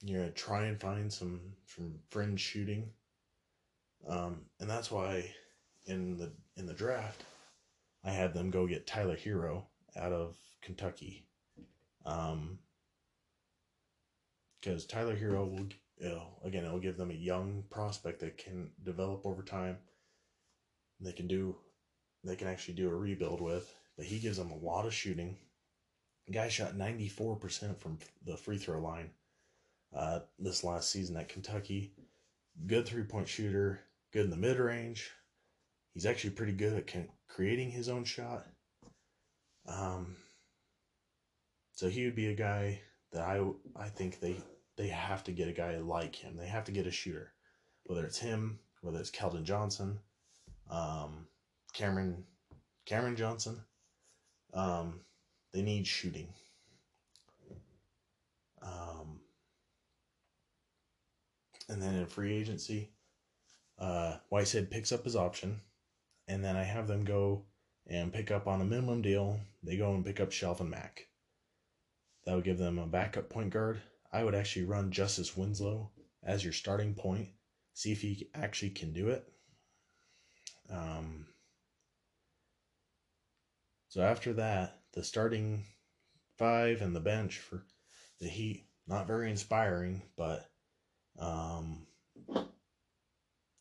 you're 0.02 0.20
going 0.22 0.34
to 0.34 0.38
try 0.38 0.66
and 0.66 0.80
find 0.80 1.12
some 1.12 1.42
some 1.66 1.96
fringe 2.10 2.40
shooting. 2.40 2.90
Um, 4.08 4.42
and 4.60 4.70
that's 4.70 4.92
why 4.92 5.26
in 5.86 6.18
the 6.18 6.32
in 6.58 6.66
the 6.66 6.74
draft, 6.74 7.24
I 8.04 8.12
had 8.12 8.34
them 8.34 8.50
go 8.50 8.68
get 8.68 8.88
Tyler 8.88 9.18
Herro 9.18 9.64
out 9.96 10.12
of 10.12 10.36
Kentucky. 10.62 11.26
Um, 12.06 12.60
because 14.60 14.86
Tyler 14.86 15.16
Herro 15.16 15.46
will 15.46 15.68
again 16.44 16.66
it'll 16.66 16.80
give 16.80 16.98
them 16.98 17.12
a 17.12 17.16
young 17.16 17.64
prospect 17.70 18.20
that 18.20 18.38
can 18.38 18.72
develop 18.84 19.26
over 19.26 19.42
time. 19.42 19.78
They 21.00 21.12
can 21.12 21.28
do 21.28 21.56
they 22.24 22.36
can 22.36 22.48
actually 22.48 22.74
do 22.76 22.90
a 22.90 22.96
rebuild 22.96 23.42
with, 23.42 23.74
but 23.96 24.06
he 24.06 24.20
gives 24.20 24.38
them 24.38 24.52
a 24.52 24.58
lot 24.58 24.86
of 24.86 24.94
shooting. 24.94 25.38
The 26.28 26.34
guy 26.34 26.50
shot 26.50 26.76
94% 26.76 27.78
from 27.78 27.98
the 28.26 28.38
free 28.38 28.58
throw 28.58 28.80
line 28.80 29.12
uh, 29.96 30.20
this 30.38 30.64
last 30.64 30.92
season 30.92 31.16
at 31.16 31.30
Kentucky. 31.30 31.94
Good 32.68 32.86
three 32.86 33.04
point 33.04 33.28
shooter, 33.28 33.80
good 34.12 34.26
in 34.26 34.32
the 34.32 34.38
mid 34.38 34.60
range. 34.60 35.12
He's 35.94 36.06
actually 36.06 36.32
pretty 36.32 36.54
good 36.54 36.74
at 36.74 37.08
creating 37.28 37.72
his 37.72 37.90
own 37.90 38.04
shot. 38.04 38.46
Um, 39.68 40.18
so 41.74 41.90
he 41.90 42.06
would 42.06 42.16
be 42.16 42.28
a 42.28 42.36
guy 42.36 42.82
that 43.12 43.22
I 43.22 43.44
I 43.76 43.90
think 43.90 44.20
they 44.20 44.38
they 44.78 44.88
have 44.88 45.24
to 45.26 45.32
get 45.32 45.48
a 45.48 45.54
guy 45.54 45.78
like 45.78 46.16
him. 46.16 46.38
They 46.38 46.48
have 46.48 46.66
to 46.66 46.72
get 46.72 46.88
a 46.88 46.92
shooter, 46.92 47.34
whether 47.84 48.06
it's 48.06 48.20
him, 48.20 48.60
whether 48.82 49.00
it's 49.00 49.12
Keldon 49.12 49.44
Johnson, 49.44 50.00
um, 50.70 51.28
Cameron 51.74 52.24
Cameron 52.86 53.16
Johnson. 53.16 53.62
Um, 54.54 55.02
they 55.54 55.62
need 55.62 55.86
shooting. 55.86 56.34
Um, 58.62 59.20
and 61.70 61.82
then 61.82 61.96
in 61.96 62.06
free 62.08 62.34
agency, 62.34 62.90
uh, 63.78 64.18
Whitehead 64.30 64.72
picks 64.72 64.92
up 64.92 65.04
his 65.04 65.16
option, 65.16 65.62
and 66.28 66.44
then 66.44 66.56
I 66.56 66.64
have 66.64 66.88
them 66.88 67.06
go 67.06 67.44
and 67.88 68.14
pick 68.14 68.32
up 68.32 68.48
on 68.48 68.62
a 68.62 68.66
minimum 68.66 69.02
deal. 69.02 69.40
They 69.64 69.78
go 69.78 69.94
and 69.94 70.06
pick 70.06 70.20
up 70.20 70.32
Shelvin 70.32 70.70
Mack. 70.70 71.09
That 72.30 72.36
would 72.36 72.46
give 72.46 72.60
them 72.60 72.78
a 72.78 72.86
backup 72.86 73.28
point 73.28 73.50
guard. 73.50 73.82
I 74.14 74.24
would 74.24 74.36
actually 74.36 74.66
run 74.66 74.92
Justice 74.92 75.36
Winslow 75.36 75.90
as 76.22 76.44
your 76.44 76.54
starting 76.54 76.94
point. 76.94 77.30
See 77.74 77.92
if 77.92 78.02
he 78.02 78.30
actually 78.36 78.70
can 78.70 78.94
do 78.94 79.08
it. 79.08 79.28
Um, 80.70 81.26
so 83.88 84.04
after 84.04 84.34
that, 84.34 84.78
the 84.94 85.04
starting 85.04 85.66
five 86.38 86.84
and 86.84 86.96
the 86.96 87.00
bench 87.00 87.40
for 87.40 87.66
the 88.20 88.28
Heat, 88.28 88.68
not 88.86 89.08
very 89.08 89.32
inspiring, 89.32 90.04
but 90.16 90.52
um, 91.18 91.88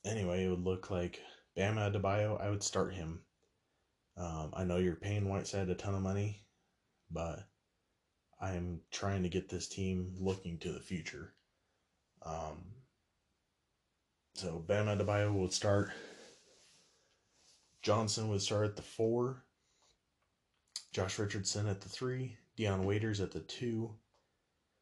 anyway, 0.04 0.44
it 0.44 0.50
would 0.50 0.64
look 0.64 0.90
like 0.90 1.22
Bam 1.56 1.76
Adebayo. 1.76 2.38
I 2.38 2.50
would 2.50 2.62
start 2.62 2.92
him. 2.92 3.22
Um, 4.18 4.52
I 4.52 4.64
know 4.64 4.76
you're 4.76 4.94
paying 4.94 5.26
Whiteside 5.26 5.70
a 5.70 5.74
ton 5.74 5.94
of 5.94 6.02
money, 6.02 6.42
but 7.10 7.48
I 8.40 8.52
am 8.52 8.80
trying 8.90 9.24
to 9.24 9.28
get 9.28 9.48
this 9.48 9.68
team 9.68 10.14
looking 10.18 10.58
to 10.58 10.72
the 10.72 10.80
future. 10.80 11.34
Um, 12.22 12.58
so 14.34 14.62
Bam 14.66 14.86
Adebayo 14.86 15.32
would 15.32 15.52
start. 15.52 15.90
Johnson 17.82 18.28
would 18.28 18.42
start 18.42 18.66
at 18.66 18.76
the 18.76 18.82
four. 18.82 19.44
Josh 20.92 21.18
Richardson 21.18 21.66
at 21.66 21.80
the 21.80 21.88
three. 21.88 22.36
Dion 22.56 22.84
Waiters 22.84 23.20
at 23.20 23.32
the 23.32 23.40
two. 23.40 23.94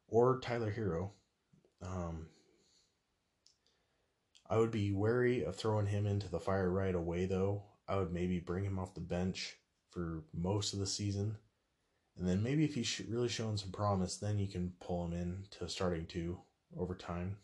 Or 0.08 0.40
Tyler 0.40 0.72
Herro. 0.72 1.10
Um, 1.82 2.26
I 4.48 4.58
would 4.58 4.70
be 4.70 4.92
wary 4.92 5.42
of 5.44 5.56
throwing 5.56 5.86
him 5.86 6.06
into 6.06 6.28
the 6.28 6.40
fire 6.40 6.70
right 6.70 6.94
away, 6.94 7.26
though. 7.26 7.64
I 7.88 7.96
would 7.96 8.12
maybe 8.12 8.38
bring 8.38 8.64
him 8.64 8.78
off 8.78 8.94
the 8.94 9.00
bench 9.00 9.56
for 9.90 10.24
most 10.34 10.72
of 10.72 10.78
the 10.78 10.86
season. 10.86 11.36
And 12.18 12.26
then 12.26 12.42
maybe 12.42 12.64
if 12.64 12.74
he's 12.74 13.02
really 13.08 13.28
showing 13.28 13.56
some 13.56 13.72
promise, 13.72 14.16
then 14.16 14.38
you 14.38 14.46
can 14.46 14.72
pull 14.80 15.04
him 15.04 15.12
in 15.12 15.44
to 15.58 15.68
starting 15.68 16.06
two 16.06 16.38
over 16.78 16.94
time. 16.94 17.36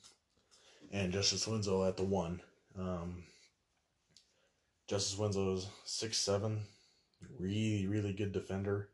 And 0.90 1.12
Justice 1.12 1.46
Winslow 1.46 1.86
at 1.86 1.96
the 1.96 2.04
one. 2.04 2.40
Um, 2.78 3.22
Justice 4.88 5.18
Winslow's 5.18 5.68
six 5.84 6.18
seven, 6.18 6.62
really 7.38 7.86
really 7.86 8.12
good 8.12 8.32
defender, 8.32 8.88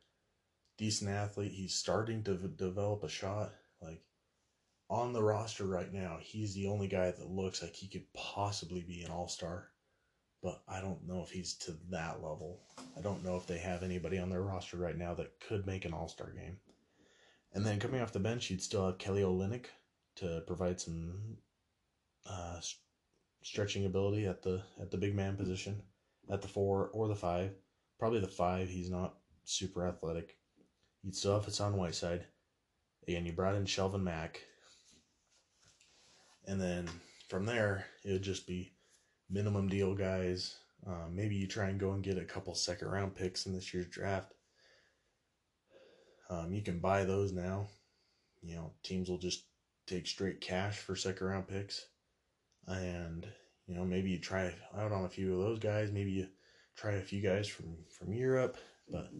decent 0.76 1.10
athlete. 1.10 1.52
He's 1.52 1.74
starting 1.74 2.22
to 2.24 2.34
v- 2.34 2.48
develop 2.56 3.04
a 3.04 3.08
shot. 3.08 3.52
Like 3.80 4.02
on 4.90 5.12
the 5.12 5.22
roster 5.22 5.64
right 5.64 5.92
now, 5.92 6.18
he's 6.20 6.54
the 6.54 6.66
only 6.66 6.88
guy 6.88 7.10
that 7.10 7.30
looks 7.30 7.62
like 7.62 7.74
he 7.74 7.88
could 7.88 8.12
possibly 8.14 8.80
be 8.80 9.02
an 9.02 9.10
all 9.10 9.28
star. 9.28 9.68
But 10.42 10.62
I 10.68 10.80
don't 10.80 11.06
know 11.06 11.22
if 11.22 11.30
he's 11.30 11.54
to 11.54 11.76
that 11.90 12.22
level. 12.22 12.60
I 12.96 13.00
don't 13.00 13.24
know 13.24 13.36
if 13.36 13.46
they 13.46 13.58
have 13.58 13.82
anybody 13.82 14.18
on 14.18 14.30
their 14.30 14.42
roster 14.42 14.76
right 14.76 14.96
now 14.96 15.14
that 15.14 15.40
could 15.40 15.66
make 15.66 15.84
an 15.84 15.92
all 15.92 16.08
star 16.08 16.30
game. 16.30 16.58
And 17.54 17.66
then 17.66 17.80
coming 17.80 18.00
off 18.00 18.12
the 18.12 18.20
bench, 18.20 18.50
you'd 18.50 18.62
still 18.62 18.86
have 18.86 18.98
Kelly 18.98 19.22
Olynyk 19.22 19.66
to 20.16 20.42
provide 20.46 20.80
some 20.80 21.38
uh, 22.28 22.60
stretching 23.42 23.86
ability 23.86 24.26
at 24.26 24.42
the 24.42 24.62
at 24.80 24.90
the 24.90 24.96
big 24.96 25.14
man 25.14 25.36
position, 25.36 25.82
at 26.30 26.42
the 26.42 26.48
four 26.48 26.90
or 26.92 27.08
the 27.08 27.16
five. 27.16 27.52
Probably 27.98 28.20
the 28.20 28.28
five. 28.28 28.68
He's 28.68 28.90
not 28.90 29.16
super 29.44 29.86
athletic. 29.86 30.36
You'd 31.02 31.16
still 31.16 31.34
have 31.34 31.44
Hassan 31.44 31.76
Whiteside. 31.76 32.26
Again, 33.06 33.26
you 33.26 33.32
brought 33.32 33.54
in 33.54 33.64
Shelvin 33.64 34.02
Mack. 34.02 34.42
And 36.46 36.60
then 36.60 36.88
from 37.28 37.46
there, 37.46 37.86
it 38.04 38.12
would 38.12 38.22
just 38.22 38.46
be 38.46 38.72
minimum 39.30 39.68
deal 39.68 39.94
guys. 39.94 40.56
Um, 40.86 41.14
maybe 41.14 41.34
you 41.34 41.46
try 41.46 41.68
and 41.68 41.80
go 41.80 41.92
and 41.92 42.02
get 42.02 42.18
a 42.18 42.24
couple 42.24 42.54
second 42.54 42.88
round 42.88 43.14
picks 43.14 43.46
in 43.46 43.52
this 43.52 43.72
year's 43.74 43.86
draft. 43.86 44.32
Um, 46.30 46.52
you 46.52 46.62
can 46.62 46.78
buy 46.78 47.04
those 47.04 47.32
now. 47.32 47.68
You 48.42 48.56
know, 48.56 48.72
teams 48.82 49.08
will 49.08 49.18
just 49.18 49.44
take 49.86 50.06
straight 50.06 50.40
cash 50.40 50.78
for 50.78 50.94
second 50.94 51.26
round 51.26 51.48
picks. 51.48 51.86
And, 52.66 53.26
you 53.66 53.74
know, 53.74 53.84
maybe 53.84 54.10
you 54.10 54.18
try 54.18 54.54
out 54.76 54.92
on 54.92 55.04
a 55.04 55.08
few 55.08 55.32
of 55.32 55.40
those 55.40 55.58
guys. 55.58 55.90
Maybe 55.90 56.10
you 56.10 56.28
try 56.76 56.92
a 56.92 57.02
few 57.02 57.22
guys 57.22 57.48
from, 57.48 57.76
from 57.90 58.12
Europe. 58.12 58.58
But 58.90 59.10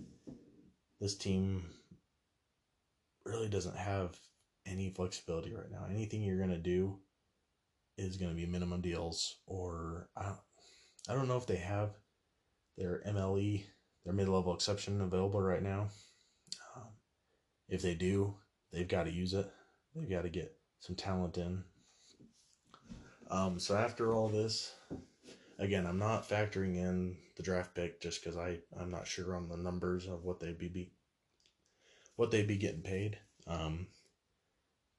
this 1.00 1.16
team 1.16 1.64
really 3.24 3.48
doesn't 3.48 3.76
have 3.76 4.18
any 4.66 4.90
flexibility 4.90 5.52
right 5.52 5.70
now. 5.70 5.86
Anything 5.90 6.22
you're 6.22 6.38
going 6.38 6.50
to 6.50 6.58
do 6.58 6.98
is 7.98 8.16
going 8.16 8.30
to 8.30 8.36
be 8.36 8.46
minimum 8.46 8.80
deals 8.80 9.36
or 9.46 10.08
I 10.16 10.24
don't, 10.24 10.38
I 11.08 11.14
don't 11.14 11.28
know 11.28 11.36
if 11.36 11.46
they 11.46 11.56
have 11.56 11.90
their 12.76 13.02
MLE, 13.06 13.64
their 14.04 14.14
mid-level 14.14 14.54
exception 14.54 15.00
available 15.00 15.42
right 15.42 15.62
now. 15.62 15.88
Um, 16.76 16.88
if 17.68 17.82
they 17.82 17.94
do, 17.94 18.36
they've 18.72 18.88
got 18.88 19.04
to 19.04 19.12
use 19.12 19.34
it. 19.34 19.50
They've 19.94 20.08
got 20.08 20.22
to 20.22 20.28
get 20.28 20.54
some 20.78 20.96
talent 20.96 21.36
in. 21.38 21.64
Um, 23.30 23.58
so 23.58 23.76
after 23.76 24.14
all 24.14 24.28
this, 24.28 24.72
again, 25.58 25.86
I'm 25.86 25.98
not 25.98 26.28
factoring 26.28 26.76
in 26.76 27.16
the 27.36 27.42
draft 27.42 27.74
pick 27.74 28.00
just 28.00 28.22
because 28.22 28.38
I 28.38 28.58
I'm 28.78 28.90
not 28.90 29.06
sure 29.06 29.36
on 29.36 29.48
the 29.48 29.56
numbers 29.56 30.06
of 30.06 30.24
what 30.24 30.40
they'd 30.40 30.58
be, 30.58 30.68
be 30.68 30.92
what 32.16 32.30
they'd 32.30 32.46
be 32.46 32.56
getting 32.56 32.82
paid. 32.82 33.18
Um, 33.46 33.88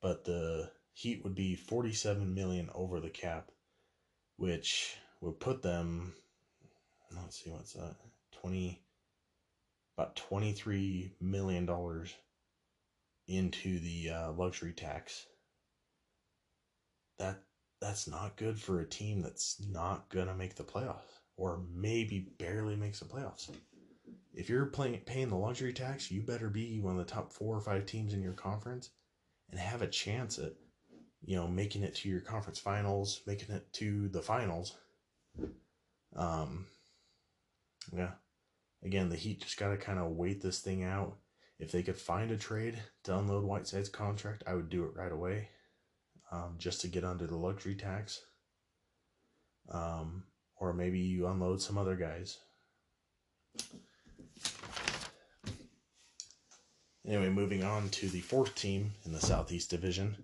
but 0.01 0.25
the 0.25 0.71
Heat 0.93 1.23
would 1.23 1.35
be 1.35 1.55
47 1.55 2.33
million 2.33 2.69
over 2.73 2.99
the 2.99 3.09
cap, 3.09 3.51
which 4.37 4.97
would 5.21 5.39
put 5.39 5.61
them. 5.61 6.13
Let's 7.15 7.43
see 7.43 7.49
what's 7.49 7.73
that 7.73 7.95
20 8.41 8.81
about 9.97 10.15
23 10.15 11.11
million 11.19 11.65
dollars 11.65 12.13
into 13.27 13.79
the 13.79 14.09
uh, 14.09 14.31
luxury 14.31 14.71
tax. 14.71 15.25
That 17.17 17.41
that's 17.81 18.07
not 18.07 18.37
good 18.37 18.59
for 18.59 18.79
a 18.79 18.87
team 18.87 19.21
that's 19.21 19.57
not 19.69 20.09
gonna 20.09 20.33
make 20.33 20.55
the 20.55 20.63
playoffs 20.63 21.19
or 21.35 21.61
maybe 21.73 22.31
barely 22.37 22.75
makes 22.75 22.99
the 22.99 23.05
playoffs. 23.05 23.49
If 24.33 24.49
you're 24.49 24.67
playing 24.67 24.99
paying 25.01 25.29
the 25.29 25.35
luxury 25.35 25.73
tax, 25.73 26.09
you 26.09 26.21
better 26.21 26.49
be 26.49 26.79
one 26.79 26.97
of 26.97 27.05
the 27.05 27.11
top 27.11 27.33
four 27.33 27.57
or 27.57 27.61
five 27.61 27.85
teams 27.85 28.13
in 28.13 28.21
your 28.21 28.33
conference 28.33 28.89
and 29.49 29.59
have 29.59 29.81
a 29.81 29.87
chance 29.87 30.39
at 30.39 30.53
you 31.25 31.35
know 31.35 31.47
making 31.47 31.83
it 31.83 31.95
to 31.95 32.09
your 32.09 32.21
conference 32.21 32.59
finals, 32.59 33.21
making 33.25 33.53
it 33.53 33.71
to 33.73 34.07
the 34.09 34.21
finals. 34.21 34.77
Um, 36.15 36.67
yeah. 37.95 38.11
Again, 38.83 39.09
the 39.09 39.15
Heat 39.15 39.41
just 39.41 39.57
got 39.57 39.69
to 39.69 39.77
kind 39.77 39.99
of 39.99 40.11
wait 40.11 40.41
this 40.41 40.59
thing 40.59 40.83
out. 40.83 41.17
If 41.59 41.71
they 41.71 41.83
could 41.83 41.97
find 41.97 42.31
a 42.31 42.37
trade 42.37 42.79
to 43.03 43.17
unload 43.17 43.43
Whiteside's 43.43 43.89
contract, 43.89 44.43
I 44.47 44.53
would 44.53 44.69
do 44.69 44.85
it 44.85 44.95
right 44.95 45.11
away 45.11 45.49
um, 46.31 46.55
just 46.57 46.81
to 46.81 46.87
get 46.87 47.03
under 47.03 47.27
the 47.27 47.35
luxury 47.35 47.75
tax. 47.75 48.21
Um, 49.69 50.23
or 50.55 50.73
maybe 50.73 50.99
you 50.99 51.27
unload 51.27 51.61
some 51.61 51.77
other 51.77 51.95
guys. 51.95 52.39
Anyway, 57.05 57.29
moving 57.29 57.63
on 57.63 57.89
to 57.89 58.07
the 58.07 58.21
fourth 58.21 58.55
team 58.55 58.93
in 59.05 59.11
the 59.11 59.19
Southeast 59.19 59.69
Division 59.69 60.15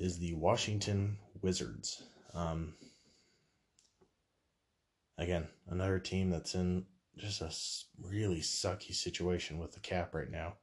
is 0.00 0.18
the 0.18 0.34
Washington 0.34 1.18
Wizards. 1.42 2.02
Um, 2.34 2.74
again, 5.16 5.48
another 5.68 5.98
team 5.98 6.30
that's 6.30 6.54
in 6.54 6.86
just 7.16 7.40
a 7.40 7.50
really 8.08 8.40
sucky 8.40 8.94
situation 8.94 9.58
with 9.58 9.72
the 9.72 9.80
cap 9.80 10.14
right 10.14 10.30
now. 10.30 10.54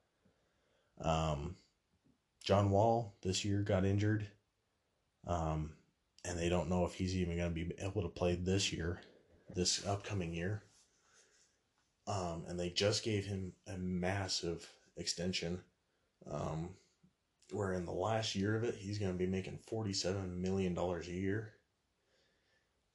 Um, 1.01 1.55
John 2.43 2.69
Wall 2.69 3.15
this 3.21 3.43
year 3.43 3.61
got 3.61 3.85
injured. 3.85 4.27
Um, 5.27 5.71
and 6.23 6.37
they 6.39 6.49
don't 6.49 6.69
know 6.69 6.85
if 6.85 6.93
he's 6.93 7.15
even 7.15 7.37
going 7.37 7.53
to 7.53 7.55
be 7.55 7.71
able 7.79 8.01
to 8.01 8.09
play 8.09 8.35
this 8.35 8.71
year, 8.71 9.01
this 9.55 9.85
upcoming 9.85 10.33
year. 10.33 10.63
Um, 12.07 12.45
and 12.47 12.59
they 12.59 12.69
just 12.69 13.03
gave 13.03 13.25
him 13.25 13.53
a 13.67 13.77
massive 13.77 14.67
extension, 14.97 15.63
um, 16.29 16.69
where 17.51 17.73
in 17.73 17.85
the 17.85 17.91
last 17.91 18.35
year 18.35 18.55
of 18.55 18.63
it, 18.63 18.75
he's 18.75 18.99
going 18.99 19.11
to 19.11 19.17
be 19.17 19.27
making 19.27 19.59
$47 19.71 20.37
million 20.37 20.77
a 20.77 21.01
year. 21.05 21.53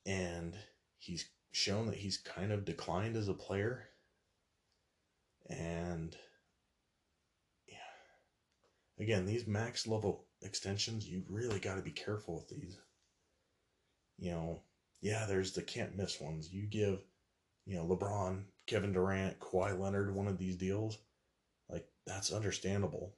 And 0.07 0.55
he's 0.99 1.29
shown 1.53 1.87
that 1.87 1.97
he's 1.97 2.19
kind 2.19 2.53
of 2.53 2.65
declined 2.65 3.17
as 3.17 3.29
a 3.29 3.35
player. 3.35 3.89
And 5.49 6.17
yeah, 7.69 7.77
again, 8.99 9.27
these 9.27 9.47
max 9.47 9.87
level 9.87 10.27
extensions, 10.43 11.09
you 11.09 11.23
really 11.29 11.59
got 11.59 11.77
to 11.77 11.83
be 11.83 11.91
careful 11.91 12.35
with 12.35 12.49
these. 12.49 12.79
You 14.19 14.33
know, 14.33 14.63
yeah, 15.01 15.27
there's 15.27 15.53
the 15.53 15.63
can't 15.63 15.97
miss 15.97 16.21
ones. 16.21 16.53
You 16.53 16.67
give, 16.67 17.01
you 17.67 17.77
know, 17.77 17.87
LeBron, 17.87 18.43
Kevin 18.67 18.93
Durant, 18.93 19.41
Kawhi 19.41 19.79
Leonard 19.79 20.15
one 20.15 20.29
of 20.29 20.39
these 20.39 20.57
deals, 20.57 20.99
like 21.69 21.87
that's 22.07 22.33
understandable. 22.33 23.15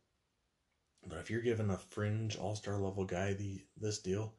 But 1.06 1.18
if 1.18 1.30
you're 1.30 1.40
giving 1.40 1.70
a 1.70 1.76
fringe 1.76 2.36
all 2.36 2.54
star 2.54 2.78
level 2.78 3.04
guy 3.04 3.34
the 3.34 3.60
this 3.76 3.98
deal, 3.98 4.34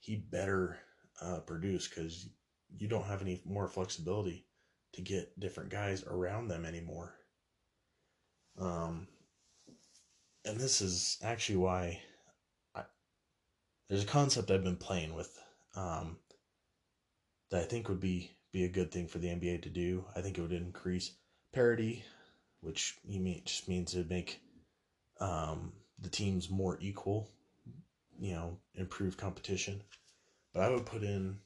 he 0.00 0.16
better 0.16 0.78
uh, 1.20 1.40
produce 1.40 1.88
because 1.88 2.28
you 2.76 2.88
don't 2.88 3.06
have 3.06 3.22
any 3.22 3.40
more 3.44 3.68
flexibility 3.68 4.46
to 4.94 5.02
get 5.02 5.38
different 5.38 5.70
guys 5.70 6.04
around 6.04 6.48
them 6.48 6.64
anymore. 6.64 7.14
Um, 8.58 9.06
and 10.44 10.58
this 10.58 10.80
is 10.80 11.18
actually 11.22 11.56
why 11.56 12.00
I, 12.74 12.82
there's 13.88 14.02
a 14.02 14.06
concept 14.06 14.50
I've 14.50 14.64
been 14.64 14.76
playing 14.76 15.14
with 15.14 15.38
um, 15.76 16.18
that 17.50 17.62
I 17.62 17.64
think 17.64 17.88
would 17.88 18.00
be 18.00 18.30
be 18.52 18.64
a 18.64 18.68
good 18.68 18.92
thing 18.92 19.06
for 19.06 19.18
the 19.18 19.28
NBA 19.28 19.62
to 19.62 19.70
do. 19.70 20.04
I 20.14 20.20
think 20.20 20.36
it 20.36 20.42
would 20.42 20.52
increase 20.52 21.12
parity, 21.54 22.04
which 22.60 22.96
you 23.04 23.20
mean 23.20 23.42
just 23.44 23.68
means 23.68 23.94
it 23.94 23.98
would 23.98 24.10
make 24.10 24.40
um, 25.20 25.72
the 26.02 26.10
teams 26.10 26.50
more 26.50 26.78
equal. 26.80 27.30
You 28.20 28.34
know, 28.34 28.58
improve 28.74 29.16
competition. 29.16 29.82
But 30.52 30.62
I 30.62 30.68
would 30.68 30.86
put 30.86 31.02
in 31.02 31.38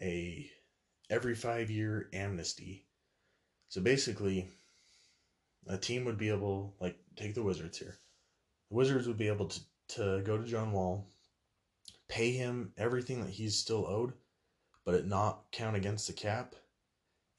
a 0.00 0.48
every 1.10 1.34
five 1.34 1.70
year 1.70 2.08
amnesty. 2.12 2.86
So 3.68 3.80
basically, 3.80 4.48
a 5.66 5.76
team 5.76 6.04
would 6.04 6.16
be 6.16 6.30
able, 6.30 6.74
like, 6.80 6.96
take 7.16 7.34
the 7.34 7.42
Wizards 7.42 7.78
here. 7.78 7.96
The 8.70 8.76
Wizards 8.76 9.06
would 9.06 9.18
be 9.18 9.28
able 9.28 9.46
to, 9.46 9.60
to 9.88 10.22
go 10.24 10.38
to 10.38 10.44
John 10.44 10.72
Wall, 10.72 11.06
pay 12.08 12.32
him 12.32 12.72
everything 12.78 13.22
that 13.22 13.30
he's 13.30 13.58
still 13.58 13.86
owed, 13.86 14.14
but 14.84 14.94
it 14.94 15.06
not 15.06 15.44
count 15.52 15.76
against 15.76 16.06
the 16.06 16.14
cap, 16.14 16.54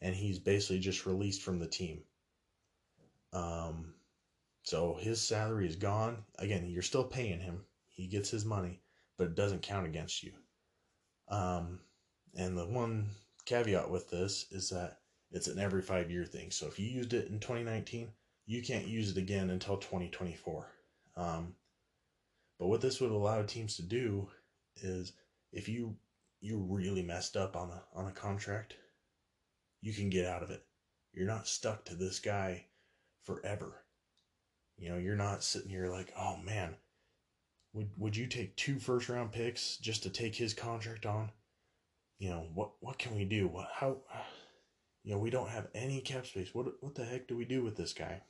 and 0.01 0.15
he's 0.15 0.37
basically 0.37 0.79
just 0.79 1.07
released 1.07 1.41
from 1.41 1.59
the 1.59 1.67
team. 1.67 2.01
Um, 3.33 3.93
so 4.69 4.99
his 5.01 5.19
salary 5.19 5.67
is 5.67 5.75
gone. 5.75 6.23
Again, 6.37 6.69
you're 6.69 6.83
still 6.83 7.03
paying 7.03 7.39
him. 7.39 7.65
He 7.87 8.05
gets 8.05 8.29
his 8.29 8.45
money, 8.45 8.83
but 9.17 9.25
it 9.25 9.35
doesn't 9.35 9.63
count 9.63 9.87
against 9.87 10.21
you. 10.21 10.31
Um, 11.27 11.79
and 12.35 12.55
the 12.55 12.67
one 12.67 13.09
caveat 13.45 13.89
with 13.89 14.11
this 14.11 14.45
is 14.51 14.69
that 14.69 14.99
it's 15.31 15.47
an 15.47 15.57
every 15.57 15.81
five 15.81 16.11
year 16.11 16.23
thing. 16.23 16.51
So 16.51 16.67
if 16.67 16.77
you 16.77 16.85
used 16.85 17.13
it 17.13 17.29
in 17.29 17.39
2019, 17.39 18.11
you 18.45 18.61
can't 18.61 18.85
use 18.85 19.09
it 19.09 19.17
again 19.17 19.49
until 19.49 19.77
2024. 19.77 20.67
Um, 21.17 21.55
but 22.59 22.67
what 22.67 22.81
this 22.81 23.01
would 23.01 23.09
allow 23.09 23.41
teams 23.41 23.75
to 23.77 23.81
do 23.81 24.29
is 24.83 25.13
if 25.51 25.67
you 25.67 25.95
you 26.41 26.59
really 26.69 27.01
messed 27.01 27.35
up 27.35 27.55
on 27.55 27.71
a 27.71 27.81
on 27.95 28.05
a 28.05 28.11
contract, 28.11 28.75
you 29.81 29.93
can 29.93 30.11
get 30.11 30.27
out 30.27 30.43
of 30.43 30.51
it. 30.51 30.63
You're 31.11 31.25
not 31.25 31.47
stuck 31.47 31.85
to 31.85 31.95
this 31.95 32.19
guy 32.19 32.65
forever. 33.23 33.73
You 34.79 34.89
know, 34.89 34.97
you're 34.97 35.15
not 35.15 35.43
sitting 35.43 35.69
here 35.69 35.87
like, 35.87 36.13
oh 36.17 36.37
man, 36.37 36.75
would 37.73 37.89
would 37.97 38.15
you 38.15 38.27
take 38.27 38.55
two 38.55 38.79
first 38.79 39.09
round 39.09 39.31
picks 39.31 39.77
just 39.77 40.03
to 40.03 40.09
take 40.09 40.35
his 40.35 40.53
contract 40.53 41.05
on? 41.05 41.31
You 42.17 42.29
know, 42.29 42.47
what 42.53 42.71
what 42.79 42.97
can 42.97 43.15
we 43.15 43.25
do? 43.25 43.47
What 43.47 43.67
how 43.73 43.97
you 45.03 45.13
know, 45.13 45.19
we 45.19 45.29
don't 45.29 45.49
have 45.49 45.67
any 45.73 46.01
cap 46.01 46.25
space. 46.25 46.53
What 46.53 46.67
what 46.81 46.95
the 46.95 47.05
heck 47.05 47.27
do 47.27 47.35
we 47.35 47.45
do 47.45 47.63
with 47.63 47.75
this 47.75 47.93
guy? 47.93 48.21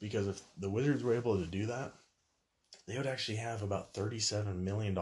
Because 0.00 0.26
if 0.26 0.40
the 0.58 0.70
Wizards 0.70 1.02
were 1.02 1.14
able 1.14 1.38
to 1.38 1.46
do 1.46 1.66
that, 1.66 1.92
they 2.86 2.96
would 2.96 3.06
actually 3.06 3.36
have 3.36 3.62
about 3.62 3.94
$37 3.94 4.56
million 4.56 4.98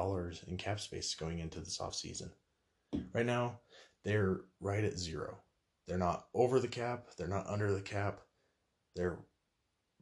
in 0.47 0.57
cap 0.59 0.79
space 0.79 1.15
going 1.15 1.39
into 1.39 1.61
this 1.61 1.79
offseason. 1.79 2.31
Right 3.15 3.25
now, 3.25 3.61
they're 4.05 4.43
right 4.61 4.85
at 4.85 4.99
zero. 4.99 5.39
They're 5.87 5.97
not 5.97 6.27
over 6.35 6.61
the 6.61 6.69
cap, 6.69 7.07
they're 7.17 7.29
not 7.29 7.47
under 7.47 7.73
the 7.73 7.81
cap. 7.81 8.21
They're 8.95 9.19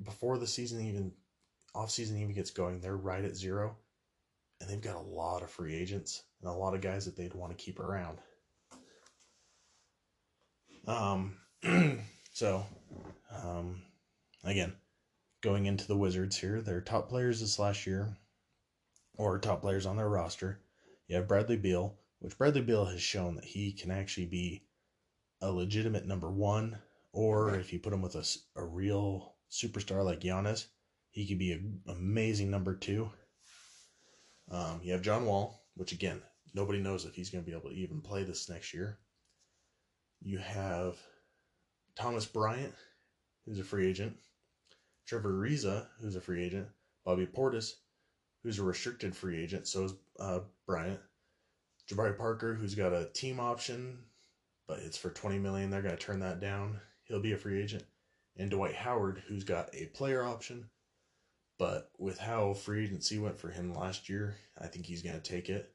before 0.02 0.38
the 0.38 0.46
season 0.46 0.80
even 0.80 1.12
off 1.74 1.90
season 1.90 2.16
even 2.18 2.34
gets 2.34 2.50
going, 2.50 2.80
they're 2.80 2.96
right 2.96 3.24
at 3.24 3.36
zero. 3.36 3.76
And 4.60 4.68
they've 4.68 4.80
got 4.80 4.96
a 4.96 5.00
lot 5.00 5.42
of 5.42 5.50
free 5.50 5.76
agents 5.76 6.24
and 6.40 6.50
a 6.50 6.54
lot 6.54 6.74
of 6.74 6.80
guys 6.80 7.04
that 7.04 7.16
they'd 7.16 7.34
want 7.34 7.56
to 7.56 7.64
keep 7.64 7.78
around. 7.78 8.18
Um 10.86 11.36
so 12.32 12.64
um 13.30 13.82
again, 14.44 14.72
going 15.42 15.66
into 15.66 15.86
the 15.86 15.96
Wizards 15.96 16.36
here. 16.36 16.60
Their 16.60 16.80
top 16.80 17.08
players 17.08 17.40
this 17.40 17.58
last 17.58 17.86
year, 17.86 18.16
or 19.16 19.38
top 19.38 19.60
players 19.60 19.86
on 19.86 19.96
their 19.96 20.08
roster. 20.08 20.60
You 21.06 21.16
have 21.16 21.28
Bradley 21.28 21.56
Beal, 21.56 21.96
which 22.18 22.36
Bradley 22.36 22.62
Beal 22.62 22.86
has 22.86 23.00
shown 23.00 23.36
that 23.36 23.44
he 23.44 23.72
can 23.72 23.90
actually 23.90 24.26
be 24.26 24.64
a 25.40 25.50
legitimate 25.50 26.06
number 26.06 26.30
one, 26.30 26.78
or 27.12 27.54
if 27.54 27.72
you 27.72 27.78
put 27.78 27.92
him 27.92 28.02
with 28.02 28.14
a, 28.14 28.26
a 28.56 28.64
real 28.64 29.34
superstar 29.50 30.04
like 30.04 30.20
Giannis, 30.20 30.66
he 31.10 31.26
could 31.26 31.38
be 31.38 31.52
an 31.52 31.80
amazing 31.88 32.50
number 32.50 32.74
two. 32.74 33.10
Um, 34.50 34.80
you 34.82 34.92
have 34.92 35.02
John 35.02 35.26
Wall, 35.26 35.60
which 35.74 35.92
again, 35.92 36.22
nobody 36.54 36.80
knows 36.80 37.04
if 37.04 37.14
he's 37.14 37.30
going 37.30 37.44
to 37.44 37.50
be 37.50 37.56
able 37.56 37.70
to 37.70 37.76
even 37.76 38.00
play 38.00 38.24
this 38.24 38.48
next 38.48 38.72
year. 38.72 38.98
You 40.22 40.38
have 40.38 40.96
Thomas 41.94 42.26
Bryant, 42.26 42.74
who's 43.44 43.58
a 43.58 43.64
free 43.64 43.88
agent. 43.88 44.16
Trevor 45.06 45.32
Ariza, 45.32 45.86
who's 46.00 46.16
a 46.16 46.20
free 46.20 46.44
agent, 46.44 46.68
Bobby 47.04 47.26
Portis, 47.26 47.72
who's 48.42 48.58
a 48.58 48.62
restricted 48.62 49.16
free 49.16 49.42
agent, 49.42 49.66
so 49.66 49.84
is 49.84 49.94
uh, 50.20 50.40
Bryant, 50.66 51.00
Jabari 51.90 52.16
Parker, 52.16 52.54
who's 52.54 52.74
got 52.74 52.92
a 52.92 53.08
team 53.14 53.40
option, 53.40 53.98
but 54.66 54.80
it's 54.80 54.98
for 54.98 55.10
twenty 55.10 55.38
million. 55.38 55.70
They're 55.70 55.80
gonna 55.80 55.96
turn 55.96 56.20
that 56.20 56.40
down. 56.40 56.78
He'll 57.04 57.22
be 57.22 57.32
a 57.32 57.38
free 57.38 57.62
agent, 57.62 57.84
and 58.38 58.50
Dwight 58.50 58.74
Howard, 58.74 59.22
who's 59.26 59.44
got 59.44 59.74
a 59.74 59.86
player 59.86 60.22
option, 60.24 60.70
but 61.58 61.90
with 61.98 62.18
how 62.18 62.54
free 62.54 62.84
agency 62.84 63.18
went 63.18 63.38
for 63.38 63.48
him 63.48 63.74
last 63.74 64.08
year, 64.08 64.36
I 64.60 64.68
think 64.68 64.86
he's 64.86 65.02
gonna 65.02 65.20
take 65.20 65.48
it. 65.48 65.72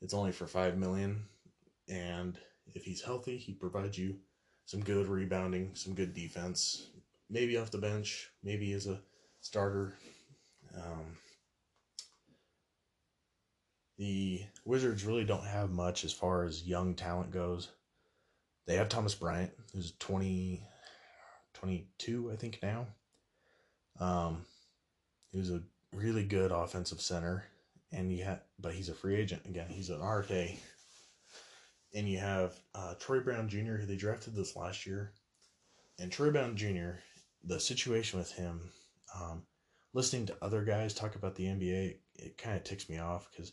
It's 0.00 0.14
only 0.14 0.32
for 0.32 0.46
five 0.46 0.76
million, 0.76 1.24
and 1.88 2.38
if 2.74 2.84
he's 2.84 3.02
healthy, 3.02 3.38
he 3.38 3.54
provides 3.54 3.96
you 3.96 4.16
some 4.66 4.82
good 4.82 5.08
rebounding, 5.08 5.74
some 5.74 5.94
good 5.94 6.14
defense, 6.14 6.88
maybe 7.30 7.56
off 7.56 7.70
the 7.70 7.78
bench, 7.78 8.30
maybe 8.42 8.72
as 8.72 8.86
a 8.86 9.00
starter. 9.40 9.94
Um, 10.74 11.16
the 13.98 14.42
Wizards 14.64 15.04
really 15.04 15.24
don't 15.24 15.46
have 15.46 15.70
much 15.70 16.04
as 16.04 16.12
far 16.12 16.44
as 16.44 16.66
young 16.66 16.94
talent 16.94 17.30
goes. 17.30 17.70
They 18.66 18.76
have 18.76 18.88
Thomas 18.88 19.14
Bryant, 19.14 19.52
who's 19.72 19.92
20, 19.98 20.66
22, 21.62 22.30
I 22.32 22.36
think 22.36 22.58
now. 22.62 22.86
Um, 24.00 24.44
who's 25.32 25.50
a 25.50 25.62
really 25.92 26.24
good 26.24 26.50
offensive 26.50 27.00
center, 27.00 27.44
and 27.92 28.12
you 28.12 28.24
had, 28.24 28.40
but 28.58 28.74
he's 28.74 28.88
a 28.88 28.94
free 28.94 29.16
agent 29.16 29.42
again. 29.46 29.68
He's 29.68 29.90
an 29.90 30.00
RFA, 30.00 30.56
and 31.94 32.08
you 32.08 32.18
have 32.18 32.54
uh, 32.74 32.94
Troy 32.98 33.20
Brown 33.20 33.48
Jr., 33.48 33.76
who 33.76 33.86
they 33.86 33.96
drafted 33.96 34.34
this 34.34 34.56
last 34.56 34.86
year, 34.86 35.12
and 35.98 36.10
Troy 36.10 36.30
Brown 36.30 36.56
Jr 36.56 36.98
the 37.44 37.60
situation 37.60 38.18
with 38.18 38.32
him, 38.32 38.70
um, 39.14 39.42
listening 39.92 40.26
to 40.26 40.36
other 40.42 40.62
guys 40.62 40.94
talk 40.94 41.14
about 41.14 41.34
the 41.34 41.44
NBA, 41.44 41.96
it 42.16 42.38
kind 42.38 42.56
of 42.56 42.64
ticks 42.64 42.88
me 42.88 42.98
off 42.98 43.28
because 43.30 43.52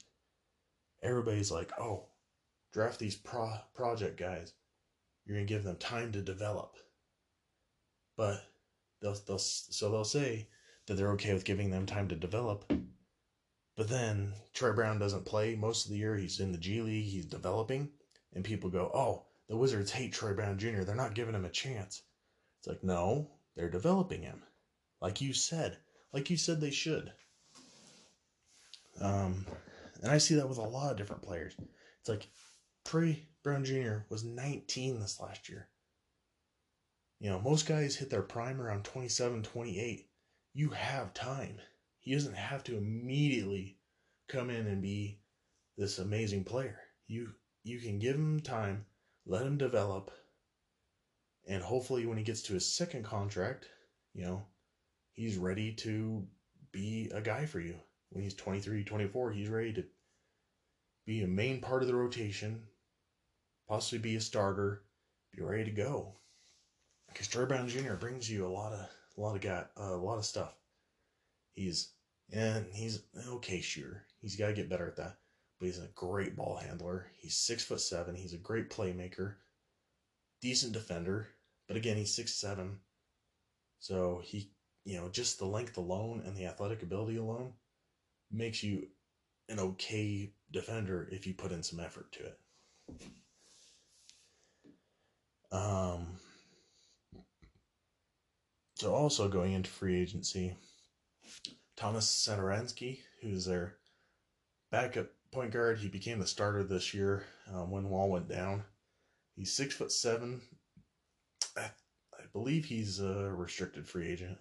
everybody's 1.02 1.52
like, 1.52 1.72
oh, 1.80 2.06
draft 2.72 3.00
these 3.00 3.16
pro- 3.16 3.62
project 3.74 4.20
guys. 4.20 4.54
You're 5.26 5.38
to 5.40 5.46
give 5.46 5.64
them 5.64 5.78
time 5.78 6.12
to 6.14 6.22
develop. 6.22 6.76
But 8.20 8.44
they'll, 9.02 9.16
they'll, 9.26 9.40
so 9.40 9.90
they'll 9.90 10.04
say 10.04 10.50
that 10.88 10.96
they're 10.96 11.14
okay 11.14 11.34
with 11.34 11.46
giving 11.46 11.72
them 11.72 11.86
time 11.86 12.10
to 12.10 12.18
develop. 12.18 12.70
But 13.78 13.88
then 13.88 14.34
Troy 14.54 14.74
Brown 14.74 15.00
doesn't 15.00 15.24
play 15.24 15.56
most 15.56 15.86
of 15.86 15.92
the 15.92 15.98
year. 16.00 16.18
He's 16.18 16.42
in 16.42 16.52
the 16.52 16.58
G 16.58 16.82
League, 16.82 17.06
he's 17.06 17.26
developing. 17.26 17.92
And 18.34 18.44
people 18.44 18.70
go, 18.70 18.92
oh, 18.94 19.28
the 19.48 19.56
Wizards 19.56 19.92
hate 19.92 20.12
Troy 20.12 20.34
Brown 20.34 20.58
Jr., 20.58 20.82
they're 20.82 20.96
not 20.96 21.16
giving 21.16 21.34
him 21.34 21.46
a 21.46 21.50
chance. 21.50 22.02
It's 22.58 22.68
like, 22.68 22.84
no, 22.84 23.32
they're 23.56 23.70
developing 23.70 24.24
him. 24.24 24.44
Like 25.00 25.22
you 25.22 25.32
said. 25.32 25.78
Like 26.12 26.30
you 26.30 26.36
said 26.36 26.60
they 26.60 26.72
should. 26.72 27.14
Um, 29.00 29.46
and 30.02 30.12
I 30.12 30.18
see 30.18 30.36
that 30.36 30.50
with 30.50 30.58
a 30.58 30.62
lot 30.62 30.92
of 30.92 30.98
different 30.98 31.22
players. 31.22 31.56
It's 32.02 32.10
like 32.10 32.28
Trey 32.84 33.30
Brown 33.44 33.64
Jr. 33.64 34.00
was 34.10 34.26
19 34.26 35.00
this 35.00 35.22
last 35.22 35.48
year. 35.48 35.70
You 37.20 37.30
know, 37.30 37.40
most 37.40 37.66
guys 37.66 37.96
hit 37.96 38.10
their 38.10 38.22
prime 38.22 38.62
around 38.62 38.86
27, 38.86 39.44
28. 39.44 40.10
You 40.54 40.70
have 40.70 41.14
time. 41.14 41.60
He 42.00 42.14
doesn't 42.14 42.36
have 42.36 42.64
to 42.66 42.78
immediately 42.78 43.78
come 44.30 44.50
in 44.50 44.68
and 44.68 44.82
be 44.82 45.20
this 45.78 46.00
amazing 46.00 46.46
player. 46.46 46.80
You 47.08 47.34
you 47.64 47.80
can 47.80 48.00
give 48.00 48.16
him 48.16 48.40
time, 48.40 48.86
let 49.26 49.46
him 49.46 49.58
develop, 49.58 50.12
and 51.50 51.64
hopefully, 51.64 52.06
when 52.06 52.18
he 52.18 52.24
gets 52.24 52.44
to 52.44 52.54
his 52.54 52.72
second 52.72 53.04
contract, 53.04 53.68
you 54.14 54.24
know, 54.24 54.46
he's 55.14 55.36
ready 55.38 55.74
to 55.74 56.28
be 56.72 57.10
a 57.12 57.22
guy 57.22 57.48
for 57.48 57.60
you. 57.60 57.76
When 58.12 58.24
he's 58.24 58.36
23, 58.36 58.84
24, 58.84 59.32
he's 59.32 59.50
ready 59.50 59.74
to 59.74 59.84
be 61.08 61.24
a 61.24 61.28
main 61.28 61.60
part 61.60 61.82
of 61.82 61.88
the 61.88 61.96
rotation, 61.96 62.68
possibly 63.68 63.98
be 63.98 64.16
a 64.16 64.22
starter, 64.22 64.84
be 65.36 65.42
ready 65.42 65.66
to 65.66 65.72
go. 65.72 66.14
Because 67.12 67.28
Troy 67.28 67.46
Brown 67.46 67.68
Jr. 67.68 67.94
brings 67.94 68.30
you 68.30 68.46
a 68.46 68.50
lot 68.50 68.74
of 68.74 68.80
a 69.18 69.22
lot 69.22 69.36
of 69.36 69.42
got 69.42 69.72
uh, 69.80 69.94
a 69.94 69.98
lot 69.98 70.18
of 70.18 70.26
stuff. 70.26 70.54
He's 71.54 71.94
and 72.32 72.66
he's 72.72 73.04
okay 73.28 73.62
shooter. 73.62 74.06
He's 74.22 74.36
got 74.36 74.48
to 74.48 74.54
get 74.54 74.70
better 74.70 74.88
at 74.88 74.98
that. 74.98 75.18
But 75.60 75.66
he's 75.66 75.80
a 75.80 75.90
great 75.96 76.36
ball 76.36 76.56
handler. 76.58 77.08
He's 77.18 77.36
six 77.36 77.66
foot 77.66 77.82
seven. 77.82 78.16
He's 78.16 78.34
a 78.34 78.38
great 78.38 78.70
playmaker, 78.70 79.36
decent 80.42 80.74
defender. 80.74 81.28
But 81.68 81.78
again, 81.78 81.98
he's 81.98 82.16
six 82.16 82.34
seven, 82.34 82.80
so 83.80 84.22
he, 84.24 84.52
you 84.86 84.98
know, 84.98 85.10
just 85.10 85.38
the 85.38 85.46
length 85.46 85.78
alone 85.78 86.24
and 86.26 86.36
the 86.36 86.46
athletic 86.46 86.82
ability 86.82 87.18
alone 87.18 87.54
makes 88.32 88.64
you 88.64 88.88
an 89.50 89.60
okay 89.60 90.32
defender 90.52 91.08
if 91.12 91.28
you 91.28 91.34
put 91.34 91.52
in 91.52 91.62
some 91.62 91.80
effort 91.80 92.12
to 92.14 92.26
it. 92.26 92.40
Um. 95.52 96.20
So 98.80 98.96
also 98.96 99.28
going 99.28 99.52
into 99.52 99.70
free 99.70 100.00
agency, 100.00 100.56
Thomas 101.76 102.08
Satoransky, 102.08 103.00
who's 103.22 103.44
their 103.44 103.76
backup 104.72 105.08
point 105.34 105.52
guard, 105.52 105.80
he 105.80 105.90
became 105.90 106.18
the 106.18 106.26
starter 106.26 106.64
this 106.64 106.94
year 106.94 107.26
um, 107.54 107.72
when 107.72 107.90
Wall 107.90 108.10
went 108.10 108.30
down. 108.30 108.64
He's 109.36 109.54
six 109.54 109.76
foot 109.76 109.92
seven, 109.92 110.40
I, 111.58 111.64
I 112.14 112.24
believe 112.32 112.64
he's 112.64 113.02
a 113.02 113.30
restricted 113.36 113.86
free 113.86 114.08
agent. 114.08 114.38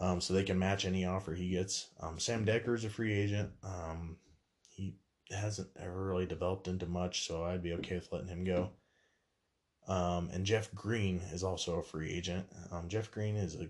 Um, 0.00 0.22
so 0.22 0.32
they 0.32 0.44
can 0.44 0.58
match 0.58 0.86
any 0.86 1.04
offer 1.04 1.34
he 1.34 1.50
gets. 1.50 1.88
Um, 2.00 2.18
Sam 2.18 2.46
Dekker 2.46 2.74
is 2.74 2.86
a 2.86 2.90
free 2.90 3.12
agent. 3.12 3.50
Um, 3.62 4.16
he 4.70 4.96
hasn't 5.30 5.68
ever 5.78 6.06
really 6.06 6.26
developed 6.26 6.68
into 6.68 6.86
much, 6.86 7.26
so 7.26 7.44
I'd 7.44 7.62
be 7.62 7.74
okay 7.74 7.96
with 7.96 8.10
letting 8.10 8.28
him 8.28 8.44
go. 8.44 8.70
Um, 9.86 10.30
and 10.32 10.46
Jeff 10.46 10.74
Green 10.74 11.20
is 11.32 11.44
also 11.44 11.78
a 11.78 11.82
free 11.82 12.10
agent. 12.10 12.46
Um, 12.72 12.88
Jeff 12.88 13.10
Green 13.10 13.36
is 13.36 13.54
a 13.54 13.68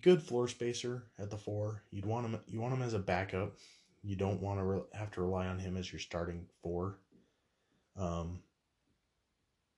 good 0.00 0.22
floor 0.22 0.48
spacer 0.48 1.04
at 1.18 1.30
the 1.30 1.36
four. 1.36 1.82
You'd 1.90 2.06
want 2.06 2.26
him. 2.26 2.40
You 2.46 2.60
want 2.60 2.74
him 2.74 2.82
as 2.82 2.94
a 2.94 2.98
backup. 2.98 3.52
You 4.02 4.16
don't 4.16 4.42
want 4.42 4.58
to 4.58 4.64
re- 4.64 4.82
have 4.94 5.12
to 5.12 5.20
rely 5.20 5.46
on 5.46 5.58
him 5.58 5.76
as 5.76 5.92
your 5.92 6.00
starting 6.00 6.46
four. 6.62 6.98
Um, 7.96 8.40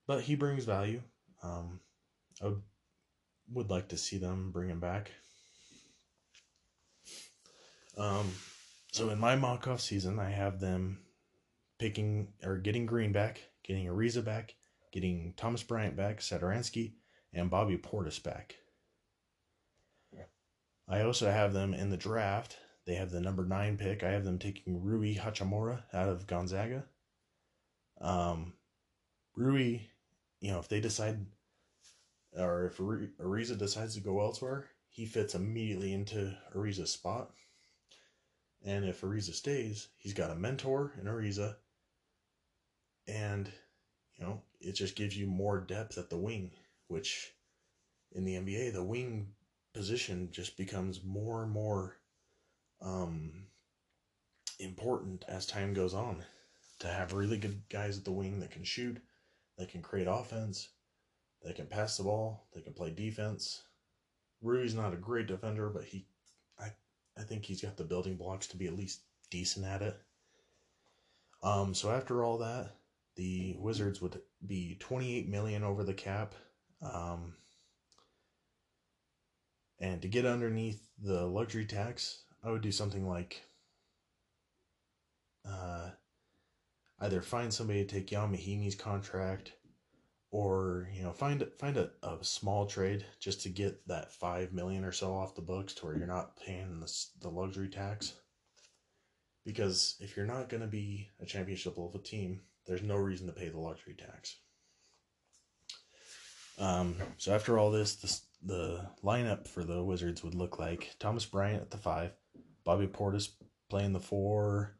but 0.07 0.21
he 0.21 0.35
brings 0.35 0.65
value. 0.65 1.01
Um, 1.43 1.79
I 2.41 2.45
would, 2.47 2.61
would 3.53 3.69
like 3.69 3.89
to 3.89 3.97
see 3.97 4.17
them 4.17 4.51
bring 4.51 4.69
him 4.69 4.79
back. 4.79 5.11
Um, 7.97 8.31
so 8.91 9.09
in 9.09 9.19
my 9.19 9.35
mock 9.35 9.67
off 9.67 9.81
season, 9.81 10.19
I 10.19 10.31
have 10.31 10.59
them 10.59 10.99
picking 11.77 12.29
or 12.43 12.57
getting 12.57 12.85
Green 12.85 13.11
back, 13.11 13.41
getting 13.63 13.85
Ariza 13.85 14.23
back, 14.23 14.55
getting 14.95 15.33
Thomas 15.35 15.61
Bryant 15.61 15.95
back, 15.95 16.21
Satoransky, 16.21 16.93
and 17.33 17.51
Bobby 17.51 17.77
Portis 17.77 18.23
back. 18.23 18.55
I 20.87 21.01
also 21.01 21.29
have 21.31 21.51
them 21.51 21.73
in 21.73 21.89
the 21.89 21.97
draft. 21.97 22.57
They 22.85 22.95
have 22.95 23.09
the 23.09 23.19
number 23.19 23.43
nine 23.43 23.77
pick. 23.77 24.03
I 24.03 24.11
have 24.11 24.23
them 24.23 24.37
taking 24.37 24.83
Rui 24.83 25.15
Hachimura 25.15 25.81
out 25.93 26.09
of 26.09 26.27
Gonzaga. 26.27 26.85
Um, 27.99 28.53
Rui, 29.35 29.79
you 30.39 30.51
know, 30.51 30.59
if 30.59 30.69
they 30.69 30.79
decide, 30.79 31.25
or 32.37 32.67
if 32.67 32.77
Ariza 32.77 33.57
decides 33.57 33.95
to 33.95 34.01
go 34.01 34.21
elsewhere, 34.21 34.67
he 34.89 35.05
fits 35.05 35.33
immediately 35.33 35.91
into 35.91 36.37
Ariza's 36.55 36.91
spot. 36.91 37.31
And 38.63 38.85
if 38.85 39.01
Ariza 39.01 39.33
stays, 39.33 39.87
he's 39.97 40.13
got 40.13 40.31
a 40.31 40.35
mentor 40.35 40.93
in 41.01 41.07
Ariza. 41.07 41.55
And, 43.07 43.51
you 44.17 44.25
know, 44.25 44.41
it 44.59 44.73
just 44.73 44.95
gives 44.95 45.17
you 45.17 45.27
more 45.27 45.59
depth 45.59 45.97
at 45.97 46.09
the 46.09 46.17
wing, 46.17 46.51
which 46.87 47.31
in 48.13 48.25
the 48.25 48.35
NBA, 48.35 48.73
the 48.73 48.83
wing 48.83 49.27
position 49.73 50.29
just 50.31 50.57
becomes 50.57 51.03
more 51.03 51.43
and 51.43 51.51
more 51.51 51.97
um, 52.81 53.47
important 54.59 55.25
as 55.27 55.45
time 55.45 55.73
goes 55.73 55.93
on. 55.93 56.23
To 56.79 56.87
have 56.87 57.13
really 57.13 57.37
good 57.37 57.61
guys 57.69 57.97
at 57.97 58.03
the 58.03 58.11
wing 58.11 58.41
that 58.41 58.51
can 58.51 58.65
shoot, 58.65 58.97
that 59.57 59.69
can 59.69 59.81
create 59.81 60.07
offense, 60.09 60.69
that 61.41 61.55
can 61.55 61.67
pass 61.67 61.95
the 61.95 62.03
ball, 62.03 62.47
they 62.53 62.61
can 62.61 62.73
play 62.73 62.91
defense. 62.91 63.63
Rui's 64.41 64.75
not 64.75 64.93
a 64.93 64.97
great 64.97 65.27
defender, 65.27 65.69
but 65.69 65.85
he, 65.85 66.05
I, 66.59 66.71
I 67.17 67.23
think 67.23 67.45
he's 67.45 67.61
got 67.61 67.77
the 67.77 67.85
building 67.85 68.17
blocks 68.17 68.47
to 68.47 68.57
be 68.57 68.67
at 68.67 68.75
least 68.75 69.01
decent 69.31 69.65
at 69.65 69.81
it. 69.81 69.97
Um, 71.41 71.73
so 71.73 71.91
after 71.91 72.23
all 72.23 72.39
that, 72.39 72.75
the 73.15 73.55
Wizards 73.59 74.01
would 74.01 74.21
be 74.45 74.77
28 74.79 75.29
million 75.29 75.63
over 75.63 75.83
the 75.83 75.93
cap. 75.93 76.35
Um, 76.81 77.33
and 79.79 80.01
to 80.01 80.07
get 80.07 80.25
underneath 80.25 80.87
the 81.01 81.25
luxury 81.25 81.65
tax, 81.65 82.23
I 82.43 82.51
would 82.51 82.61
do 82.61 82.71
something 82.71 83.07
like 83.07 83.41
uh, 85.47 85.89
either 86.99 87.21
find 87.21 87.53
somebody 87.53 87.83
to 87.83 87.93
take 87.93 88.11
Ian 88.11 88.31
Mahinmi's 88.31 88.75
contract 88.75 89.53
or 90.31 90.89
you 90.93 91.03
know 91.03 91.11
find 91.11 91.45
find 91.57 91.77
a, 91.77 91.89
a 92.03 92.17
small 92.21 92.65
trade 92.65 93.05
just 93.19 93.41
to 93.41 93.49
get 93.49 93.87
that 93.87 94.11
five 94.11 94.51
million 94.53 94.83
or 94.83 94.91
so 94.91 95.13
off 95.13 95.35
the 95.35 95.41
books 95.41 95.73
to 95.73 95.85
where 95.85 95.97
you're 95.97 96.07
not 96.07 96.35
paying 96.37 96.79
the, 96.79 97.05
the 97.21 97.29
luxury 97.29 97.69
tax 97.69 98.13
because 99.45 99.95
if 99.99 100.17
you're 100.17 100.25
not 100.25 100.49
going 100.49 100.61
to 100.61 100.67
be 100.67 101.09
a 101.21 101.25
championship 101.25 101.77
level 101.77 101.99
team 101.99 102.41
there's 102.65 102.83
no 102.83 102.95
reason 102.95 103.27
to 103.27 103.33
pay 103.33 103.49
the 103.49 103.59
luxury 103.59 103.95
tax 103.95 104.37
um, 106.57 106.95
so 107.17 107.33
after 107.33 107.57
all 107.57 107.71
this, 107.71 107.95
the, 107.95 108.53
the 108.53 108.89
lineup 109.03 109.47
for 109.47 109.63
the 109.63 109.83
Wizards 109.83 110.23
would 110.23 110.35
look 110.35 110.59
like 110.59 110.95
Thomas 110.99 111.25
Bryant 111.25 111.61
at 111.61 111.71
the 111.71 111.77
five, 111.77 112.11
Bobby 112.63 112.87
Portis 112.87 113.29
playing 113.69 113.93
the 113.93 113.99
four. 113.99 114.77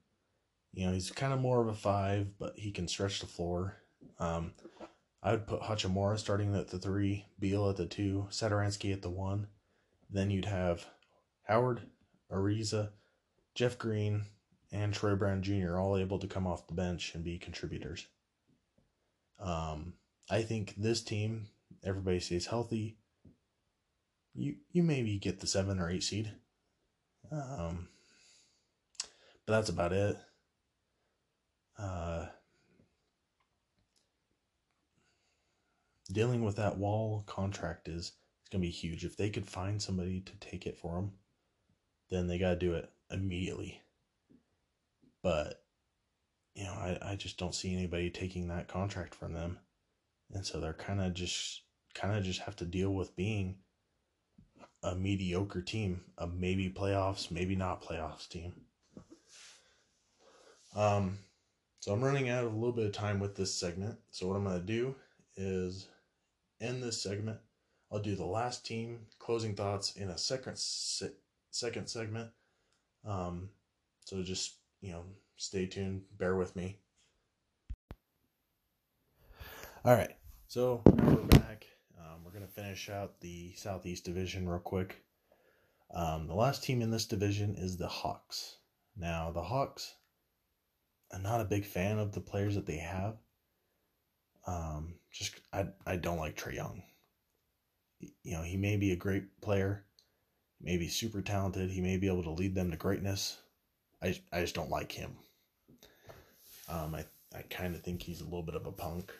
You 0.73 0.87
know, 0.87 0.93
he's 0.93 1.11
kind 1.11 1.33
of 1.33 1.39
more 1.39 1.61
of 1.61 1.67
a 1.67 1.73
five, 1.73 2.37
but 2.39 2.53
he 2.57 2.71
can 2.71 2.87
stretch 2.87 3.19
the 3.19 3.27
floor. 3.27 3.77
Um, 4.19 4.53
I 5.23 5.31
would 5.31 5.47
put 5.47 5.61
Hachimura 5.61 6.17
starting 6.17 6.55
at 6.55 6.69
the 6.69 6.79
three, 6.79 7.25
Beal 7.39 7.69
at 7.69 7.77
the 7.77 7.85
two, 7.85 8.27
Satoransky 8.29 8.93
at 8.93 9.01
the 9.01 9.09
one. 9.09 9.47
Then 10.09 10.29
you'd 10.29 10.45
have 10.45 10.85
Howard, 11.43 11.81
Ariza, 12.31 12.89
Jeff 13.55 13.77
Green, 13.77 14.25
and 14.75 14.93
Troy 14.93 15.15
Brown 15.15 15.41
Jr. 15.41 15.77
all 15.77 15.97
able 15.97 16.19
to 16.19 16.27
come 16.27 16.45
off 16.45 16.67
the 16.67 16.73
bench 16.73 17.15
and 17.15 17.23
be 17.23 17.39
contributors. 17.39 18.05
Um, 19.39 19.93
I 20.29 20.41
think 20.41 20.75
this 20.75 21.01
team 21.01 21.47
everybody 21.83 22.19
stays 22.19 22.47
healthy, 22.47 22.97
you 24.33 24.55
you 24.71 24.83
maybe 24.83 25.17
get 25.17 25.39
the 25.39 25.47
seven 25.47 25.79
or 25.79 25.89
eight 25.89 26.03
seed. 26.03 26.31
Um, 27.31 27.87
but 29.45 29.53
that's 29.53 29.69
about 29.69 29.93
it. 29.93 30.17
Uh, 31.77 32.27
dealing 36.11 36.43
with 36.43 36.57
that 36.57 36.77
wall 36.77 37.23
contract 37.27 37.87
is 37.87 38.13
it's 38.41 38.49
gonna 38.51 38.61
be 38.61 38.69
huge. 38.69 39.05
If 39.05 39.17
they 39.17 39.29
could 39.29 39.47
find 39.47 39.81
somebody 39.81 40.21
to 40.21 40.35
take 40.37 40.65
it 40.65 40.77
for 40.77 40.95
them, 40.95 41.13
then 42.09 42.27
they 42.27 42.37
gotta 42.37 42.57
do 42.57 42.73
it 42.73 42.91
immediately. 43.09 43.81
But 45.25 45.63
you 46.53 46.65
know, 46.65 46.73
I, 46.73 46.99
I 47.01 47.15
just 47.15 47.39
don't 47.39 47.55
see 47.55 47.73
anybody 47.73 48.11
taking 48.11 48.47
that 48.49 48.67
contract 48.67 49.15
from 49.15 49.33
them. 49.33 49.57
And 50.31 50.45
so 50.45 50.59
they're 50.59 50.71
kind 50.71 51.01
of 51.01 51.15
just 51.15 51.63
kind 51.95 52.15
of 52.15 52.23
just 52.23 52.41
have 52.41 52.55
to 52.57 52.65
deal 52.65 52.91
with 52.91 53.15
being 53.15 53.55
a 54.83 54.93
mediocre 54.93 55.63
team, 55.63 56.01
a 56.19 56.27
maybe 56.27 56.69
playoffs, 56.69 57.31
maybe 57.31 57.55
not 57.55 57.81
playoffs 57.81 58.29
team. 58.29 58.53
Um, 60.75 61.17
so 61.79 61.91
I'm 61.91 62.03
running 62.03 62.29
out 62.29 62.45
of 62.45 62.53
a 62.53 62.55
little 62.55 62.71
bit 62.71 62.85
of 62.85 62.91
time 62.91 63.19
with 63.19 63.35
this 63.35 63.51
segment. 63.51 63.97
So 64.11 64.27
what 64.27 64.37
I'm 64.37 64.43
going 64.43 64.59
to 64.59 64.63
do 64.63 64.93
is 65.37 65.87
end 66.61 66.83
this 66.83 67.01
segment. 67.01 67.39
I'll 67.91 67.97
do 67.97 68.15
the 68.15 68.25
last 68.25 68.63
team 68.63 69.07
closing 69.17 69.55
thoughts 69.55 69.95
in 69.95 70.09
a 70.09 70.19
second 70.19 70.59
se- 70.59 71.17
second 71.49 71.87
segment. 71.87 72.29
Um, 73.03 73.49
so 74.05 74.21
just 74.21 74.57
you 74.85 74.91
know, 74.91 75.03
stay 75.35 75.65
tuned. 75.65 76.03
Bear 76.19 76.35
with 76.35 76.55
me. 76.55 76.77
All 79.83 79.95
right. 79.95 80.15
So 80.47 80.81
now 80.85 81.05
we're 81.05 81.39
back 81.39 81.65
We're 82.23 82.31
going 82.31 82.45
to 82.45 82.53
finish 82.53 82.89
out 82.89 83.19
the 83.19 83.53
Southeast 83.55 84.05
Division 84.05 84.47
real 84.47 84.59
quick. 84.59 85.03
Um, 85.93 86.27
the 86.27 86.35
last 86.35 86.63
team 86.63 86.81
in 86.81 86.91
this 86.91 87.05
division 87.05 87.55
is 87.55 87.77
the 87.77 87.87
Hawks. 87.87 88.57
Now, 88.95 89.31
the 89.31 89.41
Hawks, 89.41 89.95
I'm 91.11 91.23
not 91.23 91.41
a 91.41 91.45
big 91.45 91.65
fan 91.65 91.97
of 91.97 92.11
the 92.11 92.21
players 92.21 92.53
that 92.55 92.67
they 92.67 92.77
have. 92.77 93.17
Um, 94.45 94.95
just 95.11 95.39
I 95.51 95.65
I 95.85 95.95
don't 95.95 96.19
like 96.19 96.37
Trae 96.37 96.53
Young. 96.53 96.83
You 97.99 98.33
know, 98.37 98.43
he 98.43 98.57
may 98.57 98.77
be 98.77 98.91
a 98.91 98.95
great 98.95 99.41
player, 99.41 99.85
maybe 100.61 100.87
super 100.87 101.21
talented. 101.21 101.71
He 101.71 101.81
may 101.81 101.97
be 101.97 102.07
able 102.07 102.23
to 102.23 102.31
lead 102.31 102.53
them 102.53 102.69
to 102.69 102.77
greatness. 102.77 103.39
I 104.01 104.19
I 104.31 104.41
just 104.41 104.55
don't 104.55 104.69
like 104.69 104.91
him. 104.91 105.15
Um, 106.69 106.95
I 106.95 107.05
I 107.35 107.41
kind 107.49 107.75
of 107.75 107.81
think 107.81 108.01
he's 108.01 108.21
a 108.21 108.25
little 108.25 108.43
bit 108.43 108.55
of 108.55 108.65
a 108.65 108.71
punk, 108.71 109.11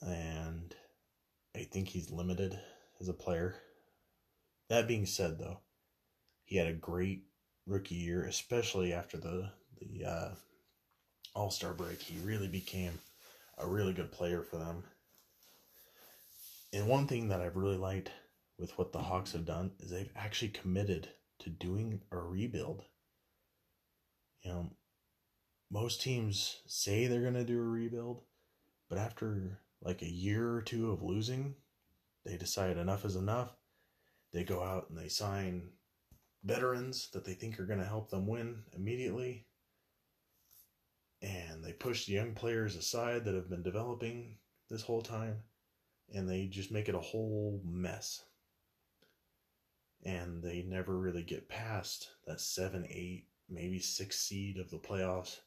and 0.00 0.74
I 1.54 1.64
think 1.64 1.88
he's 1.88 2.10
limited 2.10 2.58
as 3.00 3.08
a 3.08 3.14
player. 3.14 3.56
That 4.68 4.88
being 4.88 5.06
said, 5.06 5.38
though, 5.38 5.58
he 6.44 6.56
had 6.56 6.66
a 6.66 6.72
great 6.72 7.24
rookie 7.66 7.94
year, 7.96 8.24
especially 8.24 8.92
after 8.92 9.16
the 9.16 9.50
the 9.80 10.04
uh, 10.04 10.28
All 11.34 11.50
Star 11.50 11.72
break. 11.72 12.00
He 12.00 12.18
really 12.24 12.48
became 12.48 12.98
a 13.58 13.66
really 13.66 13.92
good 13.92 14.12
player 14.12 14.42
for 14.42 14.56
them. 14.56 14.84
And 16.72 16.88
one 16.88 17.06
thing 17.06 17.28
that 17.28 17.40
I've 17.40 17.56
really 17.56 17.76
liked 17.76 18.10
with 18.58 18.76
what 18.78 18.92
the 18.92 18.98
Hawks 19.00 19.32
have 19.32 19.44
done 19.44 19.72
is 19.80 19.90
they've 19.90 20.12
actually 20.16 20.48
committed 20.48 21.08
to 21.40 21.50
doing 21.50 22.00
a 22.10 22.16
rebuild. 22.16 22.84
You 24.42 24.50
know, 24.50 24.70
most 25.70 26.02
teams 26.02 26.62
say 26.66 27.06
they're 27.06 27.22
going 27.22 27.34
to 27.34 27.44
do 27.44 27.58
a 27.58 27.62
rebuild, 27.62 28.22
but 28.88 28.98
after 28.98 29.58
like 29.80 30.02
a 30.02 30.10
year 30.10 30.52
or 30.52 30.62
two 30.62 30.90
of 30.90 31.02
losing, 31.02 31.54
they 32.24 32.36
decide 32.36 32.76
enough 32.76 33.04
is 33.04 33.16
enough. 33.16 33.54
They 34.32 34.44
go 34.44 34.62
out 34.62 34.88
and 34.88 34.98
they 34.98 35.08
sign 35.08 35.70
veterans 36.44 37.08
that 37.12 37.24
they 37.24 37.34
think 37.34 37.58
are 37.58 37.66
going 37.66 37.78
to 37.78 37.84
help 37.84 38.10
them 38.10 38.26
win 38.26 38.62
immediately. 38.74 39.46
And 41.20 41.62
they 41.62 41.72
push 41.72 42.06
the 42.06 42.14
young 42.14 42.34
players 42.34 42.74
aside 42.74 43.24
that 43.24 43.34
have 43.34 43.48
been 43.48 43.62
developing 43.62 44.38
this 44.68 44.82
whole 44.82 45.02
time. 45.02 45.36
And 46.12 46.28
they 46.28 46.46
just 46.46 46.72
make 46.72 46.88
it 46.88 46.94
a 46.94 47.00
whole 47.00 47.60
mess. 47.64 48.24
And 50.04 50.42
they 50.42 50.62
never 50.62 50.98
really 50.98 51.22
get 51.22 51.48
past 51.48 52.08
that 52.26 52.40
seven, 52.40 52.86
eight, 52.90 53.26
maybe 53.48 53.78
six 53.78 54.18
seed 54.18 54.58
of 54.58 54.70
the 54.70 54.78
playoffs. 54.78 55.38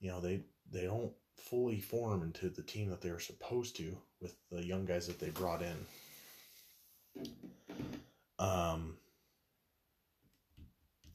You 0.00 0.10
know, 0.10 0.20
they 0.20 0.44
they 0.70 0.82
don't 0.82 1.12
fully 1.36 1.80
form 1.80 2.22
into 2.22 2.48
the 2.48 2.62
team 2.62 2.90
that 2.90 3.00
they 3.00 3.10
were 3.10 3.20
supposed 3.20 3.76
to 3.76 3.96
with 4.20 4.34
the 4.50 4.64
young 4.64 4.84
guys 4.84 5.06
that 5.06 5.18
they 5.18 5.30
brought 5.30 5.62
in. 5.62 5.76
Um, 8.38 8.96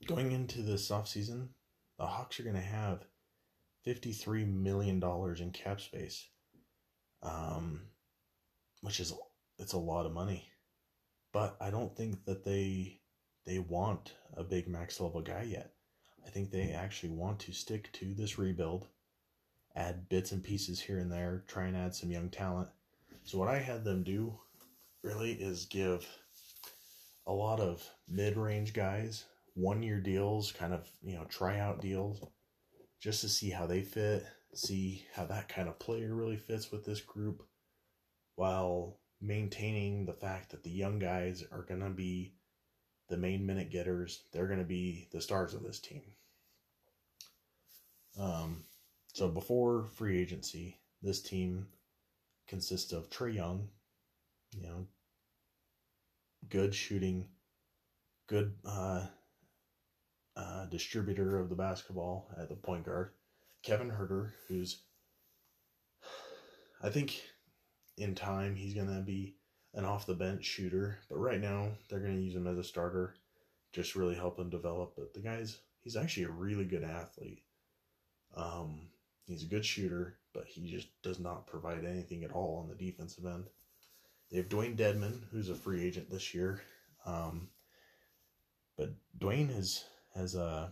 going 0.05 0.31
into 0.31 0.61
this 0.61 0.89
offseason, 0.89 1.47
the 1.97 2.05
Hawks 2.05 2.39
are 2.39 2.43
going 2.43 2.55
to 2.55 2.61
have 2.61 3.05
$53 3.87 4.51
million 4.51 5.01
in 5.39 5.51
cap 5.51 5.79
space, 5.79 6.27
um, 7.23 7.81
which 8.81 8.99
is 8.99 9.13
it's 9.57 9.73
a 9.73 9.77
lot 9.77 10.05
of 10.05 10.13
money. 10.13 10.49
But 11.31 11.55
I 11.61 11.69
don't 11.69 11.95
think 11.95 12.25
that 12.25 12.43
they 12.43 12.99
they 13.45 13.59
want 13.59 14.13
a 14.35 14.43
big 14.43 14.67
max 14.67 14.99
level 14.99 15.21
guy 15.21 15.43
yet. 15.43 15.74
I 16.25 16.29
think 16.29 16.51
they 16.51 16.71
actually 16.71 17.09
want 17.09 17.39
to 17.39 17.53
stick 17.53 17.91
to 17.93 18.13
this 18.13 18.37
rebuild, 18.37 18.87
add 19.75 20.09
bits 20.09 20.31
and 20.31 20.43
pieces 20.43 20.79
here 20.79 20.99
and 20.99 21.11
there, 21.11 21.43
try 21.47 21.65
and 21.65 21.77
add 21.77 21.93
some 21.93 22.11
young 22.11 22.29
talent. 22.29 22.69
So 23.23 23.37
what 23.37 23.47
I 23.47 23.59
had 23.59 23.83
them 23.83 24.03
do 24.03 24.39
really 25.03 25.33
is 25.33 25.65
give 25.65 26.07
a 27.27 27.31
lot 27.31 27.59
of 27.59 27.87
mid-range 28.07 28.73
guys 28.73 29.25
one-year 29.53 30.01
deals, 30.01 30.51
kind 30.51 30.73
of, 30.73 30.89
you 31.03 31.15
know, 31.15 31.25
tryout 31.25 31.81
deals 31.81 32.21
just 32.99 33.21
to 33.21 33.29
see 33.29 33.49
how 33.49 33.65
they 33.65 33.81
fit, 33.81 34.25
see 34.53 35.05
how 35.13 35.25
that 35.25 35.47
kind 35.47 35.69
of 35.69 35.79
player 35.79 36.13
really 36.13 36.37
fits 36.37 36.71
with 36.71 36.85
this 36.85 37.01
group 37.01 37.43
while 38.35 38.99
maintaining 39.21 40.05
the 40.05 40.13
fact 40.13 40.51
that 40.51 40.63
the 40.63 40.69
young 40.69 40.99
guys 40.99 41.43
are 41.51 41.63
going 41.63 41.81
to 41.81 41.89
be 41.89 42.33
the 43.09 43.17
main 43.17 43.45
minute 43.45 43.71
getters. 43.71 44.23
They're 44.33 44.47
going 44.47 44.59
to 44.59 44.65
be 44.65 45.07
the 45.11 45.21
stars 45.21 45.53
of 45.53 45.63
this 45.63 45.79
team. 45.79 46.01
Um, 48.19 48.63
so 49.13 49.29
before 49.29 49.87
free 49.93 50.19
agency, 50.19 50.79
this 51.01 51.21
team 51.21 51.67
consists 52.47 52.91
of 52.91 53.09
Trae 53.09 53.33
Young, 53.33 53.69
you 54.55 54.63
know, 54.63 54.87
good 56.49 56.73
shooting, 56.73 57.27
good 58.27 58.53
uh, 58.65 59.05
uh, 60.35 60.65
distributor 60.65 61.39
of 61.39 61.49
the 61.49 61.55
basketball 61.55 62.29
at 62.39 62.49
the 62.49 62.55
point 62.55 62.85
guard. 62.85 63.11
Kevin 63.63 63.89
Huerter, 63.89 64.31
who's, 64.47 64.83
I 66.81 66.89
think, 66.89 67.21
in 67.97 68.15
time 68.15 68.55
he's 68.55 68.73
gonna 68.73 69.01
be 69.01 69.35
an 69.73 69.85
off 69.85 70.05
the 70.05 70.13
bench 70.13 70.43
shooter, 70.43 70.99
but 71.09 71.17
right 71.17 71.39
now 71.39 71.71
they're 71.89 71.99
gonna 71.99 72.15
use 72.15 72.35
him 72.35 72.47
as 72.47 72.57
a 72.57 72.63
starter, 72.63 73.15
just 73.71 73.95
really 73.95 74.15
help 74.15 74.37
him 74.37 74.49
develop. 74.49 74.93
But 74.95 75.13
the 75.13 75.21
guy's 75.21 75.57
he's 75.81 75.95
actually 75.95 76.23
a 76.23 76.29
really 76.29 76.65
good 76.65 76.83
athlete. 76.83 77.44
Um, 78.35 78.87
he's 79.25 79.43
a 79.43 79.47
good 79.47 79.65
shooter, 79.65 80.17
but 80.33 80.45
he 80.47 80.69
just 80.69 80.87
does 81.01 81.19
not 81.19 81.47
provide 81.47 81.85
anything 81.85 82.23
at 82.23 82.31
all 82.31 82.57
on 82.57 82.69
the 82.69 82.75
defensive 82.75 83.25
end. 83.25 83.45
They 84.31 84.37
have 84.37 84.49
Dewayne 84.49 84.75
Dedmon, 84.75 85.21
who's 85.31 85.49
a 85.49 85.55
free 85.55 85.85
agent 85.85 86.09
this 86.09 86.33
year. 86.33 86.61
Um, 87.05 87.49
but 88.77 88.89
Dewayne 89.19 89.53
has 89.53 89.83
has 90.15 90.35
uh, 90.35 90.69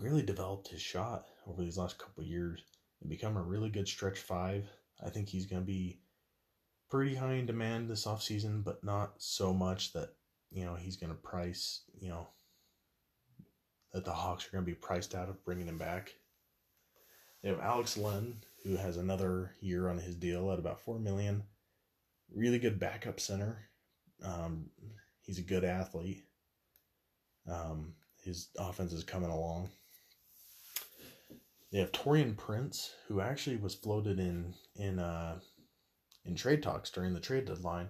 really 0.00 0.22
developed 0.22 0.68
his 0.68 0.80
shot 0.80 1.26
over 1.46 1.62
these 1.62 1.78
last 1.78 1.98
couple 1.98 2.24
years 2.24 2.62
and 3.00 3.10
become 3.10 3.36
a 3.36 3.42
really 3.42 3.70
good 3.70 3.88
stretch 3.88 4.18
five. 4.18 4.68
I 5.04 5.10
think 5.10 5.28
he's 5.28 5.46
going 5.46 5.62
to 5.62 5.66
be 5.66 6.00
pretty 6.90 7.14
high 7.14 7.34
in 7.34 7.46
demand 7.46 7.88
this 7.88 8.06
offseason, 8.06 8.64
but 8.64 8.82
not 8.84 9.14
so 9.18 9.52
much 9.52 9.92
that, 9.92 10.10
you 10.50 10.64
know, 10.64 10.74
he's 10.74 10.96
going 10.96 11.10
to 11.10 11.18
price, 11.18 11.82
you 11.98 12.08
know, 12.08 12.28
that 13.92 14.04
the 14.04 14.12
Hawks 14.12 14.46
are 14.46 14.50
going 14.50 14.64
to 14.64 14.70
be 14.70 14.74
priced 14.74 15.14
out 15.14 15.28
of 15.28 15.44
bringing 15.44 15.66
him 15.66 15.78
back. 15.78 16.14
They 17.42 17.48
have 17.48 17.60
Alex 17.60 17.96
Len, 17.96 18.38
who 18.64 18.76
has 18.76 18.96
another 18.96 19.52
year 19.60 19.88
on 19.88 19.98
his 19.98 20.16
deal 20.16 20.50
at 20.50 20.58
about 20.58 20.80
four 20.80 20.98
million. 20.98 21.44
Really 22.34 22.58
good 22.58 22.78
backup 22.78 23.20
center. 23.20 23.68
Um, 24.24 24.70
he's 25.22 25.38
a 25.38 25.42
good 25.42 25.64
athlete. 25.64 26.24
Um, 27.48 27.94
his 28.24 28.48
offense 28.58 28.92
is 28.92 29.04
coming 29.04 29.30
along. 29.30 29.70
They 31.70 31.78
have 31.78 31.92
Taurean 31.92 32.36
Prince, 32.36 32.92
who 33.06 33.20
actually 33.20 33.56
was 33.56 33.74
floated 33.74 34.18
in 34.18 34.54
in 34.76 34.98
uh, 34.98 35.38
in 36.24 36.34
trade 36.34 36.62
talks 36.62 36.90
during 36.90 37.14
the 37.14 37.20
trade 37.20 37.44
deadline, 37.44 37.88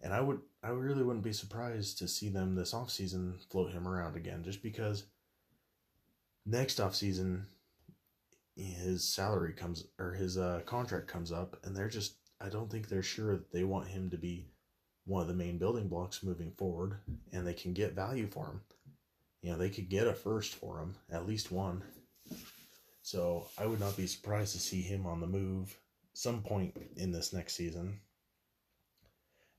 and 0.00 0.14
I 0.14 0.20
would 0.20 0.40
I 0.62 0.68
really 0.68 1.02
wouldn't 1.02 1.24
be 1.24 1.32
surprised 1.32 1.98
to 1.98 2.08
see 2.08 2.28
them 2.28 2.54
this 2.54 2.72
offseason 2.72 3.40
float 3.50 3.72
him 3.72 3.86
around 3.86 4.16
again, 4.16 4.42
just 4.44 4.62
because 4.62 5.04
next 6.44 6.78
offseason 6.78 7.44
his 8.56 9.04
salary 9.04 9.52
comes 9.52 9.86
or 9.98 10.12
his 10.12 10.38
uh, 10.38 10.60
contract 10.66 11.08
comes 11.08 11.32
up, 11.32 11.58
and 11.64 11.76
they're 11.76 11.88
just 11.88 12.16
I 12.40 12.48
don't 12.48 12.70
think 12.70 12.88
they're 12.88 13.02
sure 13.02 13.36
that 13.36 13.52
they 13.52 13.64
want 13.64 13.88
him 13.88 14.10
to 14.10 14.16
be 14.16 14.48
one 15.04 15.22
of 15.22 15.28
the 15.28 15.34
main 15.34 15.58
building 15.58 15.88
blocks 15.88 16.22
moving 16.22 16.52
forward, 16.52 16.98
and 17.32 17.46
they 17.46 17.54
can 17.54 17.72
get 17.72 17.94
value 17.94 18.26
for 18.26 18.46
him 18.46 18.60
you 19.46 19.52
know, 19.52 19.58
they 19.58 19.70
could 19.70 19.88
get 19.88 20.08
a 20.08 20.12
first 20.12 20.56
for 20.56 20.80
him, 20.80 20.96
at 21.08 21.28
least 21.28 21.52
one. 21.52 21.80
So 23.02 23.46
I 23.56 23.66
would 23.66 23.78
not 23.78 23.96
be 23.96 24.08
surprised 24.08 24.54
to 24.54 24.58
see 24.58 24.82
him 24.82 25.06
on 25.06 25.20
the 25.20 25.28
move 25.28 25.78
some 26.14 26.42
point 26.42 26.76
in 26.96 27.12
this 27.12 27.32
next 27.32 27.54
season. 27.54 28.00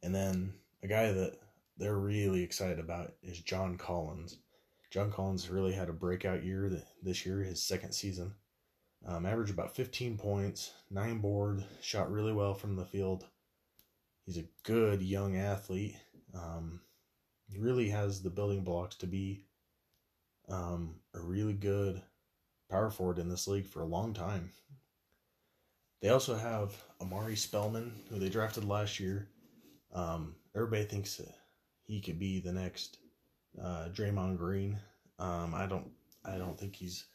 And 0.03 0.13
then 0.13 0.51
a 0.83 0.87
guy 0.87 1.13
that 1.13 1.37
they're 1.77 1.97
really 1.97 2.43
excited 2.43 2.79
about 2.79 3.13
is 3.23 3.39
John 3.39 3.77
Collins. 3.77 4.39
John 4.91 5.09
Collins 5.09 5.49
really 5.49 5.71
had 5.71 5.87
a 5.87 5.93
breakout 5.93 6.43
year 6.43 6.69
this 7.01 7.25
year, 7.25 7.39
his 7.39 7.63
second 7.63 7.93
season. 7.93 8.33
Um, 9.07 9.25
averaged 9.25 9.53
about 9.53 9.73
15 9.73 10.17
points, 10.17 10.73
nine 10.91 11.19
board, 11.19 11.63
shot 11.81 12.11
really 12.11 12.33
well 12.33 12.53
from 12.53 12.75
the 12.75 12.85
field. 12.85 13.25
He's 14.25 14.37
a 14.37 14.49
good 14.63 15.01
young 15.01 15.37
athlete. 15.37 15.95
Um, 16.35 16.81
he 17.49 17.57
really 17.57 17.87
has 17.89 18.21
the 18.21 18.29
building 18.29 18.65
blocks 18.65 18.97
to 18.97 19.07
be 19.07 19.45
um, 20.49 20.95
a 21.13 21.21
really 21.21 21.53
good 21.53 22.01
power 22.69 22.89
forward 22.89 23.17
in 23.17 23.29
this 23.29 23.47
league 23.47 23.65
for 23.65 23.81
a 23.81 23.87
long 23.87 24.13
time. 24.13 24.51
They 26.01 26.09
also 26.09 26.35
have 26.35 26.75
Omari 27.01 27.37
Spellman, 27.37 27.93
who 28.09 28.19
they 28.19 28.29
drafted 28.29 28.65
last 28.65 28.99
year. 28.99 29.29
Um, 29.93 30.35
everybody 30.53 30.83
thinks 30.83 31.21
he 31.85 32.01
could 32.01 32.19
be 32.19 32.41
the 32.41 32.51
next 32.51 32.97
uh, 33.61 33.87
Draymond 33.93 34.37
Green. 34.37 34.77
Um, 35.17 35.55
I 35.55 35.65
don't, 35.65 35.89
I 36.25 36.37
don't 36.37 36.59
think 36.59 36.75
he's 36.75 37.05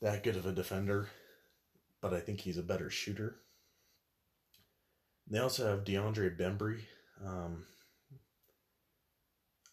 that 0.00 0.22
good 0.22 0.36
of 0.36 0.46
a 0.46 0.52
defender, 0.52 1.08
but 2.00 2.14
I 2.14 2.20
think 2.20 2.40
he's 2.40 2.58
a 2.58 2.62
better 2.62 2.90
shooter. 2.90 3.36
They 5.30 5.38
also 5.38 5.66
have 5.66 5.84
DeAndre 5.84 6.38
Bembry. 6.38 6.80
Um, 7.24 7.64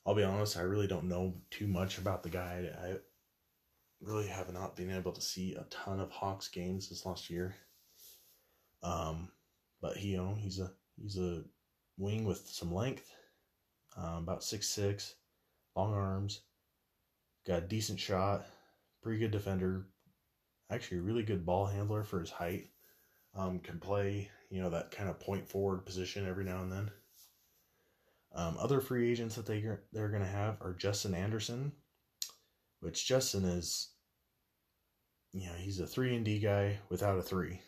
I'll 0.05 0.15
be 0.15 0.23
honest, 0.23 0.57
I 0.57 0.61
really 0.61 0.87
don't 0.87 1.05
know 1.07 1.35
too 1.49 1.67
much 1.67 1.97
about 1.97 2.23
the 2.23 2.29
guy. 2.29 2.69
I 2.83 2.95
really 4.01 4.27
have 4.27 4.51
not 4.53 4.75
been 4.75 4.91
able 4.91 5.11
to 5.13 5.21
see 5.21 5.55
a 5.55 5.65
ton 5.69 5.99
of 5.99 6.11
Hawks 6.11 6.47
games 6.47 6.89
this 6.89 7.05
last 7.05 7.29
year. 7.29 7.55
Um, 8.83 9.29
but 9.81 9.97
he, 9.97 10.09
you 10.09 10.17
know, 10.17 10.35
he's 10.37 10.59
a 10.59 10.71
he's 11.01 11.17
a 11.17 11.43
wing 11.97 12.25
with 12.25 12.47
some 12.47 12.73
length, 12.73 13.09
um, 13.97 14.23
about 14.23 14.43
six 14.43 14.67
six, 14.69 15.15
long 15.75 15.93
arms, 15.93 16.41
got 17.47 17.63
a 17.63 17.67
decent 17.67 17.99
shot, 17.99 18.45
pretty 19.01 19.19
good 19.19 19.31
defender, 19.31 19.87
actually 20.69 20.97
a 20.97 21.03
really 21.03 21.23
good 21.23 21.45
ball 21.45 21.65
handler 21.65 22.03
for 22.03 22.19
his 22.19 22.31
height. 22.31 22.69
Um, 23.37 23.59
can 23.59 23.79
play, 23.79 24.29
you 24.49 24.61
know, 24.61 24.69
that 24.69 24.91
kind 24.91 25.09
of 25.09 25.19
point 25.19 25.49
forward 25.49 25.85
position 25.85 26.25
every 26.25 26.45
now 26.45 26.61
and 26.61 26.71
then. 26.71 26.91
Um, 28.33 28.57
other 28.59 28.79
free 28.79 29.11
agents 29.11 29.35
that 29.35 29.45
they 29.45 29.61
they're 29.91 30.09
going 30.09 30.21
to 30.21 30.27
have 30.27 30.61
are 30.61 30.73
Justin 30.73 31.13
Anderson, 31.13 31.73
which 32.79 33.05
Justin 33.05 33.43
is, 33.43 33.89
you 35.33 35.47
know, 35.47 35.53
he's 35.57 35.79
a 35.79 35.87
three 35.87 36.15
and 36.15 36.23
D 36.23 36.39
guy 36.39 36.77
without 36.89 37.17
a 37.17 37.21
three, 37.21 37.59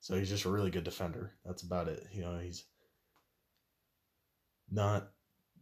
so 0.00 0.16
he's 0.16 0.28
just 0.28 0.44
a 0.44 0.50
really 0.50 0.70
good 0.70 0.84
defender. 0.84 1.34
That's 1.44 1.62
about 1.62 1.88
it. 1.88 2.04
You 2.12 2.22
know, 2.22 2.38
he's 2.38 2.64
not 4.70 5.10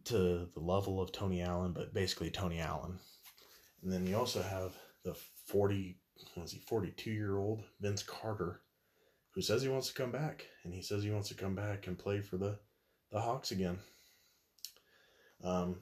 to 0.05 0.47
the 0.53 0.59
level 0.59 1.01
of 1.01 1.11
Tony 1.11 1.41
Allen, 1.41 1.73
but 1.73 1.93
basically 1.93 2.31
Tony 2.31 2.59
Allen. 2.59 2.99
And 3.83 3.91
then 3.91 4.07
you 4.07 4.15
also 4.17 4.41
have 4.41 4.73
the 5.03 5.15
forty, 5.45 5.99
was 6.35 6.51
he 6.51 6.59
forty 6.59 6.91
two 6.91 7.11
year 7.11 7.37
old 7.37 7.63
Vince 7.79 8.03
Carter, 8.03 8.61
who 9.31 9.41
says 9.41 9.61
he 9.61 9.69
wants 9.69 9.87
to 9.87 9.93
come 9.93 10.11
back, 10.11 10.45
and 10.63 10.73
he 10.73 10.81
says 10.81 11.03
he 11.03 11.11
wants 11.11 11.29
to 11.29 11.35
come 11.35 11.55
back 11.55 11.87
and 11.87 11.97
play 11.97 12.21
for 12.21 12.37
the 12.37 12.57
the 13.11 13.19
Hawks 13.19 13.51
again. 13.51 13.79
Um, 15.43 15.77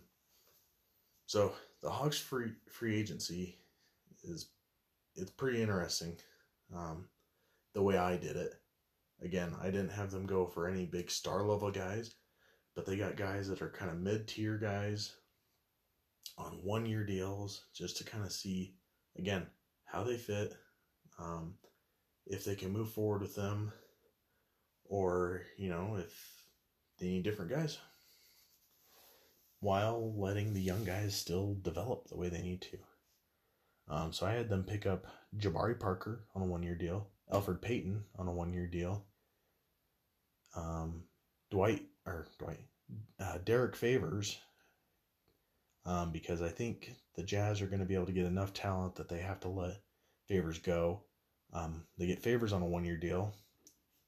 so 1.25 1.53
the 1.81 1.89
Hawks 1.89 2.17
free 2.17 2.53
free 2.69 2.97
agency 2.97 3.57
is 4.23 4.47
it's 5.15 5.31
pretty 5.31 5.61
interesting. 5.61 6.15
Um, 6.75 7.05
the 7.73 7.81
way 7.81 7.97
I 7.97 8.17
did 8.17 8.35
it. 8.35 8.55
Again, 9.21 9.55
I 9.61 9.65
didn't 9.65 9.91
have 9.91 10.11
them 10.11 10.27
go 10.27 10.45
for 10.45 10.67
any 10.67 10.85
big 10.85 11.09
star 11.09 11.43
level 11.43 11.71
guys, 11.71 12.15
but 12.75 12.85
they 12.85 12.97
got 12.97 13.15
guys 13.15 13.47
that 13.49 13.61
are 13.61 13.69
kind 13.69 13.89
of 13.89 13.97
mid 13.97 14.27
tier 14.27 14.57
guys 14.57 15.13
on 16.37 16.59
one 16.63 16.85
year 16.85 17.03
deals 17.03 17.63
just 17.73 17.97
to 17.97 18.03
kind 18.03 18.23
of 18.23 18.31
see 18.31 18.75
again 19.17 19.47
how 19.87 20.03
they 20.03 20.17
fit, 20.17 20.53
um, 21.19 21.55
if 22.27 22.45
they 22.45 22.55
can 22.55 22.71
move 22.71 22.91
forward 22.91 23.21
with 23.21 23.35
them, 23.35 23.71
or 24.85 25.43
you 25.57 25.69
know 25.69 25.95
if 25.99 26.13
they 26.99 27.07
need 27.07 27.23
different 27.23 27.51
guys. 27.51 27.79
while 29.59 30.13
letting 30.17 30.53
the 30.53 30.61
young 30.61 30.83
guys 30.83 31.15
still 31.15 31.55
develop 31.61 32.07
the 32.07 32.17
way 32.17 32.29
they 32.29 32.41
need 32.41 32.61
to. 32.61 32.77
Um, 33.89 34.13
so 34.13 34.25
I 34.25 34.33
had 34.33 34.49
them 34.49 34.63
pick 34.63 34.85
up 34.85 35.05
Jabari 35.37 35.79
Parker 35.79 36.25
on 36.35 36.41
a 36.41 36.45
one 36.45 36.63
year 36.63 36.75
deal, 36.75 37.07
Elfrid 37.31 37.61
Payton 37.61 38.03
on 38.17 38.27
a 38.27 38.33
one 38.33 38.53
year 38.53 38.67
deal, 38.67 39.05
um, 40.55 41.03
Dwight 41.49 41.83
or 42.05 42.27
Dwight, 42.37 42.65
uh, 43.19 43.37
Derrick 43.45 43.75
Favors, 43.75 44.37
um, 45.87 46.11
because 46.11 46.41
I 46.41 46.49
think 46.49 46.93
the 47.15 47.23
Jazz 47.23 47.61
are 47.61 47.67
going 47.67 47.79
to 47.79 47.85
be 47.85 47.95
able 47.95 48.05
to 48.05 48.11
get 48.11 48.25
enough 48.25 48.53
talent 48.53 48.95
that 48.95 49.07
they 49.07 49.19
have 49.19 49.39
to 49.39 49.47
let 49.47 49.81
Favors 50.27 50.59
go. 50.59 51.01
Um, 51.53 51.85
they 51.97 52.05
get 52.05 52.21
Favors 52.21 52.51
on 52.51 52.61
a 52.61 52.67
one 52.67 52.83
year 52.83 52.97
deal. 52.97 53.33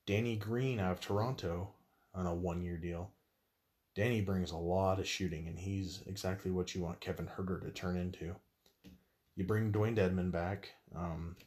Danny 0.06 0.36
Green 0.36 0.80
out 0.80 0.92
of 0.92 1.00
Toronto 1.00 1.70
on 2.14 2.26
a 2.26 2.36
one 2.36 2.62
year 2.62 2.78
deal. 2.78 3.12
Danny 3.96 4.22
brings 4.22 4.52
a 4.52 4.58
lot 4.58 5.00
of 5.00 5.08
shooting, 5.08 5.48
and 5.48 5.58
he's 5.58 6.04
exactly 6.06 6.52
what 6.52 6.76
you 6.76 6.82
want 6.82 7.00
Kevin 7.00 7.28
Huerter 7.28 7.62
to 7.62 7.72
turn 7.72 7.98
into. 7.98 8.36
You 9.36 9.46
bring 9.46 9.72
Dewayne 9.72 9.96
Dedmon 9.96 10.32
back. 10.32 10.70
Um, 10.96 11.38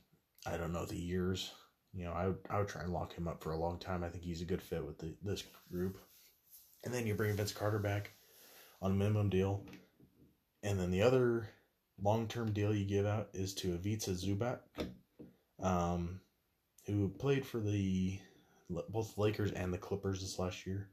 I 0.47 0.57
don't 0.57 0.73
know 0.73 0.87
the 0.87 0.97
years. 0.97 1.53
You 1.93 2.07
know, 2.07 2.13
I 2.13 2.29
would, 2.29 2.39
I 2.49 2.59
would 2.59 2.69
try 2.69 2.83
and 2.83 2.93
lock 2.93 3.13
him 3.13 3.29
up 3.29 3.43
for 3.43 3.53
a 3.53 3.59
long 3.59 3.79
time. 3.79 4.03
I 4.03 4.09
think 4.09 4.25
he's 4.25 4.41
a 4.41 4.47
good 4.47 4.63
fit 4.63 4.85
with 4.85 4.99
the, 4.99 5.15
this 5.23 5.45
group. 5.71 5.99
And 6.85 6.93
then 6.93 7.07
you 7.07 7.15
bring 7.15 7.37
Vince 7.37 7.53
Carter 7.53 7.79
back 7.79 8.13
on 8.81 8.93
a 8.93 8.95
minimum 8.95 9.29
deal. 9.29 9.63
And 10.63 10.79
then 10.79 10.91
the 10.91 11.03
other 11.03 11.49
long 12.01 12.29
term 12.29 12.53
deal 12.53 12.75
you 12.75 12.85
give 12.85 13.07
out 13.07 13.29
is 13.35 13.55
to 13.55 13.75
Ivica 13.75 14.11
Zubac, 14.11 14.61
um, 15.61 16.21
who 16.87 17.09
played 17.09 17.45
for 17.45 17.61
the 17.61 18.19
both 18.89 19.19
Lakers 19.19 19.53
and 19.53 19.73
the 19.73 19.79
Clippers 19.79 20.21
this 20.21 20.39
last 20.39 20.67
year. 20.67 20.89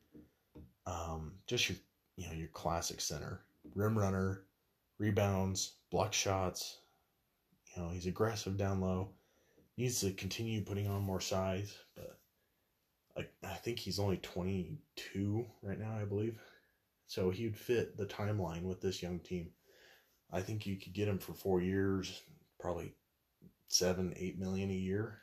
Um, 0.86 1.34
just 1.48 1.70
your 1.70 1.78
you 2.18 2.28
know 2.28 2.34
your 2.34 2.48
classic 2.50 3.00
center, 3.02 3.42
rim 3.76 3.98
runner, 3.98 4.44
rebounds, 4.98 5.74
block 5.92 6.14
shots. 6.14 6.80
You 7.76 7.84
know 7.84 7.90
he's 7.90 8.08
aggressive 8.08 8.58
down 8.58 8.82
low. 8.82 9.10
Needs 9.78 10.02
to 10.02 10.12
continue 10.12 10.62
putting 10.62 10.88
on 10.88 11.04
more 11.04 11.22
size, 11.22 11.74
but 11.96 12.20
I, 13.44 13.54
think 13.54 13.80
he's 13.80 14.00
only 14.00 14.18
twenty 14.18 14.78
two 14.96 15.46
right 15.62 15.80
now, 15.80 15.98
I 16.00 16.06
believe. 16.06 16.38
So 17.08 17.30
he 17.30 17.46
would 17.46 17.58
fit 17.58 17.98
the 17.98 18.06
timeline 18.06 18.64
with 18.64 18.82
this 18.82 19.02
young 19.02 19.20
team. 19.20 19.50
I 20.32 20.42
think 20.42 20.66
you 20.66 20.78
could 20.78 20.94
get 20.94 21.08
him 21.08 21.18
for 21.18 21.34
four 21.34 21.62
years, 21.62 22.22
probably 22.60 22.94
seven, 23.68 24.14
eight 24.16 24.40
million 24.40 24.70
a 24.70 24.74
year. 24.74 25.20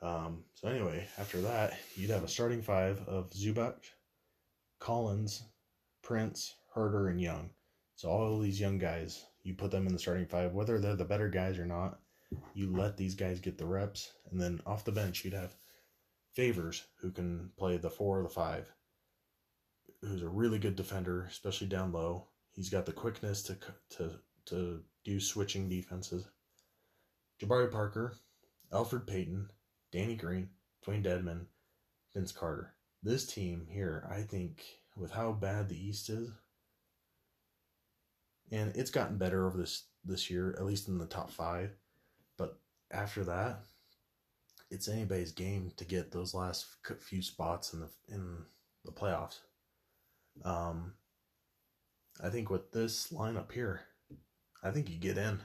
Um, 0.00 0.44
so 0.54 0.68
anyway, 0.68 1.08
after 1.18 1.40
that, 1.40 1.76
you'd 1.96 2.10
have 2.10 2.24
a 2.24 2.28
starting 2.28 2.62
five 2.62 3.00
of 3.08 3.30
Zubac, 3.30 3.74
Collins, 4.78 5.42
Prince, 6.02 6.54
Huerter, 6.74 7.10
and 7.10 7.20
Young. 7.20 7.50
So 7.96 8.08
all 8.08 8.38
these 8.38 8.60
young 8.60 8.78
guys, 8.78 9.24
you 9.42 9.54
put 9.54 9.72
them 9.72 9.86
in 9.86 9.92
the 9.92 9.98
starting 9.98 10.26
five, 10.26 10.52
whether 10.52 10.78
they're 10.78 10.94
the 10.94 11.04
better 11.04 11.28
guys 11.28 11.58
or 11.58 11.66
not. 11.66 11.98
You 12.54 12.70
let 12.70 12.96
these 12.96 13.14
guys 13.14 13.40
get 13.40 13.58
the 13.58 13.66
reps, 13.66 14.12
and 14.30 14.40
then 14.40 14.60
off 14.66 14.84
the 14.84 14.92
bench, 14.92 15.24
you'd 15.24 15.34
have 15.34 15.56
Favors 16.34 16.86
who 17.00 17.10
can 17.10 17.50
play 17.58 17.78
the 17.78 17.90
four 17.90 18.20
or 18.20 18.22
the 18.22 18.28
five, 18.28 18.72
who's 20.02 20.22
a 20.22 20.28
really 20.28 20.60
good 20.60 20.76
defender, 20.76 21.24
especially 21.24 21.66
down 21.66 21.90
low. 21.90 22.28
He's 22.58 22.70
got 22.70 22.86
the 22.86 22.92
quickness 22.92 23.44
to 23.44 23.56
to 23.90 24.10
to 24.46 24.82
do 25.04 25.20
switching 25.20 25.68
defenses. 25.68 26.26
Jabari 27.40 27.70
Parker, 27.70 28.16
Elfrid 28.72 29.06
Payton, 29.06 29.48
Danny 29.92 30.16
Green, 30.16 30.48
Dewayne 30.84 31.04
Dedmon, 31.04 31.46
Vince 32.12 32.32
Carter. 32.32 32.74
This 33.00 33.24
team 33.24 33.68
here, 33.70 34.08
I 34.10 34.22
think, 34.22 34.64
with 34.96 35.12
how 35.12 35.30
bad 35.30 35.68
the 35.68 35.80
East 35.80 36.10
is, 36.10 36.30
and 38.50 38.74
it's 38.74 38.90
gotten 38.90 39.18
better 39.18 39.46
over 39.46 39.56
this 39.56 39.84
this 40.04 40.28
year, 40.28 40.56
at 40.58 40.66
least 40.66 40.88
in 40.88 40.98
the 40.98 41.06
top 41.06 41.30
five. 41.30 41.70
But 42.36 42.58
after 42.90 43.22
that, 43.22 43.60
it's 44.68 44.88
anybody's 44.88 45.30
game 45.30 45.70
to 45.76 45.84
get 45.84 46.10
those 46.10 46.34
last 46.34 46.66
few 47.02 47.22
spots 47.22 47.72
in 47.72 47.78
the 47.78 47.90
in 48.08 48.38
the 48.84 48.90
playoffs. 48.90 49.38
Um, 50.44 50.94
I 52.22 52.30
think 52.30 52.50
with 52.50 52.72
this 52.72 53.08
lineup 53.12 53.52
here, 53.52 53.82
I 54.62 54.70
think 54.70 54.90
you 54.90 54.96
get 54.96 55.18
in. 55.18 55.40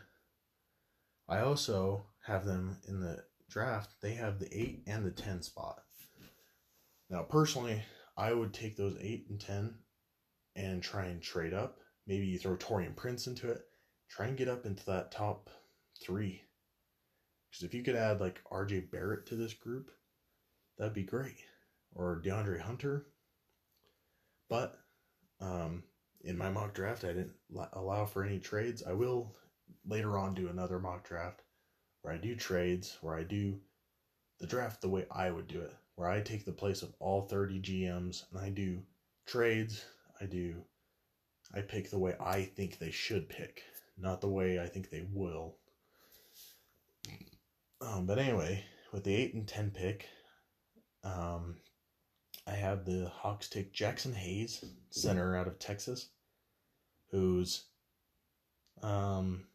I 1.29 1.39
also 1.39 2.05
have 2.25 2.45
them 2.45 2.77
in 2.87 2.99
the 2.99 3.23
draft, 3.49 3.93
they 4.01 4.13
have 4.15 4.39
the 4.39 4.49
8 4.51 4.83
and 4.87 5.05
the 5.05 5.11
10 5.11 5.43
spot. 5.43 5.83
Now, 7.09 7.21
personally, 7.23 7.83
I 8.17 8.33
would 8.33 8.53
take 8.53 8.75
those 8.75 8.97
8 8.99 9.27
and 9.29 9.39
10 9.39 9.75
and 10.55 10.81
try 10.81 11.05
and 11.05 11.21
trade 11.21 11.53
up. 11.53 11.77
Maybe 12.07 12.25
you 12.25 12.39
throw 12.39 12.55
Taurean 12.55 12.95
Prince 12.95 13.27
into 13.27 13.51
it. 13.51 13.61
Try 14.09 14.27
and 14.27 14.37
get 14.37 14.49
up 14.49 14.65
into 14.65 14.85
that 14.85 15.11
top 15.11 15.49
three. 16.03 16.41
Because 17.49 17.63
if 17.63 17.73
you 17.73 17.83
could 17.83 17.95
add 17.95 18.19
like 18.19 18.41
RJ 18.51 18.91
Barrett 18.91 19.27
to 19.27 19.35
this 19.35 19.53
group, 19.53 19.91
that'd 20.77 20.93
be 20.93 21.03
great. 21.03 21.37
Or 21.93 22.21
DeAndre 22.23 22.59
Hunter. 22.59 23.07
But 24.49 24.79
um, 25.39 25.83
in 26.23 26.37
my 26.37 26.49
mock 26.49 26.73
draft, 26.73 27.03
I 27.03 27.07
didn't 27.07 27.35
allow 27.73 28.05
for 28.05 28.23
any 28.23 28.39
trades. 28.39 28.83
I 28.87 28.93
will 28.93 29.35
later 29.85 30.17
on 30.17 30.33
do 30.33 30.47
another 30.47 30.79
mock 30.79 31.07
draft 31.07 31.41
where 32.01 32.13
I 32.13 32.17
do 32.17 32.35
trades, 32.35 32.97
where 33.01 33.15
I 33.15 33.23
do 33.23 33.59
the 34.39 34.47
draft 34.47 34.81
the 34.81 34.89
way 34.89 35.05
I 35.11 35.31
would 35.31 35.47
do 35.47 35.61
it, 35.61 35.73
where 35.95 36.09
I 36.09 36.21
take 36.21 36.45
the 36.45 36.51
place 36.51 36.81
of 36.81 36.93
all 36.99 37.21
30 37.21 37.61
GMs 37.61 38.23
and 38.31 38.39
I 38.39 38.49
do 38.49 38.81
trades. 39.25 39.83
I 40.21 40.25
do, 40.25 40.55
I 41.53 41.61
pick 41.61 41.89
the 41.89 41.99
way 41.99 42.15
I 42.19 42.43
think 42.43 42.77
they 42.77 42.91
should 42.91 43.27
pick, 43.29 43.63
not 43.97 44.21
the 44.21 44.29
way 44.29 44.59
I 44.59 44.67
think 44.67 44.89
they 44.89 45.05
will. 45.11 45.55
Um, 47.81 48.05
but 48.05 48.19
anyway, 48.19 48.63
with 48.93 49.03
the 49.03 49.15
8 49.15 49.33
and 49.33 49.47
10 49.47 49.71
pick, 49.71 50.07
um, 51.03 51.57
I 52.45 52.51
have 52.51 52.85
the 52.85 53.09
Hawks 53.09 53.47
take 53.47 53.73
Jaxson 53.73 54.13
Hayes, 54.13 54.63
center 54.89 55.37
out 55.37 55.47
of 55.47 55.59
Texas, 55.59 56.09
who's 57.11 57.63
um, 58.81 59.45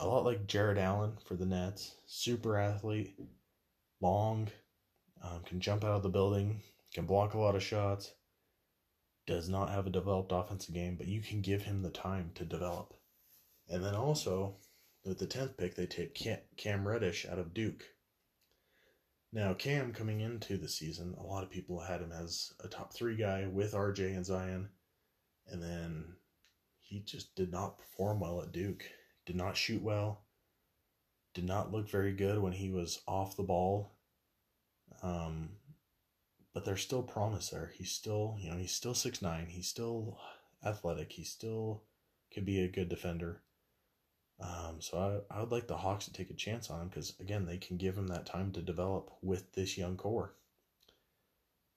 a 0.00 0.06
lot 0.06 0.24
like 0.24 0.46
Jarrett 0.46 0.78
Allen 0.78 1.12
for 1.24 1.36
the 1.36 1.46
Nets. 1.46 1.94
Super 2.06 2.56
athlete, 2.58 3.14
long, 4.00 4.48
um, 5.22 5.42
can 5.44 5.60
jump 5.60 5.84
out 5.84 5.92
of 5.92 6.02
the 6.02 6.08
building, 6.08 6.60
can 6.92 7.06
block 7.06 7.34
a 7.34 7.38
lot 7.38 7.54
of 7.54 7.62
shots. 7.62 8.12
Does 9.26 9.48
not 9.48 9.70
have 9.70 9.86
a 9.86 9.90
developed 9.90 10.32
offensive 10.32 10.74
game, 10.74 10.96
but 10.96 11.06
you 11.06 11.20
can 11.20 11.42
give 11.42 11.62
him 11.62 11.82
the 11.82 11.90
time 11.90 12.30
to 12.34 12.44
develop. 12.44 12.94
And 13.68 13.84
then 13.84 13.94
also, 13.94 14.56
with 15.04 15.18
the 15.18 15.26
10th 15.26 15.56
pick, 15.56 15.74
they 15.74 15.86
take 15.86 16.18
Cam 16.56 16.88
Reddish 16.88 17.26
out 17.26 17.38
of 17.38 17.52
Duke. 17.52 17.84
Now, 19.32 19.52
Cam 19.54 19.92
coming 19.92 20.20
into 20.20 20.56
the 20.56 20.68
season, 20.68 21.14
a 21.18 21.22
lot 21.22 21.42
of 21.44 21.50
people 21.50 21.80
had 21.80 22.00
him 22.00 22.12
as 22.12 22.54
a 22.64 22.68
top 22.68 22.94
three 22.94 23.16
guy 23.16 23.46
with 23.46 23.74
RJ 23.74 24.16
and 24.16 24.24
Zion. 24.24 24.70
And 25.46 25.62
then 25.62 26.16
he 26.80 27.00
just 27.00 27.34
did 27.34 27.50
not 27.50 27.78
perform 27.78 28.20
well 28.20 28.40
at 28.40 28.52
Duke 28.52 28.84
did 29.28 29.36
not 29.36 29.58
shoot 29.58 29.82
well, 29.82 30.22
did 31.34 31.44
not 31.44 31.70
look 31.70 31.86
very 31.90 32.14
good 32.14 32.38
when 32.38 32.54
he 32.54 32.70
was 32.70 33.02
off 33.06 33.36
the 33.36 33.42
ball. 33.42 33.92
Um, 35.02 35.50
but 36.54 36.64
there's 36.64 36.80
still 36.80 37.02
promise 37.02 37.50
there. 37.50 37.70
He's 37.76 37.90
still, 37.90 38.38
you 38.40 38.50
know, 38.50 38.56
he's 38.56 38.72
still 38.72 38.94
six 38.94 39.20
nine. 39.20 39.48
He's 39.50 39.68
still 39.68 40.18
athletic. 40.64 41.12
He 41.12 41.24
still 41.24 41.82
could 42.32 42.46
be 42.46 42.60
a 42.60 42.68
good 42.68 42.88
defender. 42.88 43.42
Um, 44.40 44.76
so 44.80 45.24
I, 45.30 45.36
I 45.36 45.40
would 45.40 45.50
like 45.50 45.66
the 45.66 45.76
Hawks 45.76 46.04
to 46.04 46.12
take 46.12 46.30
a 46.30 46.34
chance 46.34 46.70
on 46.70 46.80
him 46.80 46.88
because 46.88 47.14
again 47.20 47.44
they 47.44 47.58
can 47.58 47.76
give 47.76 47.96
him 47.96 48.06
that 48.08 48.26
time 48.26 48.52
to 48.52 48.62
develop 48.62 49.10
with 49.20 49.52
this 49.52 49.76
young 49.76 49.96
core. 49.96 50.34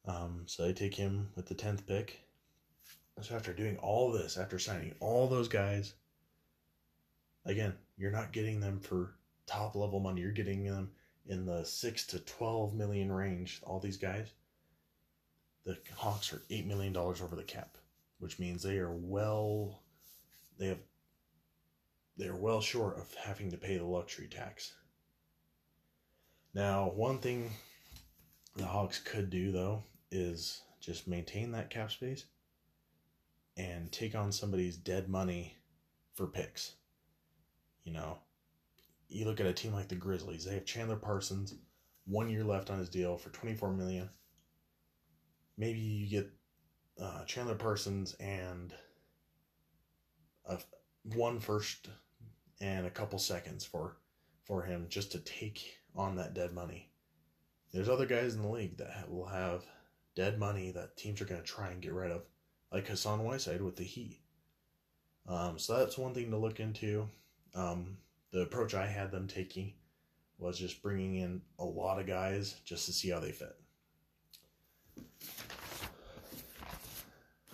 Um, 0.06 0.44
so 0.46 0.64
they 0.64 0.74
take 0.74 0.96
him 0.96 1.30
with 1.36 1.48
the 1.48 1.56
tenth 1.56 1.88
pick. 1.88 2.22
So 3.22 3.36
after 3.36 3.54
doing 3.54 3.78
all 3.78 4.12
this, 4.12 4.38
after 4.38 4.58
signing 4.58 4.96
all 5.00 5.28
those 5.28 5.48
guys, 5.48 5.94
again, 7.46 7.74
you're 7.98 8.12
not 8.12 8.32
getting 8.32 8.60
them 8.60 8.80
for 8.80 9.16
top 9.46 9.76
level 9.76 10.00
money. 10.00 10.22
You're 10.22 10.32
getting 10.32 10.64
them 10.64 10.92
in 11.28 11.46
the 11.46 11.64
six 11.64 12.06
to 12.08 12.20
twelve 12.20 12.74
million 12.74 13.12
range. 13.12 13.62
All 13.64 13.80
these 13.80 13.98
guys, 13.98 14.32
the 15.66 15.78
Hawks 15.96 16.34
are 16.34 16.42
eight 16.50 16.66
million 16.66 16.94
dollars 16.94 17.22
over 17.22 17.36
the 17.36 17.44
cap, 17.44 17.78
which 18.20 18.40
means 18.40 18.64
they 18.64 18.78
are 18.78 18.92
well, 18.92 19.82
they 20.58 20.68
have, 20.68 20.80
they 22.18 22.28
are 22.28 22.36
well 22.36 22.62
short 22.62 22.98
of 22.98 23.14
having 23.16 23.52
to 23.52 23.58
pay 23.58 23.78
the 23.78 23.86
luxury 23.86 24.28
tax. 24.28 24.74
Now, 26.54 26.92
one 26.94 27.20
thing 27.20 27.52
the 28.56 28.66
Hawks 28.66 29.00
could 29.00 29.30
do 29.30 29.52
though 29.52 29.84
is 30.12 30.62
just 30.82 31.08
maintain 31.08 31.52
that 31.52 31.70
cap 31.70 31.92
space 31.92 32.26
and 33.58 33.92
take 33.92 34.16
on 34.16 34.32
somebody's 34.32 34.78
dead 34.78 35.08
money 35.10 35.58
for 36.14 36.28
picks. 36.28 36.74
You 37.84 37.94
know, 37.94 38.20
you 39.08 39.26
look 39.26 39.40
at 39.40 39.46
a 39.46 39.54
team 39.54 39.74
like 39.74 39.88
the 39.88 39.96
Grizzlies. 39.96 40.46
They 40.46 40.54
have 40.56 40.66
Chandler 40.66 40.98
Parsons, 40.98 41.56
one 42.06 42.30
year 42.30 42.44
left 42.44 42.70
on 42.70 42.80
his 42.80 42.90
deal 42.90 43.18
for 43.18 43.30
twenty 43.30 43.56
four 43.56 43.72
million. 43.72 44.10
Maybe 45.58 45.80
you 45.80 46.10
get 46.10 46.30
uh, 47.02 47.24
Chandler 47.26 47.56
Parsons 47.56 48.14
and 48.20 48.74
a 50.46 50.58
one 51.04 51.40
first 51.40 51.90
and 52.60 52.86
a 52.86 52.92
couple 52.92 53.20
seconds 53.20 53.66
for 53.66 53.98
for 54.44 54.64
him 54.64 54.86
just 54.90 55.12
to 55.12 55.20
take 55.20 55.80
on 55.96 56.16
that 56.16 56.34
dead 56.34 56.54
money. 56.54 56.90
There's 57.72 57.90
other 57.90 58.06
guys 58.06 58.36
in 58.36 58.42
the 58.42 58.50
league 58.50 58.78
that 58.78 59.10
will 59.10 59.28
have 59.28 59.64
dead 60.16 60.38
money 60.38 60.72
that 60.72 60.98
teams 60.98 61.22
are 61.22 61.26
going 61.26 61.42
to 61.42 61.48
try 61.48 61.70
and 61.70 61.82
get 61.82 61.94
rid 61.94 62.12
of, 62.12 62.24
like 62.72 62.88
Hassan 62.88 63.24
Whiteside 63.24 63.62
with 63.62 63.78
the 63.78 63.84
Heat. 63.84 64.20
Um, 65.28 65.58
so 65.58 65.78
that's 65.78 65.98
one 65.98 66.14
thing 66.14 66.32
to 66.32 66.38
look 66.38 66.60
into. 66.60 67.08
Um, 67.56 67.98
the 68.32 68.42
approach 68.42 68.74
I 68.74 68.88
had 68.88 69.12
them 69.12 69.28
taking 69.28 69.74
was 70.38 70.58
just 70.58 70.82
bringing 70.82 71.18
in 71.18 71.42
a 71.60 71.64
lot 71.64 72.00
of 72.00 72.08
guys 72.08 72.56
just 72.66 72.86
to 72.88 72.92
see 72.92 73.10
how 73.10 73.20
they 73.20 73.32
fit. 73.32 73.56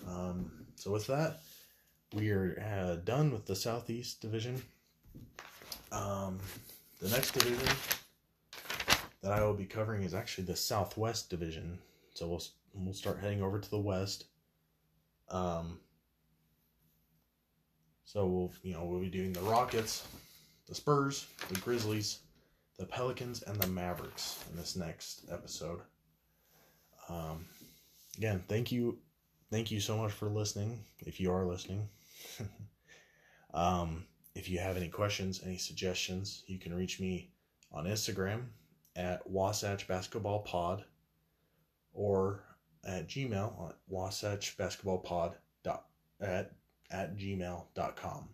Um, 0.06 0.66
so 0.74 0.90
with 0.90 1.06
that, 1.08 1.40
we 2.14 2.30
are 2.30 2.60
uh, 2.60 2.96
done 3.04 3.30
with 3.30 3.46
the 3.46 3.56
Southeast 3.56 4.20
Division. 4.20 4.62
Um, 5.92 6.38
the 7.00 7.08
next 7.08 7.32
division 7.32 7.68
that 9.22 9.32
I 9.32 9.42
will 9.42 9.54
be 9.54 9.64
covering 9.64 10.02
is 10.02 10.14
actually 10.14 10.44
the 10.44 10.56
Southwest 10.56 11.30
Division. 11.30 11.78
So 12.14 12.26
we'll 12.28 12.42
we'll 12.74 12.94
start 12.94 13.20
heading 13.20 13.42
over 13.42 13.58
to 13.58 13.70
the 13.70 13.78
West. 13.78 14.24
Um, 15.30 15.78
so 18.04 18.26
we'll 18.26 18.52
you 18.62 18.72
know 18.72 18.84
we'll 18.84 19.00
be 19.00 19.10
doing 19.10 19.32
the 19.32 19.40
Rockets, 19.40 20.06
the 20.66 20.74
Spurs, 20.74 21.26
the 21.48 21.60
Grizzlies, 21.60 22.20
the 22.78 22.86
Pelicans, 22.86 23.42
and 23.42 23.60
the 23.60 23.68
Mavericks 23.68 24.44
in 24.50 24.56
this 24.56 24.76
next 24.76 25.24
episode. 25.30 25.80
Um, 27.08 27.46
again, 28.16 28.42
thank 28.48 28.72
you, 28.72 28.98
thank 29.50 29.70
you 29.70 29.80
so 29.80 29.96
much 29.96 30.12
for 30.12 30.28
listening. 30.28 30.84
If 31.00 31.20
you 31.20 31.32
are 31.32 31.46
listening, 31.46 31.88
um, 33.54 34.04
if 34.34 34.48
you 34.48 34.58
have 34.58 34.76
any 34.76 34.88
questions, 34.88 35.40
any 35.44 35.58
suggestions, 35.58 36.44
you 36.46 36.58
can 36.58 36.74
reach 36.74 37.00
me 37.00 37.30
on 37.72 37.86
Instagram 37.86 38.44
at 38.96 39.28
Wasatch 39.28 39.86
Basketball 39.86 40.40
Pod 40.40 40.84
or 41.92 42.44
at 42.84 43.08
Gmail 43.08 43.68
at 43.68 43.76
Wasatch 43.88 44.56
Basketball 44.56 44.98
Pod 44.98 45.36
dot 45.62 45.86
at 46.20 46.52
at 46.90 47.16
gmail.com. 47.16 48.28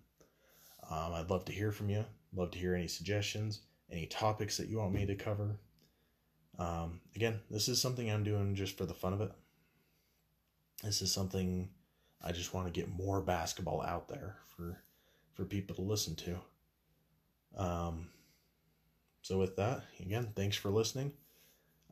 Um, 0.90 1.12
I'd 1.14 1.30
love 1.30 1.45
to 1.47 1.53
hear 1.53 1.72
from 1.72 1.90
you. 1.90 2.05
Love 2.34 2.51
to 2.53 2.59
hear 2.59 2.74
any 2.74 2.88
suggestions, 2.88 3.61
any 3.90 4.07
topics 4.07 4.57
that 4.57 4.68
you 4.68 4.78
want 4.78 4.92
me 4.92 5.07
to 5.07 5.14
cover. 5.14 5.59
Um, 6.59 7.01
again, 7.16 7.40
this 7.51 7.68
is 7.68 7.80
something 7.80 8.11
I'm 8.11 8.24
doing 8.24 8.55
just 8.55 8.76
for 8.76 8.86
the 8.86 8.95
fun 8.95 9.12
of 9.12 9.20
it. 9.20 9.32
This 10.82 11.03
is 11.03 11.12
something 11.12 11.70
I 12.23 12.33
just 12.33 12.55
want 12.55 12.67
to 12.67 12.73
get 12.73 12.89
more 12.89 13.21
basketball 13.21 13.83
out 13.83 14.09
there 14.09 14.37
for 14.57 14.79
for 15.35 15.45
people 15.45 15.75
to 15.77 15.83
listen 15.83 16.15
to. 16.17 16.39
Um, 17.57 18.09
so 19.23 19.39
with 19.39 19.57
that, 19.57 19.83
again, 20.01 20.29
thanks 20.35 20.57
for 20.57 20.71
listening. 20.71 21.12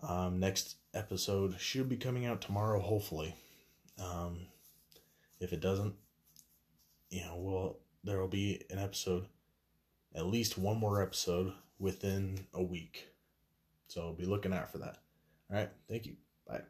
Um, 0.02 0.40
next 0.40 0.76
episode 0.94 1.58
should 1.58 1.88
be 1.88 1.96
coming 1.96 2.26
out 2.26 2.40
tomorrow, 2.40 2.80
hopefully. 2.80 3.34
Um, 4.02 4.46
if 5.40 5.52
it 5.52 5.60
doesn't, 5.60 5.94
you 7.10 7.22
know, 7.22 7.36
well, 7.38 7.78
there 8.04 8.18
will 8.18 8.28
be 8.28 8.62
an 8.70 8.78
episode, 8.78 9.26
at 10.14 10.26
least 10.26 10.58
one 10.58 10.78
more 10.78 11.02
episode 11.02 11.52
within 11.78 12.46
a 12.54 12.62
week. 12.62 13.08
So 13.88 14.12
be 14.12 14.24
looking 14.24 14.52
out 14.52 14.70
for 14.70 14.78
that. 14.78 14.98
All 15.50 15.56
right. 15.56 15.70
Thank 15.88 16.06
you. 16.06 16.16
Bye. 16.46 16.62